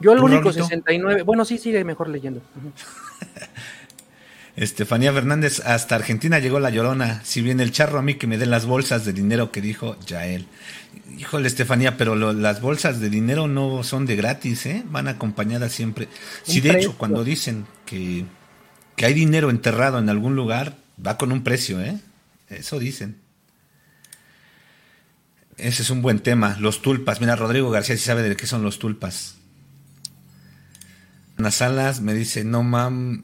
[0.00, 0.64] Yo el ¿Tú, único Raulito?
[0.64, 1.22] 69.
[1.22, 2.42] Bueno, sí, sigue mejor leyendo.
[4.56, 7.20] Estefanía Fernández, hasta Argentina llegó la llorona.
[7.24, 9.98] Si viene el charro a mí que me den las bolsas de dinero que dijo
[10.06, 10.46] Yael.
[11.18, 14.82] Híjole, Estefanía, pero lo- las bolsas de dinero no son de gratis, ¿eh?
[14.86, 16.08] Van acompañadas siempre.
[16.42, 18.24] Si de hecho, cuando dicen que,
[18.96, 20.76] que hay dinero enterrado en algún lugar,
[21.06, 21.98] va con un precio, ¿eh?
[22.48, 23.18] Eso dicen.
[25.58, 26.56] Ese es un buen tema.
[26.60, 27.20] Los tulpas.
[27.20, 29.36] Mira, Rodrigo García sí sabe de qué son los tulpas.
[31.38, 33.22] Ana Salas me dice, no mam,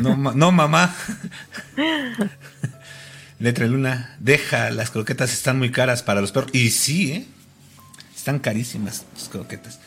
[0.00, 0.94] no, no mamá.
[3.38, 6.50] Letra Luna, deja, las croquetas están muy caras para los perros.
[6.54, 7.26] Y sí, ¿eh?
[8.14, 9.80] Están carísimas las croquetas.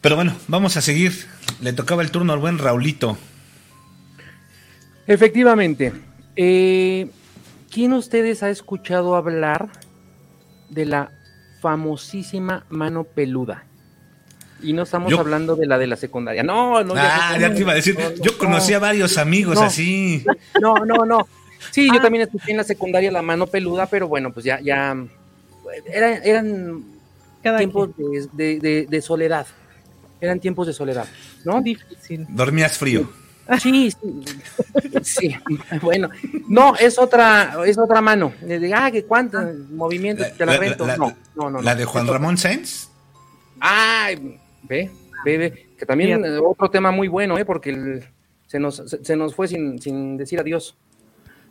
[0.00, 1.26] Pero bueno, vamos a seguir.
[1.60, 3.18] Le tocaba el turno al buen Raulito.
[5.06, 5.92] Efectivamente.
[6.36, 7.10] Eh,
[7.70, 9.70] ¿Quién de ustedes ha escuchado hablar
[10.68, 11.10] de la
[11.60, 13.64] famosísima mano peluda?
[14.62, 16.42] Y no estamos Yo- hablando de la de la secundaria.
[16.42, 16.94] No, no.
[16.96, 17.98] ah, ya te iba a decir.
[17.98, 19.62] No, Yo conocí a varios amigos No.
[19.62, 20.24] así.
[20.60, 21.28] No, no, no.
[21.70, 21.94] Sí, Ah.
[21.96, 24.96] yo también escuché en la secundaria la mano peluda, pero bueno, pues ya, ya.
[25.86, 26.84] Era- eran
[27.42, 29.46] Cada tiempos de, de- de- de soledad.
[30.20, 31.06] Eran tiempos de soledad,
[31.44, 31.60] ¿no?
[31.60, 32.24] Difícil.
[32.30, 33.10] Dormías frío.
[33.60, 33.98] Sí, sí,
[35.02, 35.36] sí,
[35.82, 36.08] bueno,
[36.48, 38.32] no, es otra, es otra mano.
[38.74, 39.38] Ah, que cuánto
[39.70, 40.86] movimiento, La- te la la- rento.
[40.86, 41.60] la- no, no, no.
[41.62, 42.88] La de Juan Ramón Sáenz.
[43.60, 44.90] Ay, ve,
[45.24, 47.44] ve, ve, que también otro tema muy bueno, ¿eh?
[47.44, 48.04] Porque el-
[48.46, 50.76] se, nos, se, se nos fue sin, sin decir adiós.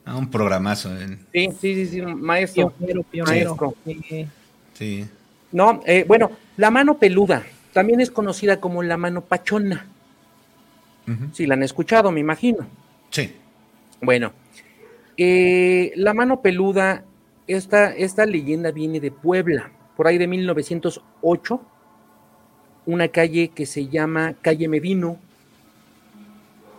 [0.06, 0.96] Ah, un programazo.
[0.98, 1.18] eh.
[1.32, 2.72] Sí, sí, sí, sí, maestro.
[2.72, 3.56] Pionero, pionero.
[3.56, 3.76] Maestro.
[3.86, 4.28] Sí.
[4.74, 5.06] Sí.
[5.52, 9.88] No, eh, bueno, la mano peluda también es conocida como la mano pachona.
[11.08, 11.34] Ujú.
[11.34, 12.66] Si la han escuchado, me imagino.
[13.10, 13.34] Sí.
[14.02, 14.32] Bueno,
[15.18, 17.04] eh, la mano peluda,
[17.48, 21.62] esta, esta leyenda viene de Puebla, por ahí de 1908,
[22.86, 25.18] una calle que se llama Calle Medino.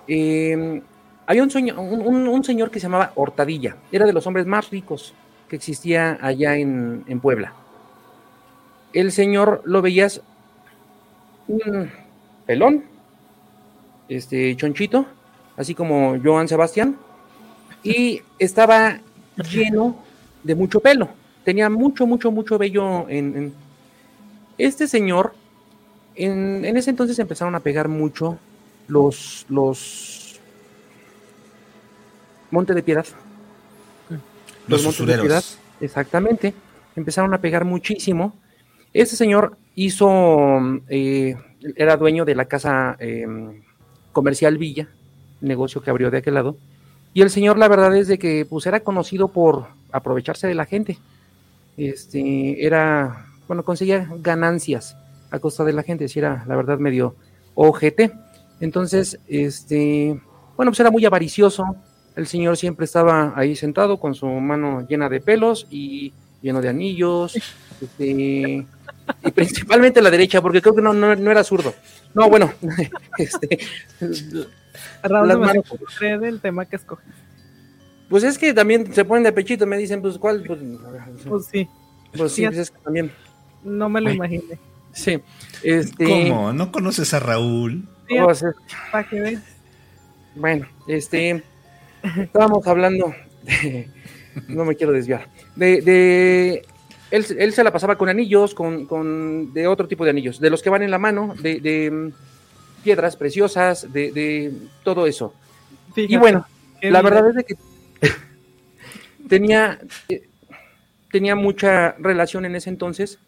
[0.09, 0.82] Eh,
[1.26, 4.46] había un, sueño- un- un- un señor que se llamaba Hortadilla, era de los hombres
[4.46, 5.14] más ricos
[5.48, 7.55] que existía allá en, en Puebla.
[8.92, 10.20] El señor lo veías
[11.48, 11.90] un
[12.46, 12.84] pelón,
[14.09, 15.06] este chonchito,
[15.56, 16.97] así como Joan Sebastián,
[17.82, 19.01] y estaba
[19.51, 19.97] lleno
[20.43, 21.09] de mucho pelo.
[21.44, 23.36] Tenía mucho, mucho, mucho vello en...
[23.36, 23.55] en-
[24.56, 25.35] Este señor,
[26.14, 28.39] en, en ese entonces empezaron a pegar mucho
[28.89, 30.39] los, los
[32.51, 33.06] Monte de Piedad.
[34.68, 35.44] Los Montes de Piedad,
[35.81, 36.55] exactamente.
[36.97, 38.32] Empezaron a pegar muchísimo.
[38.93, 41.35] Este señor hizo, eh,
[41.74, 43.26] era dueño de la casa eh,
[44.15, 44.89] comercial Villa,
[45.43, 46.57] negocio que abrió de aquel lado.
[47.12, 50.65] Y el señor, la verdad es de que pues era conocido por aprovecharse de la
[50.65, 50.99] gente.
[51.77, 54.97] Este, era, bueno, conseguía ganancias
[55.31, 57.15] a costa de la gente, si era, la verdad, medio
[57.55, 58.12] ojete.
[58.61, 60.19] Entonces, este,
[60.57, 61.77] bueno, pues era muy avaricioso.
[62.16, 66.69] El señor siempre estaba ahí sentado con su mano llena de pelos y lleno de
[66.69, 67.36] anillos.
[67.81, 68.66] este,
[69.24, 71.74] y principalmente la derecha, porque creo que no, no, no era zurdo.
[72.14, 72.52] No, bueno,
[73.18, 73.59] este,
[75.02, 75.64] Raúl, Las no me manos.
[75.98, 77.05] cree del tema que escoges.
[78.09, 80.44] pues es que también se ponen de pechito, me dicen, pues, ¿cuál?
[80.47, 80.59] Pues,
[81.28, 81.68] Pues sí,
[82.16, 83.10] pues sí, pues es que también.
[83.64, 84.16] no me lo Ay.
[84.16, 84.59] imaginé.
[84.93, 85.20] Sí.
[85.62, 86.52] Este, ¿Cómo?
[86.52, 87.89] ¿No conoces a Raúl?
[88.09, 88.47] Sí, pues, eh,
[88.93, 89.43] para que veas.
[90.36, 91.43] Bueno, este,
[92.16, 93.14] estábamos hablando,
[93.44, 93.89] de-
[94.48, 96.66] no me quiero desviar, de, de
[97.10, 100.51] él, él se la pasaba con anillos, con, con, de otro tipo de anillos, de
[100.51, 102.12] los que van en la mano, de, de mm,
[102.82, 104.52] piedras preciosas, de, de
[104.82, 105.35] todo eso.
[105.97, 106.47] Y bueno,
[106.82, 107.05] la bien.
[107.05, 107.55] verdad es de que
[109.28, 109.78] tenía,
[110.09, 110.26] eh,
[111.10, 113.18] tenía mucha relación en ese entonces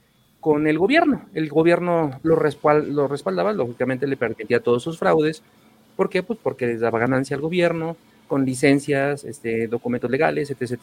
[0.40, 1.26] con el gobierno.
[1.34, 5.42] El gobierno lo, respal- lo respaldaba, lógicamente le permitía todos sus fraudes.
[5.96, 6.22] ¿Por qué?
[6.22, 7.96] Pues porque les daba ganancia al gobierno,
[8.28, 10.80] con licencias, este, documentos legales, etc, etc.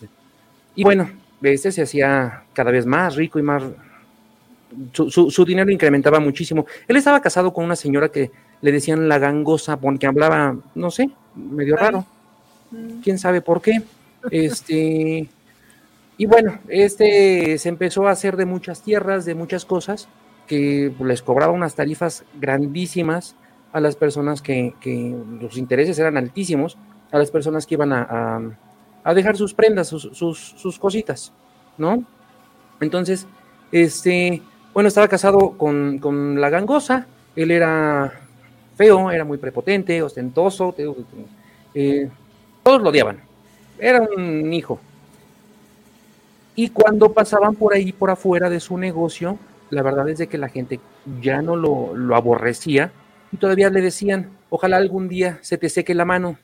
[0.75, 1.09] Y bueno,
[1.43, 3.63] este se hacía cada vez más rico y más...
[4.91, 6.65] Su, su- su dinero incrementaba muchísimo.
[6.87, 11.09] Él estaba casado con una señora que le decían la gangosa, porque hablaba, no sé,
[11.35, 12.05] medio raro
[12.71, 13.83] Mm, quién sabe por qué.
[14.31, 15.29] Este,
[16.17, 20.07] y bueno, este se empezó a hacer de muchas tierras, de muchas cosas,
[20.47, 23.35] que les cobraba unas tarifas grandísimas
[23.73, 26.77] a las personas que, que los intereses eran altísimos,
[27.11, 28.41] a las personas que iban a, a,
[29.13, 31.33] dejar sus prendas, sus, sus, sus, cositas,
[31.77, 32.03] ¿no?
[32.79, 33.27] Entonces,
[33.71, 34.41] este,
[34.73, 38.13] bueno, estaba casado con, con la gangosa, él era
[38.75, 40.73] feo, era muy prepotente, ostentoso,
[41.73, 42.09] eh,
[42.63, 43.19] todos lo odiaban,
[43.77, 44.79] era un hijo.
[46.55, 49.37] Y cuando pasaban por ahí, por afuera de su negocio,
[49.69, 50.79] la verdad es de que la gente
[51.19, 52.91] ya no lo, lo aborrecía
[53.31, 56.37] y todavía le decían, ojalá algún día se te seque la mano.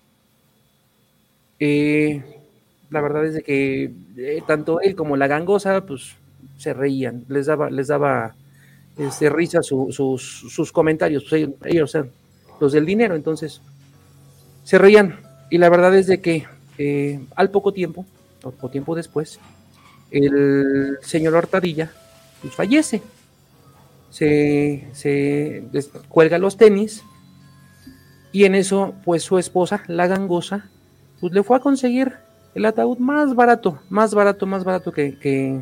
[1.60, 2.39] Eh,
[2.90, 6.16] la verdad es de que eh, tanto él como la gangosa, pues
[6.57, 8.36] se reían, les daba, les daba
[8.98, 11.98] este, risa sus, sus, comentarios, pues, ellos,
[12.60, 13.61] los del dinero, entonces
[14.64, 15.20] se reían.
[15.49, 16.45] Y la verdad es de que
[16.78, 18.06] eh, al poco tiempo,
[18.41, 19.40] poco tiempo después,
[20.11, 21.91] el señor Hortadilla
[22.41, 23.02] pues, fallece.
[24.10, 25.64] Se, se
[26.07, 27.03] cuelga los tenis
[28.32, 30.68] y en eso, pues su esposa, la gangosa,
[31.20, 32.16] pues le fue a conseguir
[32.55, 35.61] el ataúd más barato, más barato, más barato que, que,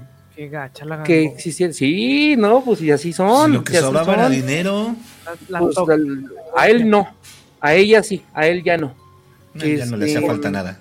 [0.49, 1.73] gacha la que existiera.
[1.73, 3.53] Sí, no, pues y así son.
[3.53, 4.95] lo que sobraba era dinero.
[5.47, 5.75] Pues,
[6.55, 7.07] a él no,
[7.59, 8.95] a ella sí, a él ya no.
[9.55, 10.79] ya no le hacía este, falta nada.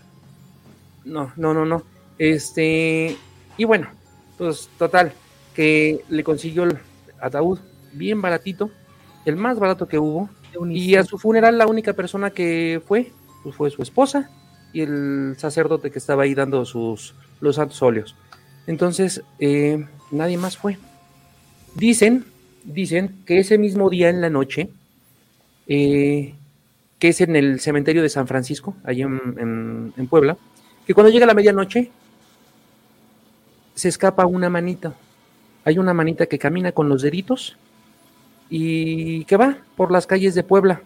[1.04, 1.82] No, no, no, no.
[2.18, 3.16] Este,
[3.56, 3.88] y bueno,
[4.38, 5.12] pues total,
[5.54, 6.78] que le consiguió el
[7.20, 7.58] ataúd
[7.92, 8.70] bien baratito,
[9.24, 10.28] el más barato que hubo.
[10.70, 13.12] Y a su funeral la única persona que fue,
[13.42, 14.30] pues fue su esposa
[14.76, 18.14] y el sacerdote que estaba ahí dando sus los santos óleos.
[18.66, 20.76] Entonces, eh, nadie más fue.
[21.74, 22.26] Dicen,
[22.62, 24.68] dicen que ese mismo día en la noche,
[25.66, 26.34] eh,
[26.98, 30.36] que es en el cementerio de San Francisco, allí en, en, Puebla,
[30.86, 31.90] que cuando llega la medianoche,
[33.74, 34.92] se escapa una manita.
[35.64, 37.56] Hay una manita que camina con los deditos
[38.50, 40.82] y que va por las calles de Puebla,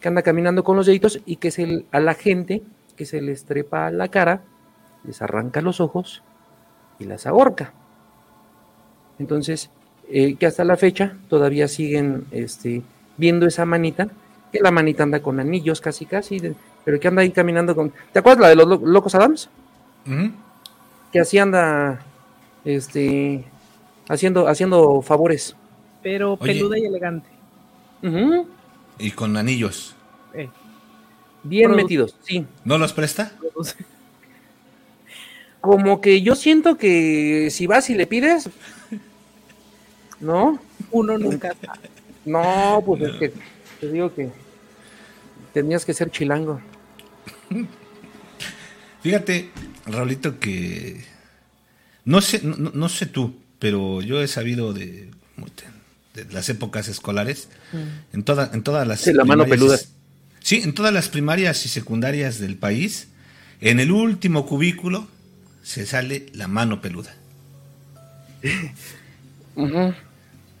[0.00, 2.62] que anda caminando con los deditos y que se, a la gente
[2.96, 4.42] que se les trepa la cara,
[5.04, 6.22] les arranca los ojos
[6.98, 7.72] y las ahorca.
[9.18, 9.70] Entonces,
[10.08, 12.82] eh, que hasta la fecha todavía siguen este,
[13.16, 14.08] viendo esa manita,
[14.52, 16.40] que la manita anda con anillos casi casi,
[16.84, 17.92] pero que anda ahí caminando con...
[18.12, 19.48] ¿Te acuerdas la de los locos Adams?
[21.12, 22.00] Que así anda
[22.64, 23.44] este,
[24.08, 25.56] haciendo, haciendo favores.
[26.02, 27.28] Pero peluda y elegante.
[28.98, 29.96] Y con anillos.
[30.34, 30.48] Eh.
[31.48, 32.44] Bien metidos, sí.
[32.64, 33.32] ¿No los presta?
[35.60, 38.50] Como que yo siento que si vas y le pides,
[40.20, 40.60] ¿no?
[40.90, 41.54] Uno nunca.
[42.24, 43.32] No, pues es que
[43.80, 44.30] te digo que
[45.52, 46.60] tenías que ser chilango.
[49.02, 49.50] Fíjate,
[49.86, 51.04] Raulito, que
[52.04, 55.10] no sé, no, sé tú, pero yo he sabido de,
[56.14, 58.14] de las épocas escolares, mm.
[58.16, 59.06] en, toda, en todas las...
[59.06, 59.78] la mano peluda.
[60.46, 63.08] Sí, en todas las primarias y secundarias del país,
[63.60, 65.08] en el último cubículo
[65.64, 67.12] se sale la mano peluda.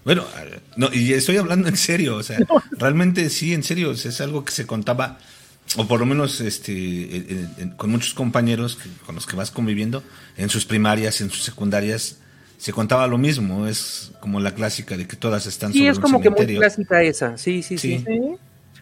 [0.04, 0.24] Bueno,
[0.76, 2.38] no, y estoy hablando en serio, o sea,
[2.72, 5.18] realmente sí, en serio, es algo que se contaba,
[5.76, 7.46] o por lo menos este,
[7.76, 10.02] con muchos compañeros con los que vas conviviendo,
[10.36, 12.18] en sus primarias, en sus secundarias,
[12.56, 16.20] se contaba lo mismo, es como la clásica de que todas están sí, es como
[16.20, 18.04] que muy clásica esa, sí, sí, sí.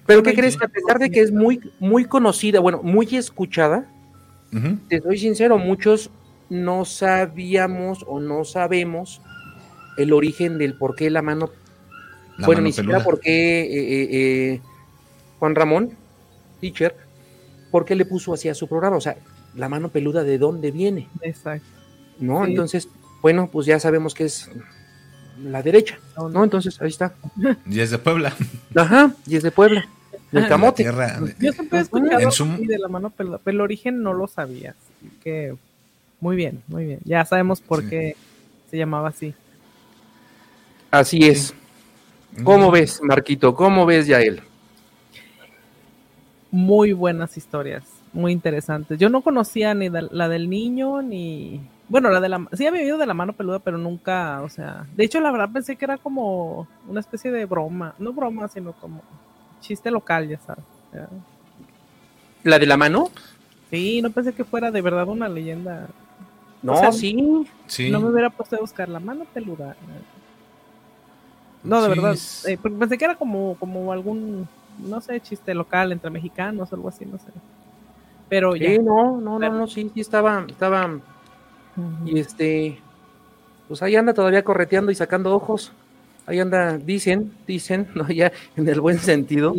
[0.06, 0.56] Pero ¿qué crees?
[0.56, 3.90] Que a pesar de que es muy, muy conocida, bueno, muy escuchada,
[4.89, 6.10] te soy sincero, muchos
[6.48, 9.20] no sabíamos o no sabemos
[9.97, 11.51] el origen del por qué la mano,
[12.39, 14.60] bueno, ni siquiera por qué eh, eh, eh,
[15.39, 15.90] Juan Ramón,
[16.60, 16.94] teacher,
[17.70, 19.16] por qué le puso así a su programa, o sea,
[19.55, 21.09] la mano peluda de dónde viene.
[21.20, 21.66] Exacto.
[22.20, 22.44] ¿No?
[22.44, 22.89] Entonces,
[23.22, 24.51] bueno, pues ya sabemos que es
[25.43, 26.44] la derecha, ¿no?
[26.44, 27.14] Entonces, ahí está.
[27.68, 28.35] Y es de Puebla.
[28.74, 29.89] Ajá, y es de Puebla.
[30.35, 30.85] Del camote.
[31.39, 34.74] Yo siempre he escuchado de la mano pero el origen no lo sabía.
[35.23, 35.55] que
[36.20, 37.01] muy bien, muy bien.
[37.05, 38.16] Ya sabemos por qué
[38.70, 39.35] se llamaba así.
[40.90, 41.55] Así es.
[42.43, 43.55] ¿Cómo ves, Marquito?
[43.55, 44.43] ¿Cómo ves, Yael?
[46.51, 48.98] Muy buenas historias, muy interesantes.
[48.98, 52.98] Yo no conocía ni la del niño ni bueno, la de la sí había oído
[52.98, 55.98] de la mano peluda, pero nunca, o sea, de hecho la verdad pensé que era
[55.98, 59.02] como una especie de broma, no broma, sino como
[59.65, 60.65] chiste local, ya sabes.
[62.43, 63.11] ¿La de la mano?
[63.70, 65.89] Sí, no pensé que fuera de verdad una leyenda.
[66.62, 67.47] No, sí.
[67.66, 67.91] sí.
[67.91, 69.77] No me hubiera puesto a buscar la mano peluda.
[71.62, 72.16] No, de verdad.
[72.47, 74.47] Eh, pensé que era como, como algún,
[74.78, 77.32] no sé, chiste local entre mexicanos o algo así, no sé.
[78.28, 80.99] Pero sí, no, no, no, no, sí, sí estaba, estaba
[82.05, 82.78] y este,
[83.69, 85.73] pues ahí anda todavía correteando y sacando ojos.
[86.26, 89.55] Ahí anda, dicen, dicen, no ya en el buen sentido,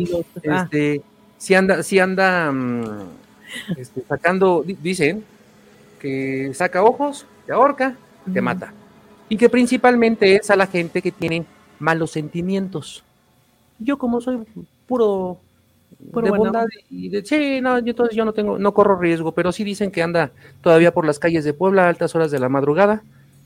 [0.48, 1.02] ah, este,
[1.38, 3.08] si anda, si anda mm,
[3.76, 5.24] este, sacando, di- dicen
[6.00, 7.96] que saca ojos, te ahorca,
[8.32, 8.72] te mata.
[9.28, 11.44] Y que principalmente es a la gente que tiene
[11.78, 13.02] malos sentimientos.
[13.78, 14.38] Yo como soy
[14.86, 15.38] puro,
[15.98, 19.32] de buena bondad y de sí, no, yo entonces yo no tengo, no corro riesgo,
[19.32, 20.30] pero sí dicen que anda
[20.60, 23.02] todavía por las calles de Puebla a altas horas de la madrugada,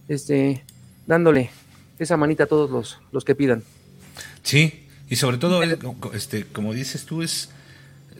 [0.09, 0.65] este,
[1.07, 1.51] dándole
[2.05, 3.63] esa manita a todos los, los que pidan.
[4.43, 5.79] Sí, y sobre todo, eh,
[6.15, 7.51] este, como dices tú, es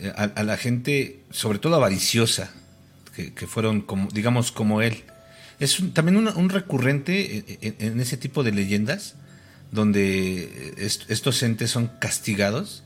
[0.01, 2.53] eh, a, la gente, sobre todo avariciosa,
[3.15, 5.05] que, que fueron, como, digamos, como él.
[5.59, 9.15] Es también un, recurrente en, en- ese tipo de leyendas,
[9.73, 12.83] donde est- estos entes son castigados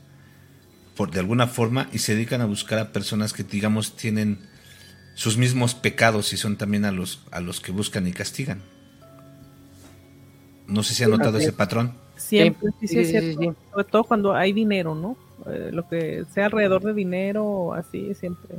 [0.95, 4.39] por de alguna forma y se dedican a buscar a personas que, digamos, tienen
[5.15, 8.61] sus mismos pecados y son también a los, a los que buscan y castigan.
[10.67, 11.53] No sé si ha notado ese es.
[11.53, 11.93] patrón.
[12.17, 13.41] Siempre, sí, sí, sí, es sí, cierto.
[13.41, 13.51] sí.
[13.71, 15.17] Sobre todo cuando hay dinero, ¿no?
[15.47, 18.55] Eh, lo que sea alrededor de dinero o así, siempre.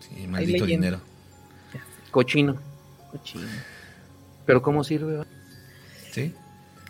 [0.00, 1.00] Sí, maldito dinero.
[2.10, 2.56] Cochino.
[3.10, 3.44] cochino.
[4.46, 5.22] Pero ¿cómo sirve?
[6.12, 6.34] ¿Sí?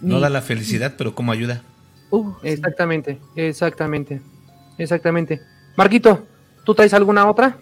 [0.01, 1.62] No Ni- da la felicidad, pero ¿cómo ayuda?
[2.11, 2.32] Uh.
[2.43, 4.20] Exactamente, exactamente,
[4.78, 5.40] exactamente.
[5.77, 6.27] Marquito,
[6.65, 7.59] ¿tú traes alguna otra?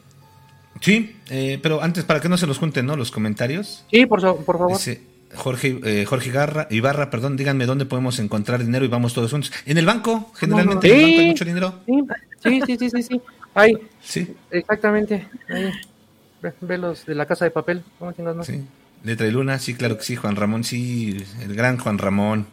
[0.80, 2.94] Sí, eh, pero antes, para que no se los junten, ¿no?
[2.96, 3.84] Los comentarios.
[3.90, 4.72] Sí, por, so- por favor.
[4.76, 5.02] Dice
[5.34, 9.52] Jorge, eh, Jorge Garra, Ibarra, perdón, díganme dónde podemos encontrar dinero y vamos todos juntos.
[9.66, 11.74] En el banco, generalmente en el banco hay mucho dinero.
[12.42, 13.20] Sí, sí, sí, sí, sí.
[13.54, 15.26] Ahí, Sí, exactamente.
[15.48, 15.70] Ahí.
[16.60, 17.82] Ve, los de la casa de papel.
[17.98, 18.44] ¿Cómo no?
[18.44, 18.64] sí.
[19.04, 20.16] Letra y Luna, sí, claro que sí.
[20.16, 22.46] Juan Ramón, sí, el gran Juan Ramón.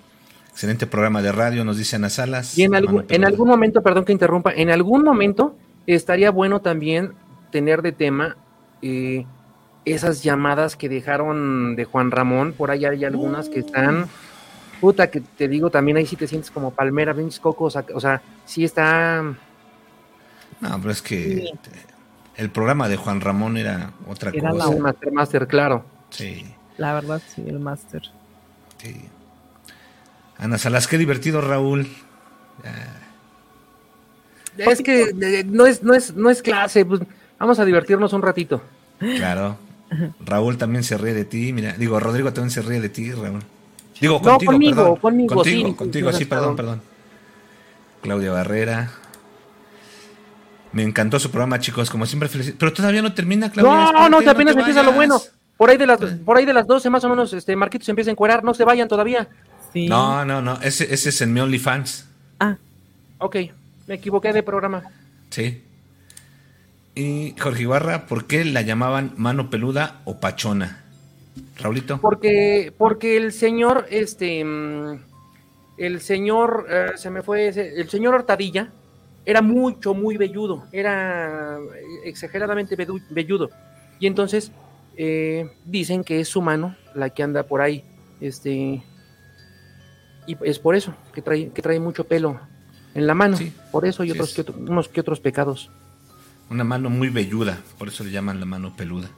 [0.51, 2.57] Excelente programa de radio, nos dice Ana Salas.
[2.57, 7.11] Y en, algún, en algún momento, perdón que interrumpa, en algún momento estaría bueno también
[7.51, 8.37] tener de tema
[8.81, 9.25] eh,
[9.85, 12.53] esas llamadas que dejaron de Juan Ramón.
[12.53, 14.07] Por ahí hay algunas que están.
[14.81, 17.75] Puta, que te digo, también ahí sí te sientes como palmera, pinches cocos.
[17.93, 19.21] O sea, sí está.
[20.61, 21.49] No, pero es que
[22.35, 24.67] el programa de Juan Ramón era otra Era cosa.
[24.69, 25.85] un master, master, claro.
[26.09, 26.45] Sí,
[26.77, 28.01] La verdad, sí, el máster.
[28.77, 28.95] sí.
[30.37, 31.87] Ana Salas, qué divertido, Raúl.
[34.57, 37.01] Es que eh, no es, no es, no es clase, pues
[37.39, 38.61] vamos a divertirnos un ratito.
[38.99, 39.57] Claro.
[40.19, 41.53] Raúl también se ríe de ti.
[41.53, 43.41] Mira, digo, Rodrigo también se ríe de ti, Raúl.
[43.99, 44.95] Digo, No, contigo, conmigo, perdón.
[44.97, 46.55] conmigo, contigo, sí, contigo, sí, sí, perdón.
[46.55, 46.81] perdón.
[48.01, 48.91] Claudia Barrera.
[50.73, 52.53] Me encantó su programa, chicos, como siempre feliz.
[52.57, 53.91] Pero todavía no termina, Claudia.
[53.93, 55.21] No, no, que apenas te empieza lo bueno.
[55.57, 57.91] Por ahí de las, por ahí de las 12 más o menos, este Marquito se
[57.91, 59.29] empieza a encuerar, no se vayan todavía.
[59.71, 59.87] Sí.
[59.87, 62.05] No, no, no, ese, ese es en mi OnlyFans.
[62.39, 62.57] Ah,
[63.19, 63.37] Ok,
[63.87, 64.83] me equivoqué de programa.
[65.29, 65.63] Sí.
[66.95, 70.81] Y Jorge Ibarra, ¿por qué la llamaban mano peluda o pachona?
[71.57, 71.99] Raulito.
[71.99, 74.99] Porque, porque el señor, este, mm,
[75.77, 78.69] el señor, eh, se me fue, ese- el señor Hortadilla
[79.25, 81.57] era mucho, muy velludo, era
[82.05, 82.75] exageradamente
[83.09, 83.49] velludo.
[83.99, 84.51] Y entonces
[84.97, 87.83] eh, dicen que es su mano la que anda por ahí,
[88.21, 88.81] este,
[90.25, 92.39] y es por eso que trae, que trae mucho pelo
[92.93, 93.51] en la mano, Sí.
[93.73, 95.69] por eso y Sí, otros es- que unos que otros pecados.
[96.49, 99.09] Una mano muy velluda, por eso le llaman la mano peluda.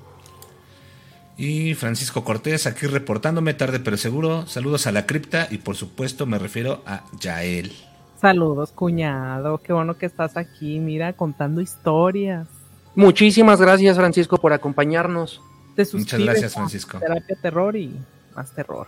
[1.37, 4.47] Y Francisco Cortés, aquí reportándome tarde pero seguro.
[4.47, 7.71] Saludos a la cripta y por supuesto me refiero a Yael.
[8.19, 9.59] saludos, cuñado.
[9.59, 12.47] Qué bueno que estás aquí, mira, contando historias.
[12.95, 15.41] Muchísimas gracias, Francisco, por acompañarnos.
[15.75, 16.99] Te Muchas suscribes gracias, a Francisco.
[16.99, 17.95] Terapia Terror y
[18.35, 18.87] más terror.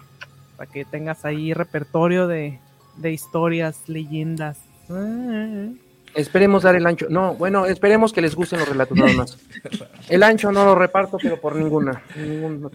[0.58, 2.60] Para que tengas ahí repertorio de,
[2.98, 4.58] de historias, leyendas.
[4.90, 5.68] Ah,
[6.16, 7.08] Esperemos dar el ancho.
[7.10, 9.38] No, bueno, esperemos que les gusten los relatos nada más.
[10.10, 12.02] El ancho no lo reparto, pero por ninguna.
[12.16, 12.70] ningún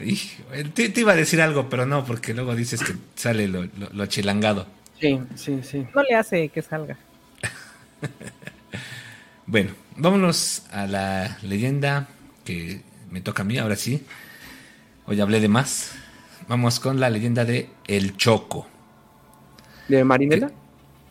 [0.00, 3.46] Hijo, eh, te, te iba a decir algo, pero no, porque luego dices que sale
[3.46, 4.66] lo, lo, lo chilangado.
[5.00, 5.86] Sí, sí, sí.
[5.94, 6.96] No le hace que salga.
[9.46, 12.08] Bueno, vámonos a la leyenda
[12.46, 12.80] que
[13.10, 14.02] me toca a mí, ahora sí.
[15.06, 15.92] Hoy hablé de más.
[16.48, 18.66] Vamos con la leyenda de El Choco.
[19.88, 20.50] ¿De Marinela?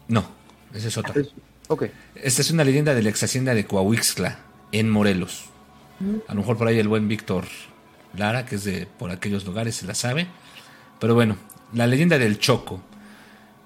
[0.08, 0.26] No,
[0.74, 1.20] esa es otra.
[1.22, 1.30] Es-
[1.70, 1.86] Ok.
[2.16, 4.38] Esta es una leyenda de la ex hacienda de Coahuixtla,
[4.74, 5.46] en Morelos.
[6.28, 7.46] A lo mejor por ahí el buen Víctor
[8.18, 10.28] Lara, que es de por aquellos lugares, se la sabe.
[11.00, 11.38] Pero bueno,
[11.74, 12.82] la leyenda del Choco.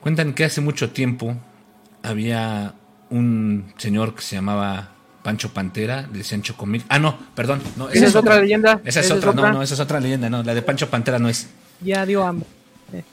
[0.01, 1.35] Cuentan que hace mucho tiempo
[2.03, 2.75] había
[3.09, 4.89] un señor que se llamaba
[5.23, 6.83] Pancho Pantera, le decían Chocomil.
[6.89, 7.61] Ah, no, perdón.
[7.77, 8.79] No, ¿Esa es otra leyenda?
[8.85, 11.29] Esa es otra, no, no, esa es otra leyenda, no, la de Pancho Pantera no
[11.29, 11.47] es.
[11.81, 12.47] Ya dio hambre.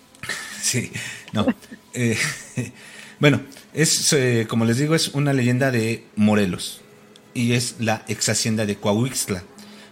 [0.61, 0.91] Sí,
[1.33, 1.47] no.
[1.93, 2.17] Eh,
[3.21, 3.41] bueno,
[3.75, 4.17] es,
[4.49, 6.81] como les digo, es una leyenda de Morelos
[7.35, 9.43] y es la ex hacienda de Coahuixtla.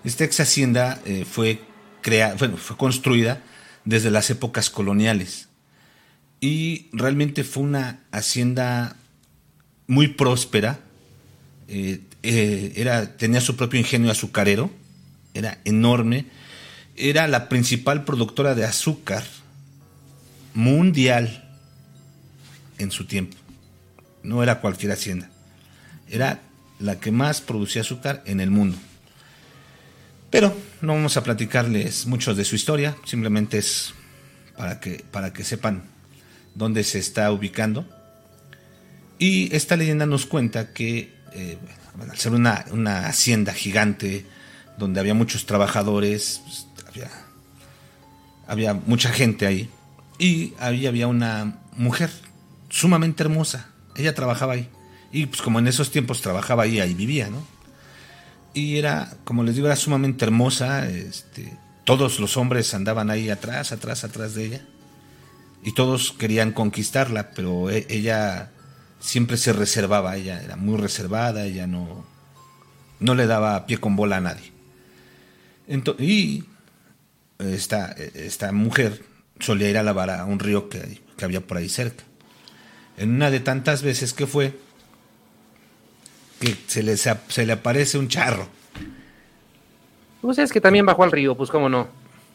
[0.05, 1.61] Esta ex hacienda eh, fue,
[2.39, 3.43] bueno, fue construida
[3.85, 5.49] desde las épocas coloniales
[6.41, 8.97] y realmente fue una hacienda
[9.87, 10.81] muy próspera.
[11.69, 14.71] Eh, eh, era, tenía su propio ingenio azucarero,
[15.35, 16.27] era enorme.
[16.97, 19.25] Era la principal productora de azúcar
[20.53, 21.49] mundial
[22.79, 23.37] en su tiempo.
[24.23, 25.31] No era cualquier hacienda.
[26.09, 26.41] Era
[26.79, 28.77] la que más producía azúcar en el mundo.
[30.31, 33.93] Pero no vamos a platicarles mucho de su historia, simplemente es
[34.57, 35.85] para que, para que sepan
[36.55, 37.87] dónde se está ubicando.
[39.19, 41.59] Y esta leyenda nos cuenta que eh,
[42.01, 44.25] al ser una, una, hacienda gigante,
[44.79, 47.11] donde había muchos trabajadores, pues, había,
[48.47, 49.71] había, mucha gente ahí,
[50.19, 52.11] y ahí había una mujer
[52.69, 54.69] sumamente hermosa, ella trabajaba ahí,
[55.11, 57.45] y pues como en esos tiempos trabajaba ahí, ahí vivía, ¿no?
[58.55, 63.73] Y era, como les digo, era sumamente hermosa, este, todos los hombres andaban ahí atrás,
[63.73, 64.61] atrás, atrás de ella
[65.63, 68.51] y todos querían conquistarla, pero e, ella
[69.01, 72.05] siempre se reservaba, ella era muy reservada, ella no,
[73.01, 74.53] no le daba pie con bola a nadie.
[75.99, 76.45] y
[77.39, 79.05] esta, esta mujer
[79.41, 82.05] solía ir a lavar a un río que, que había por ahí cerca.
[83.03, 84.57] En una de tantas veces que fue,
[86.39, 88.49] que se le, se le aparece un charro.
[90.21, 91.89] Pues es que también bajó al río, pues cómo no.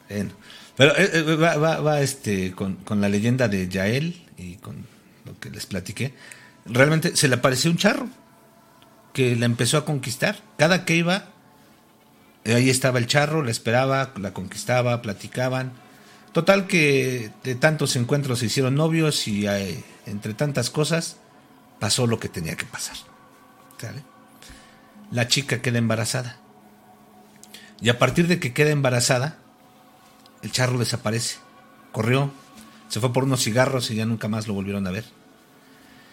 [0.09, 0.31] Bueno,
[0.75, 4.85] pero eh, eh, va, este, con, la leyenda de Yael y con
[5.25, 6.13] lo que les platiqué.
[6.65, 8.09] Realmente se le apareció un charro
[9.13, 10.35] que la empezó a conquistar.
[10.57, 11.29] Cada que iba,
[12.43, 15.71] ahí estaba el charro, la esperaba, la conquistaba, platicaban.
[16.31, 21.17] Total que de tantos encuentros se hicieron novios y eh, entre tantas cosas
[21.79, 22.97] pasó lo que tenía que pasar.
[25.11, 26.37] La chica queda embarazada.
[27.79, 29.37] Y a partir de que queda embarazada,
[30.41, 31.37] el charro desaparece.
[31.91, 32.31] Corrió,
[32.89, 35.05] se fue por unos cigarros y ya nunca más lo volvieron a ver.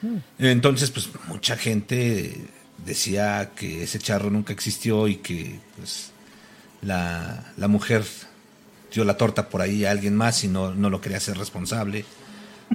[0.02, 0.16] Mm.
[0.38, 2.48] Entonces, pues mucha gente
[2.84, 6.10] decía que ese charro nunca existió y que pues
[6.82, 8.04] la, mujer
[8.94, 12.04] dio la torta por ahí a alguien más y no, no lo quería hacer responsable,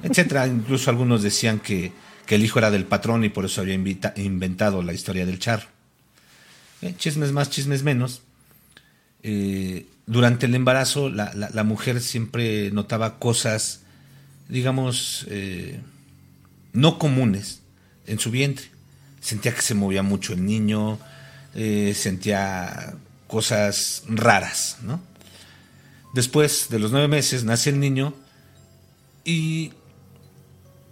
[0.02, 0.46] etcétera.
[0.46, 1.92] Incluso algunos decían que,
[2.28, 5.66] el hijo era del patrón y por eso había inventado la historia del charro.
[6.80, 8.22] Eh, chismes más, chismes menos.
[9.24, 13.80] Eh, durante el embarazo la, mujer siempre notaba cosas,
[14.48, 15.80] digamos, eh,
[16.72, 17.62] no comunes
[18.06, 18.66] en su vientre.
[19.20, 21.00] Sentía que se movía mucho el niño,
[21.52, 22.94] sentía
[23.26, 25.09] cosas raras, ¿no?
[26.14, 28.14] Después de los nueve meses nace el niño
[29.24, 29.72] y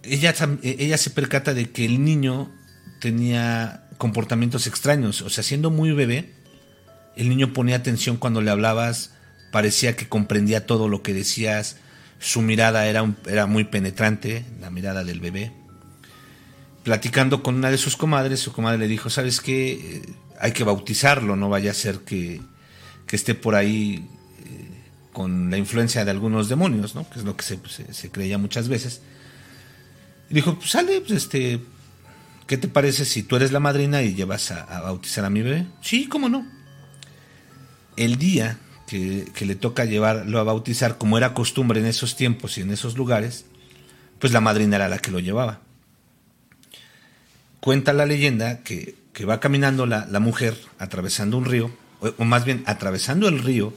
[0.03, 0.33] ella,
[0.63, 2.51] ella se percata de que el niño
[3.01, 6.33] tenía comportamientos extraños, o sea, siendo muy bebé,
[7.17, 9.13] el niño ponía atención cuando le hablabas,
[9.51, 11.77] parecía que comprendía todo lo que decías,
[12.19, 15.51] su mirada era, era muy penetrante, la mirada del bebé.
[16.83, 19.71] Platicando con una de sus comadres, su comadre le dijo, ¿sabes qué?
[19.73, 20.01] Eh,
[20.39, 22.41] hay que bautizarlo, no vaya a ser que,
[23.11, 24.07] esté por ahí
[25.19, 27.09] con la influencia de algunos demonios, ¿no?
[27.09, 29.01] que es lo que se, creía muchas veces.
[30.29, 31.59] Dijo, pues sale, pues este,
[32.47, 35.65] ¿qué te parece si tú eres la madrina y llevas a bautizar a mi bebé?
[35.81, 36.59] Sí, cómo no
[37.99, 42.61] el día que, le toca llevarlo a bautizar, como era costumbre en esos tiempos y
[42.61, 43.45] en esos lugares,
[44.19, 45.59] pues la madrina era la que lo llevaba.
[47.59, 48.95] Cuenta la leyenda que,
[49.29, 53.73] va caminando la, mujer atravesando un río, o, más bien atravesando el río,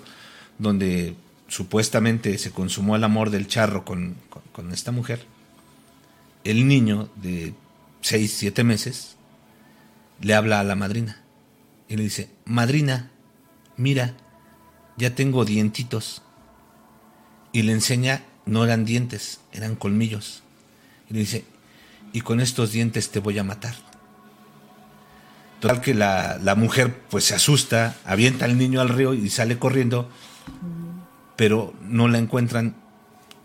[0.59, 1.17] donde
[1.53, 4.17] supuestamente se consumó el amor del charro con,
[4.53, 5.27] con esta mujer.
[6.45, 7.53] El niño de
[8.01, 9.17] 6, 7 meses
[10.23, 11.21] le habla a la madrina
[11.91, 13.11] y le dice, madrina,
[13.77, 14.15] mira,
[14.97, 16.23] ya tengo dientitos.
[17.53, 20.43] Y le enseña, no eran dientes, eran colmillos.
[21.11, 21.45] Y le dice,
[22.15, 23.75] y con estos dientes te voy a matar.
[25.61, 30.09] Total que la, mujer pues se asusta, avienta al niño al río y sale corriendo,
[31.43, 32.77] pero no la encuentran,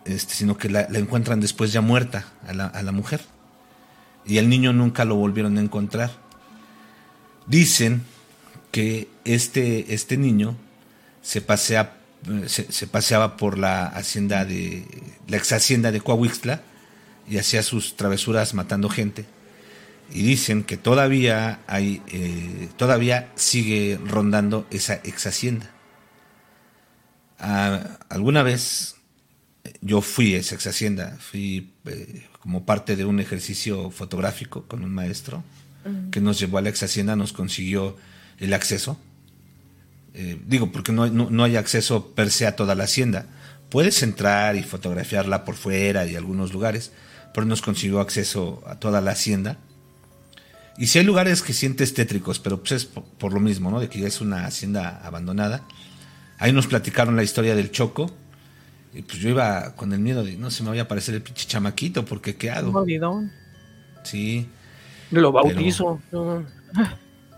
[0.05, 3.21] este, sino que la, encuentran después ya muerta a la, a la mujer.
[4.23, 6.11] Y el niño nunca lo volvieron a encontrar.
[7.47, 8.03] Dicen
[8.69, 10.55] que este, este niño
[11.23, 11.97] se, pasea,
[12.45, 14.85] se, paseaba por la hacienda de
[15.27, 16.61] la ex hacienda de Coahuixtla
[17.27, 19.25] y hacía sus travesuras matando gente.
[20.13, 25.71] Y dicen que todavía hay, eh, todavía sigue rondando esa ex hacienda.
[27.39, 28.95] Ah, alguna vez
[29.81, 34.83] yo fui a esa ex hacienda, fui eh, como parte de un ejercicio fotográfico con
[34.83, 35.43] un maestro
[36.11, 37.95] que nos llevó a la ex hacienda, nos consiguió
[38.39, 38.99] el acceso.
[40.13, 43.27] Eh, digo, porque no, no, hay acceso per se a toda la hacienda,
[43.69, 46.91] puedes entrar y fotografiarla por fuera y algunos lugares,
[47.33, 49.59] pero nos consiguió acceso a toda la hacienda.
[50.77, 53.79] Y si hay lugares que sientes tétricos, pero pues es por, lo mismo, ¿no?
[53.79, 55.63] De que ya es una hacienda abandonada.
[56.37, 58.11] Ahí nos platicaron la historia del Choco.
[58.93, 61.21] Y pues yo iba con el miedo de, no se me vaya a aparecer el
[61.21, 62.83] pinche chamaquito, porque ¿qué hago?
[64.03, 64.47] Sí.
[65.11, 65.99] Lo bautizo.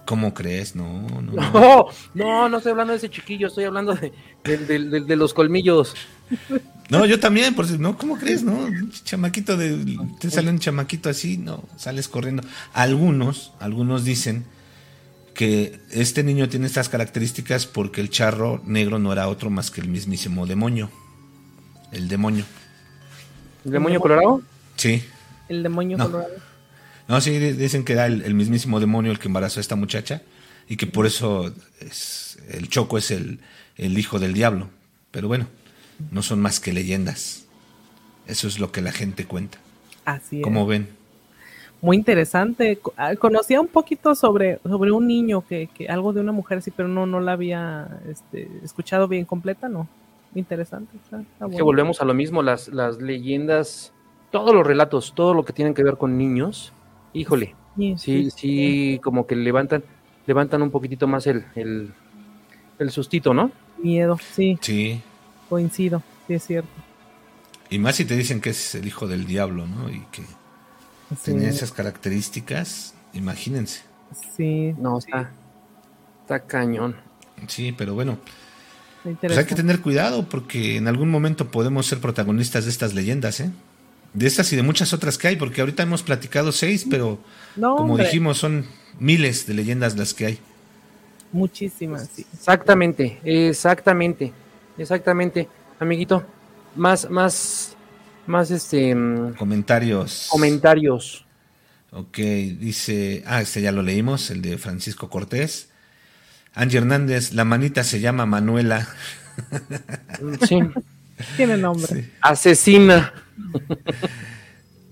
[0.06, 0.76] ¿Cómo crees?
[0.76, 1.88] No, no.
[2.14, 4.12] No, no, estoy hablando de ese chiquillo, estoy hablando de,
[4.44, 5.96] de, los colmillos.
[6.90, 8.42] No, yo también, por no, ¿cómo crees?
[8.42, 8.68] No,
[9.04, 12.42] chamaquito de, te sale un chamaquito así, no, sales corriendo.
[12.74, 14.46] Algunos, algunos dicen
[15.40, 19.80] que este niño tiene estas características porque el charro negro no era otro más que
[19.80, 20.92] el mismísimo demonio.
[21.94, 22.44] El demonio.
[23.64, 24.42] ¿El demonio colorado?
[24.76, 25.02] Sí.
[25.48, 26.34] El demonio colorado.
[27.08, 30.24] No, sí, dicen que era el, mismísimo demonio el que embarazó a esta muchacha
[30.68, 33.40] y que por eso es, el Choco es el,
[33.78, 34.70] hijo del diablo.
[35.10, 35.48] Pero bueno,
[36.12, 37.46] no son más que leyendas.
[38.28, 39.58] Eso es lo que la gente cuenta.
[40.04, 40.44] Así es.
[40.44, 40.90] ¿Cómo ven?
[41.82, 42.80] Muy interesante.
[42.98, 46.90] Ah, conocía un poquito sobre, sobre un niño, que, algo de una mujer, sí, pero
[46.90, 49.88] no, no la había este, escuchado bien completa, ¿no?
[50.36, 50.98] Interesante.
[51.56, 53.94] Que volvemos a lo mismo, las, las leyendas,
[54.32, 56.74] todos los relatos, todo lo que tienen que ver con niños,
[57.14, 57.56] híjole,
[57.96, 59.84] sí, sí, como que levantan,
[60.28, 61.94] levantan un poquitito más el, el,
[62.78, 63.52] el sustito, ¿no?
[63.82, 64.60] Miedo, sí.
[64.62, 65.02] Sí.
[65.48, 66.70] Coincido, sí es cierto.
[67.70, 69.90] Y más si te dicen que es el hijo del diablo, ¿no?
[69.90, 70.24] Y que
[71.24, 73.82] tiene esas características, imagínense.
[74.36, 74.74] Sí.
[74.78, 75.32] No, está,
[76.22, 76.96] está cañón.
[77.48, 78.18] Sí, pero bueno.
[79.04, 83.40] Pues hay que tener cuidado porque en algún momento podemos ser protagonistas de estas leyendas,
[83.40, 83.50] ¿eh?
[84.14, 87.20] de estas y de muchas otras que hay, porque ahorita hemos platicado seis, pero
[87.60, 88.66] como dijimos, son
[89.00, 90.40] miles de leyendas las que hay.
[91.32, 94.34] Muchísimas, Exactamente, exactamente,
[94.78, 95.48] exactamente,
[95.80, 96.24] amiguito.
[96.76, 97.76] Más, más,
[98.30, 98.96] más este.
[98.96, 100.28] Mm, comentarios.
[100.30, 101.26] Comentarios.
[101.92, 103.24] Ok, dice.
[103.26, 105.70] Ah, este ya lo leímos, el de Francisco Cortés.
[106.54, 108.88] Angie Hernández, la manita se llama Manuela.
[110.48, 110.60] Sí.
[111.38, 112.12] Tiene nombre.
[112.22, 113.14] Asesina.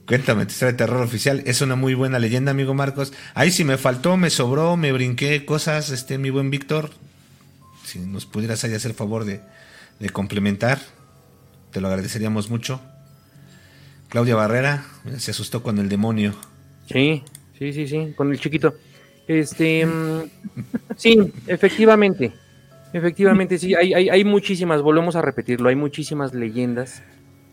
[0.08, 1.44] Cuéntame, historia de terror oficial.
[1.46, 3.12] Es una muy buena leyenda, amigo Marcos.
[3.34, 6.92] Ahí si me faltó, me sobró, me brinqué cosas, este, mi buen Víctor.
[7.84, 9.42] Si nos pudieras ahí hacer favor de,
[10.12, 10.80] complementar,
[11.72, 12.82] te lo agradeceríamos mucho.
[14.10, 14.86] Claudia Barrera
[15.18, 16.34] se asustó con el demonio.
[16.92, 17.24] Sí,
[17.58, 18.76] sí, sí, sí, con el chiquito.
[19.28, 20.22] Este, mm,
[20.96, 22.34] sí, efectivamente.
[22.94, 27.04] Efectivamente, sí, hay, hay, hay muchísimas, volvemos a repetirlo, hay muchísimas leyendas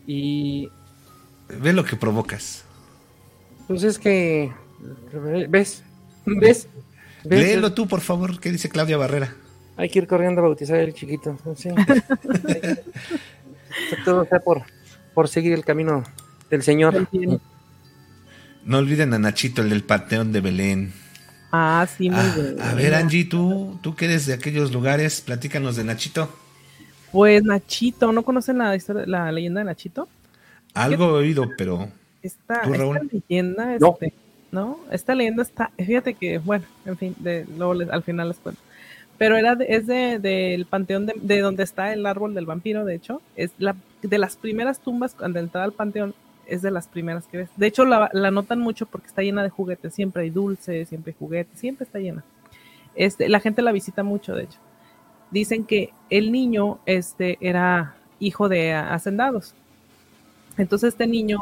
[0.07, 0.69] y...
[1.61, 2.63] Ve lo que provocas.
[3.67, 4.51] Pues es que...
[5.49, 5.83] ¿Ves?
[6.25, 6.69] ¿Ves?
[7.23, 9.35] Léelo tú, por favor, ¿qué dice Claudia Barrera?
[9.77, 11.37] Hay que ir corriendo a bautizar al chiquito.
[11.55, 11.69] Sí.
[14.05, 14.63] Todo sea por,
[15.13, 16.03] por seguir el camino
[16.49, 17.07] del Señor.
[18.65, 20.93] No olviden a Nachito, el del Panteón de Belén.
[21.51, 22.61] Ah, sí, muy ah, bien.
[22.61, 26.29] A ver, Angie, tú, tú que eres de aquellos lugares, platícanos de Nachito.
[27.11, 30.09] Pues Nachito, ¿no conocen la historia, la leyenda de Nachito?
[30.73, 31.87] Algo he oído, pero.
[32.21, 34.13] Esta, leyenda, este,
[34.51, 34.79] no.
[34.91, 38.59] Esta leyenda está, fíjate que, bueno, en fin, de, luego al final les cuento.
[39.17, 42.95] Pero era es de, del panteón de, de, donde está el árbol del vampiro, de
[42.95, 43.21] hecho.
[43.37, 46.13] Es la de las primeras tumbas cuando entrar al panteón
[46.47, 47.49] es de las primeras que ves.
[47.55, 49.93] De hecho, la, notan mucho porque está llena de juguetes.
[49.93, 52.23] Siempre hay dulces, siempre hay juguetes, siempre está llena.
[52.95, 54.59] Este, la gente la visita mucho, de hecho.
[55.31, 59.53] Dicen que el niño este, era hijo de hacendados.
[60.57, 61.39] Entonces este niño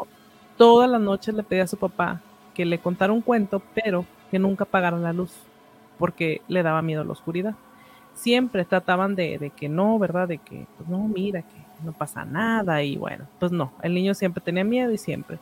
[0.57, 2.21] todas las noches le pedía a su papá
[2.53, 5.31] que le contara un cuento, pero que nunca apagara la luz,
[5.97, 7.55] porque le daba miedo la oscuridad.
[8.13, 10.27] Siempre trataban de, de que no, ¿verdad?
[10.27, 14.13] De que, pues no, mira, que no pasa nada y bueno, pues no, el niño
[14.13, 15.39] siempre tenía miedo y siempre.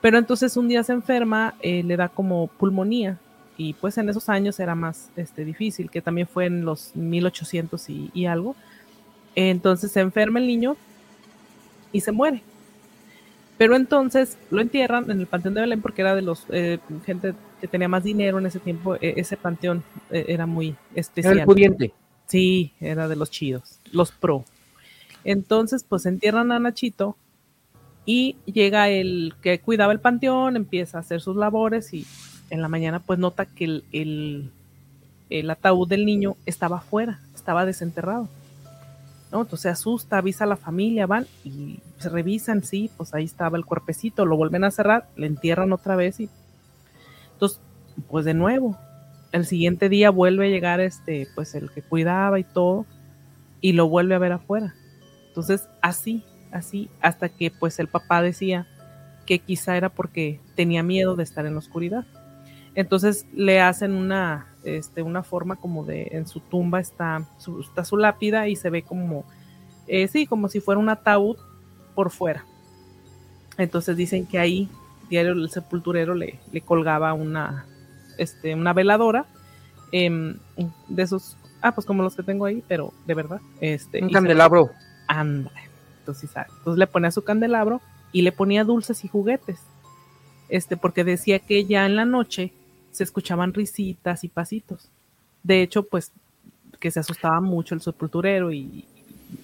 [0.00, 3.18] Pero entonces un día se enferma, eh, le da como pulmonía
[3.56, 7.90] y pues en esos años era más este, difícil, que también fue en los 1800
[7.90, 8.56] y, algo.
[9.34, 10.76] Entonces se enferma el niño
[11.92, 12.42] y se muere.
[13.58, 17.34] Pero entonces lo entierran en el Panteón de Belén porque era de los eh, gente
[17.60, 18.96] que tenía más dinero en ese tiempo.
[18.96, 21.34] E, ese panteón eh, era muy especial.
[21.34, 21.92] Era el pudiente.
[22.26, 24.44] Sí, era de los chidos, los pro.
[25.24, 27.16] Entonces, pues entierran a Nachito
[28.06, 32.06] y llega el que cuidaba el panteón, empieza a hacer sus labores y
[32.50, 34.50] en la mañana pues nota que el,
[35.50, 38.28] ataúd del niño estaba afuera, estaba desenterrado.
[39.30, 39.42] ¿no?
[39.42, 43.56] Entonces se asusta, avisa a la familia, van y se revisan, sí, pues ahí estaba
[43.56, 46.28] el cuerpecito, lo vuelven a cerrar, le entierran otra vez y
[47.40, 47.60] entonces,
[48.10, 48.76] pues de nuevo,
[49.32, 52.84] el siguiente día vuelve a llegar este, pues el que cuidaba y todo,
[53.62, 54.74] y lo vuelve a ver afuera.
[55.30, 58.66] Entonces, así, así, hasta que pues el papá decía
[59.26, 62.04] que quizá era porque tenía miedo de estar en la oscuridad.
[62.74, 67.84] Entonces le hacen una, este, una forma como de, en su tumba está su, está
[67.84, 69.24] su lápida y se ve como,
[69.86, 71.36] eh, sí, como si fuera un ataúd
[71.94, 72.44] por fuera.
[73.56, 74.68] Entonces dicen que ahí,
[75.08, 77.66] diario el sepulturero le, le colgaba una,
[78.18, 79.26] este, una veladora
[79.92, 80.38] em,
[80.88, 83.40] de esos, ah, pues como los que tengo ahí, pero de verdad.
[83.60, 84.70] Este, un candelabro.
[85.10, 85.50] Anda.
[85.98, 87.80] Entonces, entonces le ponía su candelabro
[88.12, 89.58] y le ponía dulces y juguetes.
[90.48, 92.52] Este, porque decía que ya en la noche
[92.92, 94.88] se escuchaban risitas y pasitos.
[95.42, 96.12] De hecho, pues
[96.78, 98.84] que se asustaba mucho el sepulturero y...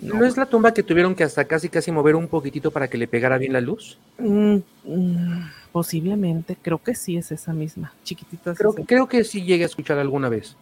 [0.01, 2.99] ¿No, es la tumba que tuvieron que hasta casi casi mover un poquitito para que
[2.99, 3.99] le pegara bien la luz?
[4.19, 8.55] Mm, mm, posiblemente, creo que sí es esa misma, chiquitita.
[8.55, 10.57] Creo, creo que sí llegué a escuchar alguna vez.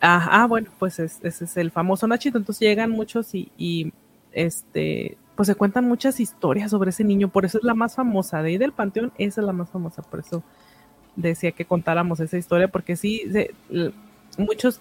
[0.00, 2.38] Ah, ah bueno, pues ese es el famoso Nachito.
[2.38, 3.92] Entonces llegan muchos y, y
[4.32, 8.42] este pues se cuentan muchas historias sobre ese niño, por eso es la más famosa,
[8.42, 10.42] de ahí del Panteón, esa es la más famosa, por eso
[11.14, 13.22] decía que contáramos esa historia, porque sí,
[14.36, 14.80] muchos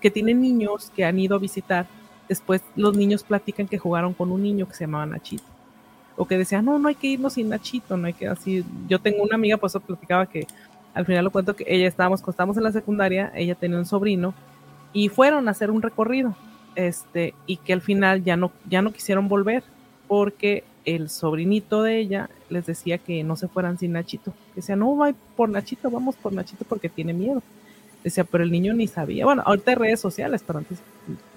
[0.00, 1.86] que tienen niños que han ido a visitar,
[2.28, 5.44] después los niños platican que jugaron con un niño que se llamaba Nachito,
[6.16, 8.98] o que decían, no, no hay que irnos sin Nachito, no hay que así, yo
[8.98, 10.48] tengo una amiga, pues platicaba que
[10.92, 13.86] al final lo cuento que ella estábamos, cuando estábamos en la secundaria, ella tenía un
[13.86, 14.34] sobrino,
[14.92, 16.34] y fueron a hacer un recorrido,
[16.74, 19.62] este, y que al final ya no, ya no quisieron volver,
[20.08, 24.34] porque el sobrinito de ella les decía que no se fueran sin Nachito.
[24.54, 27.42] Decía, no, va por Nachito, vamos por Nachito porque tiene miedo.
[28.02, 29.24] Decía, pero el niño ni sabía.
[29.24, 30.78] Bueno, ahorita hay redes sociales, pero antes,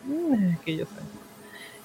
[0.05, 0.91] mm, que yo sé.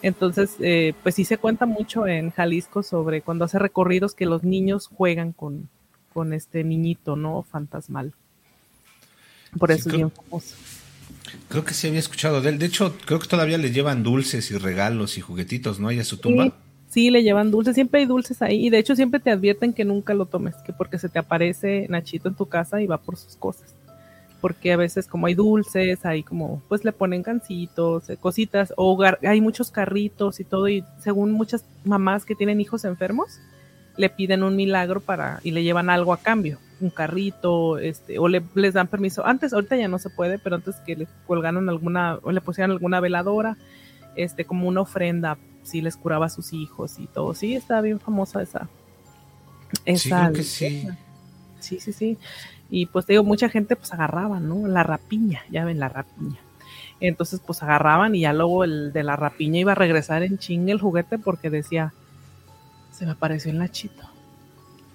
[0.03, 4.43] Entonces, eh, pues sí se cuenta mucho en Jalisco sobre cuando hace recorridos que los
[4.43, 5.69] niños juegan con,
[6.13, 7.45] con este niñito, ¿no?
[7.45, 8.13] Fantasmal.
[9.57, 10.57] Por eso es bien famoso.
[11.49, 12.59] Creo que sí había escuchado de él.
[12.59, 15.89] De hecho, creo que todavía le llevan dulces y regalos y juguetitos, ¿no?
[15.89, 16.53] Ahí a su tumba.
[16.93, 19.83] Sí, le llevan dulces, siempre hay dulces ahí y de hecho siempre te advierten que
[19.83, 23.17] nunca lo tomes, que porque se te aparece Nachito en tu casa y va por
[23.17, 23.75] sus cosas.
[24.43, 28.99] Porque a veces como hay dulces, hay como, pues le ponen gancitos, eh, cositas, o
[29.27, 33.39] hay muchos carritos y todo, y según muchas mamás que tienen hijos enfermos,
[33.97, 38.29] le piden un milagro para, y le llevan algo a cambio, un carrito, este, o
[38.29, 39.25] le, les dan permiso.
[39.27, 42.71] Antes, ahorita ya no se puede, pero antes que le colgaron alguna, o le pusieran
[42.71, 43.57] alguna veladora,
[44.17, 47.35] este, como una ofrenda sí les curaba a sus hijos y todo.
[47.35, 48.69] Sí, está bien famosa esa.
[49.85, 50.89] esa sí, que sí.
[51.61, 52.19] Sí, sí, sí.
[52.71, 54.67] Y pues te digo, mucha gente pues agarraba, ¿no?
[54.67, 56.39] La rapiña, ya ven la rapiña.
[57.01, 60.73] Entonces pues agarraban y ya luego el de la rapiña iba a regresar en chingue
[60.73, 61.93] el juguete porque decía,
[62.93, 64.05] se me apareció el Nachito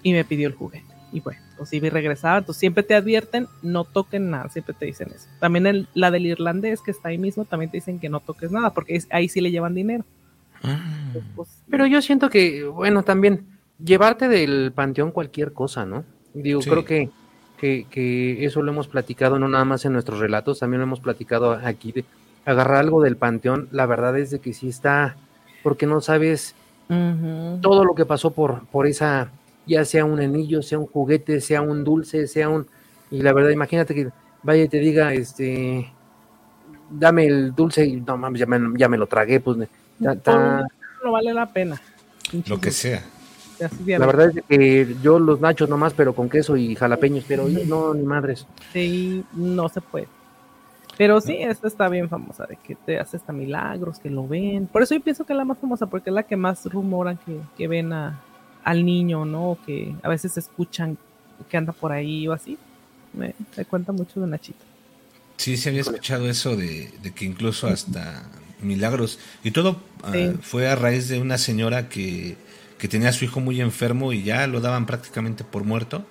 [0.02, 0.87] y me pidió el juguete.
[1.12, 2.38] Y bueno, pues iba y regresaba.
[2.38, 5.28] Entonces siempre te advierten, no toquen nada, siempre te dicen eso.
[5.40, 8.50] También el, la del irlandés que está ahí mismo, también te dicen que no toques
[8.50, 10.04] nada porque ahí sí le llevan dinero.
[10.62, 11.12] Ah.
[11.34, 13.46] Pues, pero yo siento que, bueno, también
[13.82, 16.04] llevarte del panteón cualquier cosa, ¿no?
[16.34, 17.10] Digo, creo que,
[17.58, 21.52] que, eso lo hemos platicado no nada más en nuestros relatos, también lo hemos platicado
[21.52, 22.04] aquí, de
[22.44, 25.16] agarrar algo del panteón, la verdad es de que sí está,
[25.62, 26.54] porque no sabes
[26.88, 29.30] todo lo que pasó por, por esa,
[29.68, 32.66] ya sea un anillo, sea un juguete, sea un dulce, sea un...
[33.10, 34.08] Y la verdad, imagínate que
[34.42, 35.92] vaya y te diga, este,
[36.90, 39.58] dame el dulce y no mames, ya me, ya me lo tragué, pues
[39.98, 41.80] no vale la pena.
[42.46, 43.02] Lo que sea.
[43.86, 47.94] La verdad es que yo los nachos nomás, pero con queso y jalapeños, pero no,
[47.94, 48.46] ni madres.
[48.72, 50.06] Sí, no se puede.
[50.96, 54.66] Pero sí, esta está bien famosa, de que te hace hasta milagros, que lo ven.
[54.66, 57.18] Por eso yo pienso que es la más famosa, porque es la que más rumoran
[57.56, 58.20] que, ven a,
[58.64, 59.58] al niño, ¿no?
[59.64, 60.98] Que a veces escuchan
[61.48, 62.58] que anda por ahí o así.
[63.12, 64.64] Me, cuenta mucho de Nachito.
[65.36, 68.28] Sí, se había escuchado eso de, de que incluso hasta
[68.60, 69.18] milagros.
[69.44, 70.12] Y todo ah,
[70.42, 72.36] fue a raíz de una señora que,
[72.88, 76.06] tenía a su hijo muy enfermo y ya lo daban prácticamente por muerto.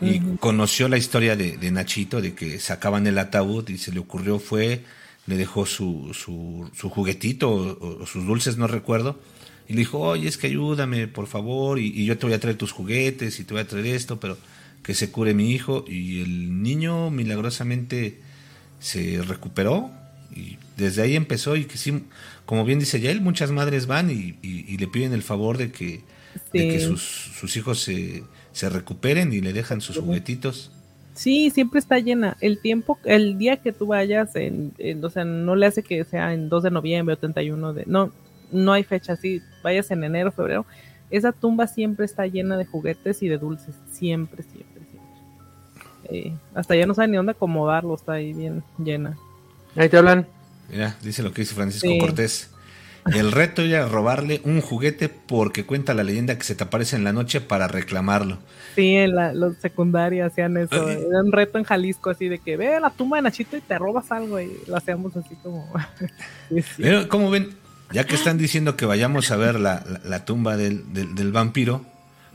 [0.00, 4.38] Y conoció la historia de, Nachito, de que sacaban el ataúd y se le ocurrió,
[4.38, 4.84] fue,
[5.26, 9.18] le dejó su, su, su juguetito o, sus dulces, no recuerdo.
[9.68, 12.40] Y le dijo, oye, es que ayúdame, por favor, y, y yo te voy a
[12.40, 14.36] traer tus juguetes y te voy a traer esto, pero
[14.82, 15.84] que se cure mi hijo.
[15.88, 18.18] Y el niño milagrosamente
[18.78, 19.90] se recuperó
[20.34, 22.04] y desde ahí empezó y que sí,
[22.44, 24.36] como bien dice Yael, muchas madres van y,
[24.76, 26.02] le piden el favor de que,
[26.52, 30.72] que sus, sus hijos se, se, recuperen y le dejan sus juguetitos.
[31.14, 32.36] Sí, siempre está llena.
[32.40, 36.34] El tiempo, el día que tú vayas, en, o sea, no le hace que sea
[36.34, 37.84] en 2 de noviembre o 31 de...
[37.86, 38.12] No,
[38.54, 39.42] no hay fecha así.
[39.62, 40.64] Vayas en enero, febrero.
[41.10, 43.74] Esa tumba siempre está llena de juguetes y de dulces.
[43.90, 45.10] Siempre, siempre, siempre.
[46.10, 47.94] Eh, hasta ya no saben ni dónde acomodarlo.
[47.94, 49.16] Está ahí bien llena.
[49.76, 50.26] Ahí te hablan.
[50.70, 52.50] Mira, dice lo que dice Francisco Cortés.
[53.12, 57.04] El reto era robarle un juguete porque cuenta la leyenda que se te aparece en
[57.04, 58.38] la noche para reclamarlo.
[58.74, 60.88] Sí, en la, los secundarios hacían eso.
[60.88, 63.60] Era un reto en Jalisco así de que ve a la tumba de Nachito y
[63.60, 65.70] te robas algo y lo hacíamos así como...
[66.78, 67.54] Pero, ¿cómo ven?
[67.94, 71.82] Ya que están diciendo que vayamos a ver la, la, tumba del, del, vampiro,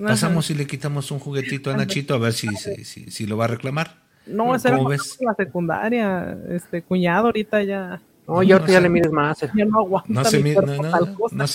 [0.02, 3.44] pasamos y le quitamos un juguetito a Nachito a ver si, si, si, lo va
[3.44, 3.98] a reclamar.
[4.26, 6.38] No, esa era la secundaria.
[6.49, 9.40] Este cuñado ahorita ya no, ya ahorita ya le mides más.
[9.53, 10.14] Ya no aguanta.
[10.14, 11.48] No se mide, no, no,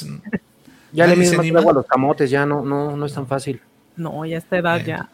[0.92, 3.58] ya le mides más agua a los camotes, ya no, no, no es tan fácil.
[3.96, 5.08] No, ya esta edad ya.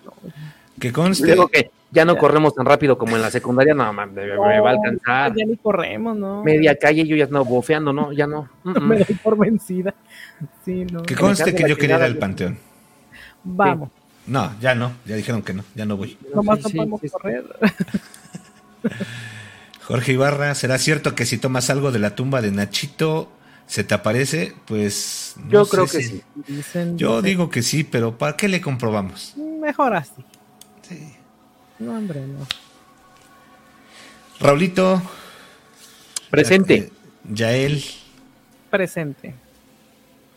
[0.81, 1.37] Que conste.
[1.53, 4.73] que ya no corremos tan rápido como en la secundaria, no, me, me, va a
[4.73, 5.35] alcanzar.
[5.35, 6.43] Ya ni corremos, ¿no?
[6.45, 8.13] Media calle yo ya no bofeando, ¿no?
[8.13, 8.49] Ya no.
[8.65, 9.95] no me doy por vencida.
[10.65, 11.03] Sí, no.
[11.03, 12.59] Que conste que yo quería ir al panteón.
[13.43, 13.91] Vamos.
[14.27, 16.17] No, ya no, ya dijeron que no, ya no voy.
[16.33, 17.45] Nomás no podemos correr.
[19.83, 23.33] Jorge Ibarra, ¿será cierto que si tomas algo de la tumba de Nachito
[23.67, 24.55] se te aparece?
[24.67, 26.23] Pues yo creo que sí.
[26.95, 29.35] yo digo que sí, pero ¿para qué le comprobamos?
[29.37, 30.25] Mejor así.
[31.81, 32.47] No, hombre, no.
[34.39, 35.03] Raulito.
[36.31, 36.91] Presente.
[37.25, 37.83] Yael.
[38.71, 39.35] Presente.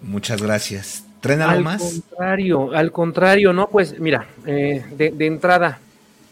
[0.01, 1.05] Muchas gracias.
[1.21, 1.81] ¿Tren algo más?
[1.81, 5.79] Al contrario, al contrario, no, pues mira, eh, de entrada,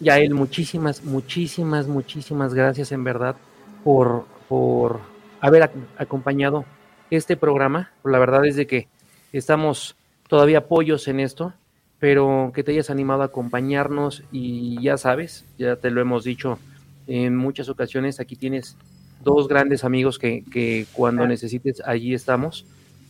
[0.01, 3.35] Yael, muchísimas, muchísimas, muchísimas gracias en verdad
[3.83, 4.99] por, por
[5.39, 6.65] haber acompañado
[7.11, 7.91] este programa.
[8.03, 8.88] La verdad es de que
[9.31, 9.95] estamos
[10.27, 11.53] todavía apoyos en esto,
[12.01, 16.59] pero que te hayas animado a acompañarnos y ya sabes, ya te lo hemos dicho
[17.07, 18.75] en muchas ocasiones, aquí tienes
[19.23, 22.65] dos grandes amigos que, que cuando necesites allí estamos.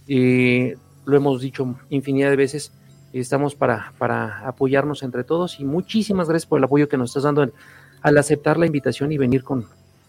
[0.07, 2.71] Eh, lo hemos dicho infinidad de veces,
[3.13, 7.23] Estamos para, para apoyarnos entre todos y muchísimas gracias por el apoyo que nos estás
[7.23, 7.51] dando
[8.01, 9.65] al aceptar la invitación y venir con,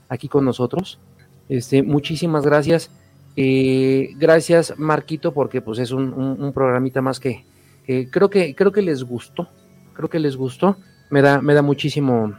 [0.09, 1.01] aquí con nosotros.
[1.49, 2.91] Este, muchísimas gracias.
[3.35, 7.45] Eh, gracias, Marquito, porque pues es un, un, programita más que,
[7.87, 9.49] creo que creo que les gustó.
[9.95, 10.77] Creo que les gustó.
[11.11, 12.33] Me da, me da muchísimo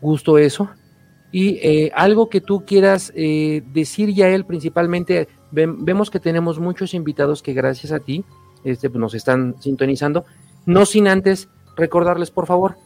[0.00, 0.70] gusto eso.
[1.32, 6.92] Y eh, algo que tú quieras eh, decir ya él principalmente, vemos que tenemos muchos
[6.92, 8.24] invitados que gracias a ti
[8.64, 10.24] este, pues, nos están sintonizando.
[10.66, 12.76] No sin antes recordarles, por favor,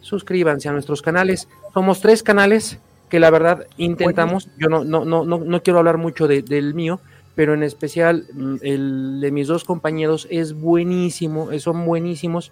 [0.00, 1.48] suscríbanse a nuestros canales.
[1.72, 4.48] Somos tres canales que la verdad intentamos.
[4.58, 7.00] Yo no, no, no, no, quiero hablar mucho del mío,
[7.38, 12.50] pero en especial mm, el de mis dos compañeros es buenísimo, eh, son buenísimos.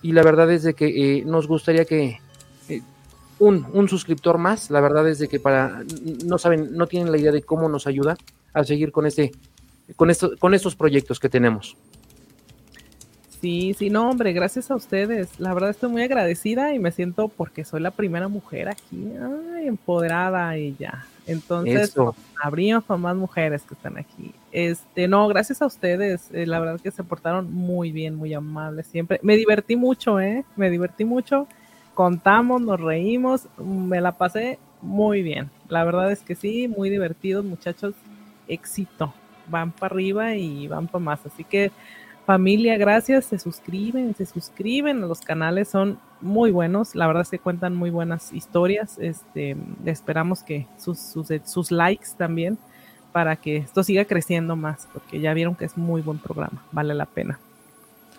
[0.00, 2.18] Y la verdad es de que eh, nos gustaría que
[2.70, 2.80] eh,
[3.38, 5.84] un, un, suscriptor más, la verdad es de que para,
[6.24, 8.16] no saben, no tienen la idea de cómo nos ayuda
[8.54, 9.32] a seguir con este,
[9.96, 11.76] con esto, con estos proyectos que tenemos.
[13.42, 15.40] Sí, sí, no, hombre, gracias a ustedes.
[15.40, 19.04] La verdad estoy muy agradecida y me siento porque soy la primera mujer aquí,
[19.56, 21.04] ay, empoderada y ya.
[21.26, 21.92] Entonces,
[22.40, 24.32] abrimos para más mujeres que están aquí.
[24.52, 26.28] Este, no, gracias a ustedes.
[26.32, 29.18] Eh, la verdad que se portaron muy bien, muy amables siempre.
[29.24, 30.44] Me divertí mucho, ¿eh?
[30.54, 31.48] Me divertí mucho.
[31.94, 35.50] Contamos, nos reímos, me la pasé muy bien.
[35.68, 37.94] La verdad es que sí, muy divertidos, muchachos.
[38.46, 39.12] Éxito.
[39.48, 41.26] Van para arriba y van para más.
[41.26, 41.72] Así que
[42.26, 47.74] Familia, gracias, se suscriben, se suscriben, los canales son muy buenos, la verdad se cuentan
[47.74, 50.98] muy buenas historias, este, esperamos que sus,
[51.44, 52.58] sus, likes también
[53.10, 56.94] para que esto siga creciendo más, porque ya vieron que es muy buen programa, vale
[56.94, 57.40] la pena.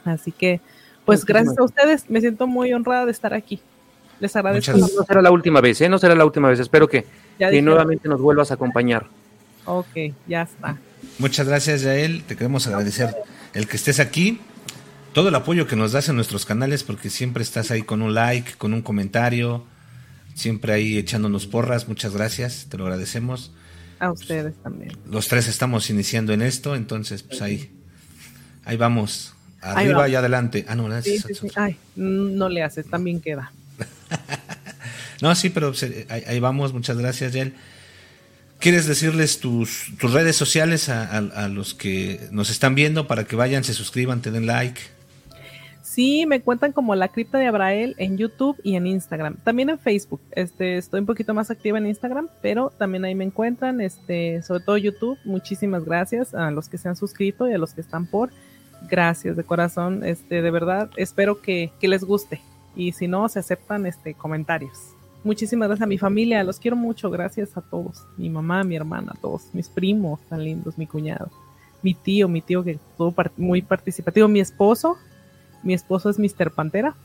[0.04, 0.60] Así que,
[1.06, 3.62] pues gracias a ustedes, me siento muy honrada de estar aquí.
[4.20, 4.78] Les agradezco.
[4.78, 5.88] No será la última vez, ¿eh?
[5.88, 7.06] No será la última vez, espero que,
[7.40, 9.06] que nuevamente nos vuelvas a acompañar.
[9.64, 10.78] Ok, ya está.
[11.20, 13.16] Muchas gracias, Yael, te queremos agradecer
[13.54, 14.40] el que estés aquí,
[15.14, 18.14] todo el apoyo que nos das en nuestros canales, porque siempre estás ahí con un
[18.14, 19.64] like, con un comentario,
[20.34, 21.88] siempre ahí echándonos porras.
[21.88, 23.52] Muchas gracias, te lo agradecemos.
[24.00, 24.98] A ustedes también.
[25.10, 27.72] Los tres estamos iniciando en esto, entonces pues ahí,
[28.66, 29.34] ahí vamos.
[29.62, 30.66] Arriba y adelante.
[30.68, 30.90] Ah, no,
[31.56, 33.54] Ay, no le haces, también queda.
[35.22, 35.72] no, sí, pero
[36.10, 36.74] ahí, ahí, vamos.
[36.74, 37.54] Muchas gracias, Yael.
[38.64, 43.66] ¿Quieres decirles tus, tus redes sociales a, los que nos están viendo para que vayan,
[43.66, 44.80] se suscriban, te den like?
[45.82, 49.36] Sí, me cuentan como la cripta de Abrael en YouTube y en Instagram.
[49.44, 50.22] También en Facebook.
[50.32, 54.64] Este, estoy un poquito más activa en Instagram, pero también ahí me encuentran, este, sobre
[54.64, 55.20] todo YouTube.
[55.26, 58.30] Muchísimas gracias a los que se han suscrito y a los que están por.
[58.90, 60.06] Gracias de corazón.
[60.06, 62.40] Este, de verdad, espero que, que les guste.
[62.78, 64.93] Y si no, se aceptan este comentarios.
[65.24, 68.06] Muchísimas gracias a mi familia, los quiero mucho, gracias a todos.
[68.18, 71.30] Mi mamá, mi hermana, todos, mis primos tan lindos, mi cuñado,
[71.82, 74.98] mi tío, mi tío que estuvo muy participativo, mi esposo,
[75.64, 76.52] mi esposo es Mr.
[76.52, 76.96] Pantera.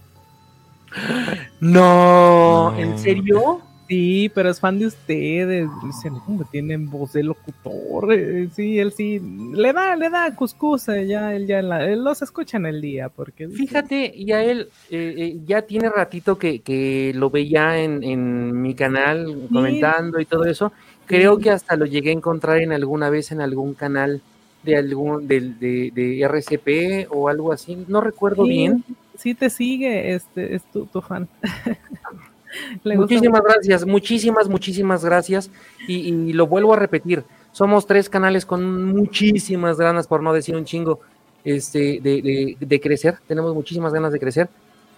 [1.61, 3.61] No, ¿en serio?
[3.89, 5.69] Sí, pero es fan de ustedes.
[5.83, 8.13] Dicen, hombre, tienen voz de locutor.
[8.13, 9.19] Eh, Sí, él sí.
[9.55, 10.89] Le da, le da cuscús.
[10.91, 13.09] eh, Ya, él ya la- él los escucha en el día.
[13.09, 18.05] Porque dice, Fíjate, ya él eh, eh, ya tiene ratito que, que lo veía en,
[18.05, 20.71] en mi canal comentando y todo eso.
[21.07, 24.21] Creo que hasta lo llegué a encontrar en alguna vez en algún canal
[24.63, 27.87] de algún del de, de RCP o algo así.
[27.89, 28.85] No recuerdo sí, bien.
[29.17, 30.15] Sí, te sigue.
[30.15, 31.27] Este es tu, tu fan.
[32.85, 35.51] Muchísimas gracias, muchísimas, muchísimas gracias.
[35.87, 40.57] Y, y lo vuelvo a repetir, somos tres canales con muchísimas ganas, por no decir
[40.57, 41.01] un chingo,
[41.45, 43.19] este, de, de- de crecer.
[43.27, 44.49] Tenemos muchísimas ganas de crecer.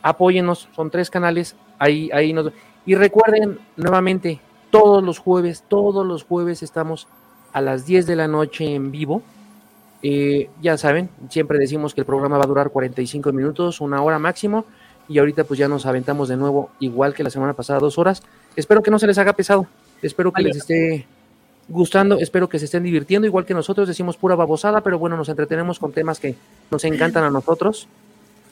[0.03, 1.55] Apóyenos, son tres canales.
[1.79, 2.53] Ahí, ahí nos.
[2.87, 4.41] Y recuerden nuevamente,
[4.71, 7.07] todos los jueves, todos los jueves estamos
[7.53, 9.23] a las 10 de la noche en vivo.
[10.03, 14.19] Eh, ya saben, siempre decimos que el programa va a durar 45 minutos, una hora
[14.19, 14.65] máximo
[15.11, 18.23] y ahorita pues ya nos aventamos de nuevo, igual que la semana pasada, dos horas.
[18.55, 19.67] Espero que no se les haga pesado,
[20.01, 21.05] espero que les esté
[21.69, 25.29] gustando, espero que se estén divirtiendo, igual que nosotros decimos pura babosada, pero bueno, nos
[25.29, 26.37] entretenemos con temas que
[26.71, 27.89] nos encantan a nosotros.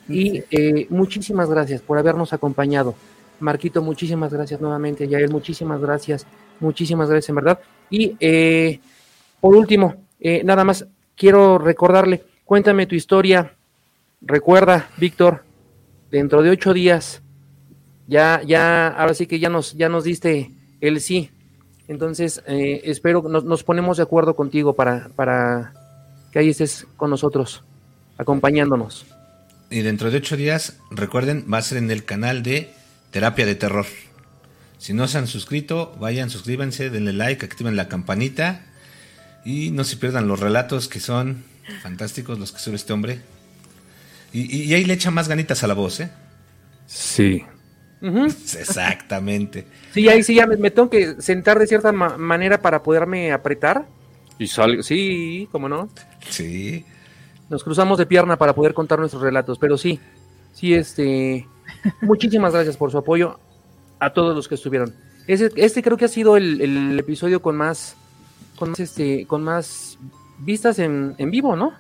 [0.09, 2.97] Y eh, muchísimas gracias por habernos acompañado.
[3.39, 5.07] Marquito, muchísimas gracias nuevamente.
[5.07, 6.27] Yael, muchísimas gracias.
[6.59, 7.61] Muchísimas gracias, en verdad.
[7.89, 8.81] Y eh,
[9.41, 10.87] por último, eh, nada más
[11.17, 13.53] quiero recordarle, cuéntame tu historia.
[14.21, 15.43] Recuerda, Víctor,
[16.11, 17.23] dentro de ocho días,
[18.07, 21.31] ya, ya, ahora sí que ya nos, ya nos diste el sí.
[21.89, 25.73] Entonces, eh, espero que nos, nos ponemos de acuerdo contigo para, para
[26.33, 27.65] que ahí estés con nosotros,
[28.19, 29.07] acompañándonos.
[29.71, 32.73] Y dentro de ocho días, recuerden, va a ser en el canal de
[33.11, 33.87] Terapia de Terror.
[34.79, 38.65] Si no se han suscrito, vayan, suscríbanse, denle like, activen la campanita
[39.45, 41.45] y no se pierdan los relatos que son
[41.83, 43.21] fantásticos los que sube este hombre.
[44.33, 46.11] Y, y- y ahí le echa más ganitas a la voz, ¿eh?
[46.87, 47.45] Sí.
[48.59, 49.67] Exactamente.
[49.93, 53.33] Sí, ahí sí ya me, me tengo que sentar de cierta ma- manera para poderme
[53.33, 53.87] apretar.
[54.39, 55.89] Y sal, sí, cómo no.
[56.29, 56.85] Sí.
[57.51, 59.99] Nos cruzamos de pierna para poder contar nuestros relatos, pero sí,
[60.53, 61.47] sí, este,
[62.03, 63.41] muchísimas gracias por su apoyo
[63.99, 64.95] a todos los que estuvieron.
[65.27, 67.97] Ese- este creo que ha sido el, el episodio con más,
[68.57, 69.99] con más, este, con más
[70.39, 71.73] vistas en, en vivo, ¿no?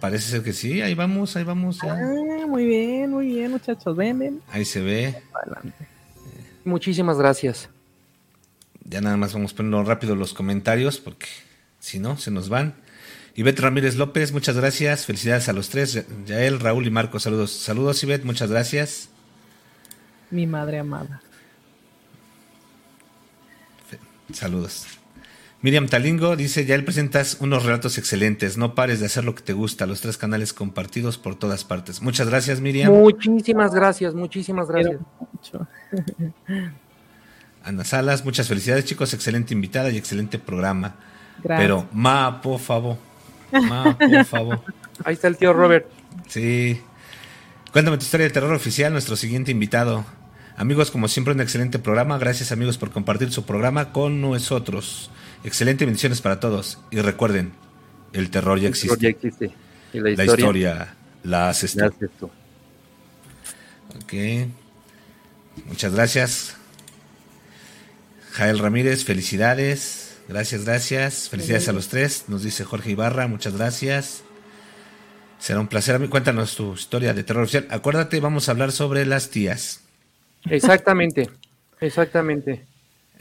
[0.00, 0.80] Parece ser que sí.
[0.82, 1.78] Ahí vamos, ahí vamos.
[1.82, 1.92] ya.
[1.94, 3.96] Ah, muy bien, muy bien, muchachos.
[3.96, 4.42] Ven, ven.
[4.48, 5.22] Ahí se ve.
[5.34, 5.86] Adelante.
[6.64, 7.68] Muchísimas gracias.
[8.84, 11.26] Ya nada más vamos poniendo rápido los comentarios porque
[11.80, 12.74] si no, se nos van.
[13.34, 15.06] Ivette Ramírez López, muchas gracias.
[15.06, 15.92] Felicidades a los tres.
[15.94, 17.50] Ya- Yael, Raúl y Marco, saludos.
[17.52, 19.08] Saludos, Ivette, muchas gracias.
[20.30, 21.22] Mi madre amada.
[24.32, 24.86] Saludos.
[25.62, 28.58] Miriam Talingo dice, Yael presentas unos relatos excelentes.
[28.58, 29.86] No pares de hacer lo que te gusta.
[29.86, 32.02] Los tres canales compartidos por todas partes.
[32.02, 32.92] Muchas gracias, Miriam.
[32.92, 34.98] Muchísimas gracias, muchísimas gracias.
[37.64, 39.14] Ana Salas, muchas felicidades, chicos.
[39.14, 40.96] Excelente invitada y excelente programa.
[41.44, 41.64] Gracias.
[41.64, 42.96] Pero, ma, por favor.
[43.52, 44.60] Ma, por favor.
[45.04, 45.86] Ahí está el tío Robert.
[46.26, 46.80] Sí.
[47.72, 50.04] Cuéntame tu historia de terror oficial, nuestro siguiente invitado.
[50.56, 52.18] Amigos, como siempre, un excelente programa.
[52.18, 55.12] Gracias, amigos, por compartir su programa con nosotros.
[55.44, 56.78] Excelente bendiciones para todos.
[56.90, 57.52] Y recuerden,
[58.12, 58.96] el terror ya existe.
[59.00, 59.50] Ya existe.
[59.92, 60.94] Y la La historia.
[61.24, 61.78] la haces tú.
[61.80, 62.30] ya haces tú.
[64.02, 64.48] Ok.
[65.66, 66.56] Muchas gracias.
[68.32, 70.16] Jael Ramírez, felicidades.
[70.28, 71.28] Gracias, gracias.
[71.28, 72.24] Felicidades a los tres.
[72.28, 74.22] Nos dice Jorge Ibarra, muchas gracias.
[75.38, 76.00] Será un placer.
[76.08, 77.66] Cuéntanos tu historia de terror oficial.
[77.70, 79.80] Acuérdate, vamos a hablar sobre las tías.
[80.48, 81.28] Exactamente,
[81.80, 82.64] exactamente.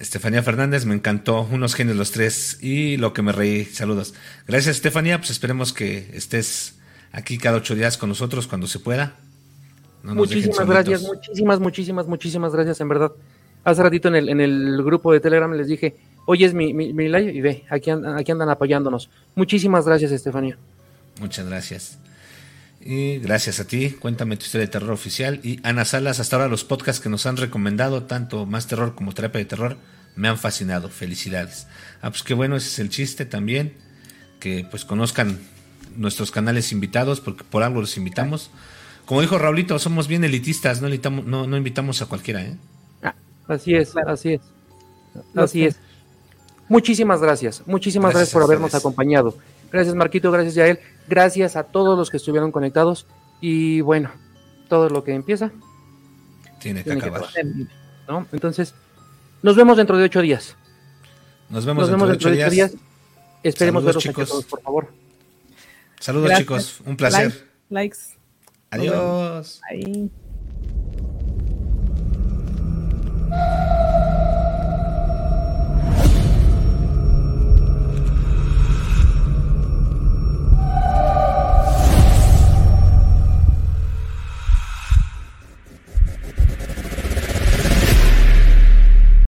[0.02, 1.48] Estefanía Fernández, me encantó.
[1.52, 2.58] Unos genios los tres.
[2.62, 3.66] Y lo que me reí.
[3.66, 4.16] Saludos.
[4.48, 5.20] Gracias, Estefanía.
[5.20, 6.80] Pues esperemos que estés
[7.12, 9.16] aquí cada ocho días con nosotros cuando se pueda.
[10.04, 13.12] No muchísimas gracias, muchísimas, muchísimas, muchísimas gracias, en verdad.
[13.64, 15.96] Hace ratito en el, en el grupo de Telegram les dije,
[16.26, 19.12] oye, es mi, mi, mi live y ve, aquí, aquí andan apoyándonos.
[19.36, 20.58] Muchísimas gracias, Estefanía.
[21.20, 22.00] Muchas gracias.
[22.84, 23.92] Y gracias a ti.
[23.92, 25.40] Cuéntame tu historia de terror oficial.
[25.44, 29.14] Y Ana Salas, hasta ahora los podcasts que nos han recomendado, tanto Más Terror como
[29.14, 29.78] Terapia de Terror,
[30.16, 30.90] me han fascinado.
[30.90, 31.68] Felicidades.
[32.02, 33.78] Ah, pues qué bueno, ese es el chiste también.
[34.40, 35.40] Que pues conozcan
[35.96, 38.50] nuestros canales invitados, porque por algo los invitamos.
[39.06, 42.58] Como dijo Raulito, somos bien elitistas, no, invitamos, no, no invitamos a cualquiera, ¿eh?
[43.48, 44.42] Así es, así es.
[45.36, 45.76] Así es.
[46.70, 49.38] Muchísimas gracias, muchísimas gracias, Gracias por habernos acompañado.
[49.72, 53.08] Gracias Marquito, gracias a él, gracias a todos los que estuvieron conectados
[53.40, 54.12] y bueno,
[54.68, 55.52] todo lo que empieza
[56.60, 57.26] tiene que acabar.
[58.32, 58.74] Entonces,
[59.42, 60.56] nos vemos dentro de ocho días.
[61.50, 62.74] Nos vemos, nos dentro, de ocho días.
[63.44, 64.30] Esperemos Saludos, verlos chicos.
[64.30, 64.94] Todos, por favor.
[66.00, 67.48] Saludos chicos, un placer.
[67.70, 67.98] Likes.
[68.70, 69.62] Adiós.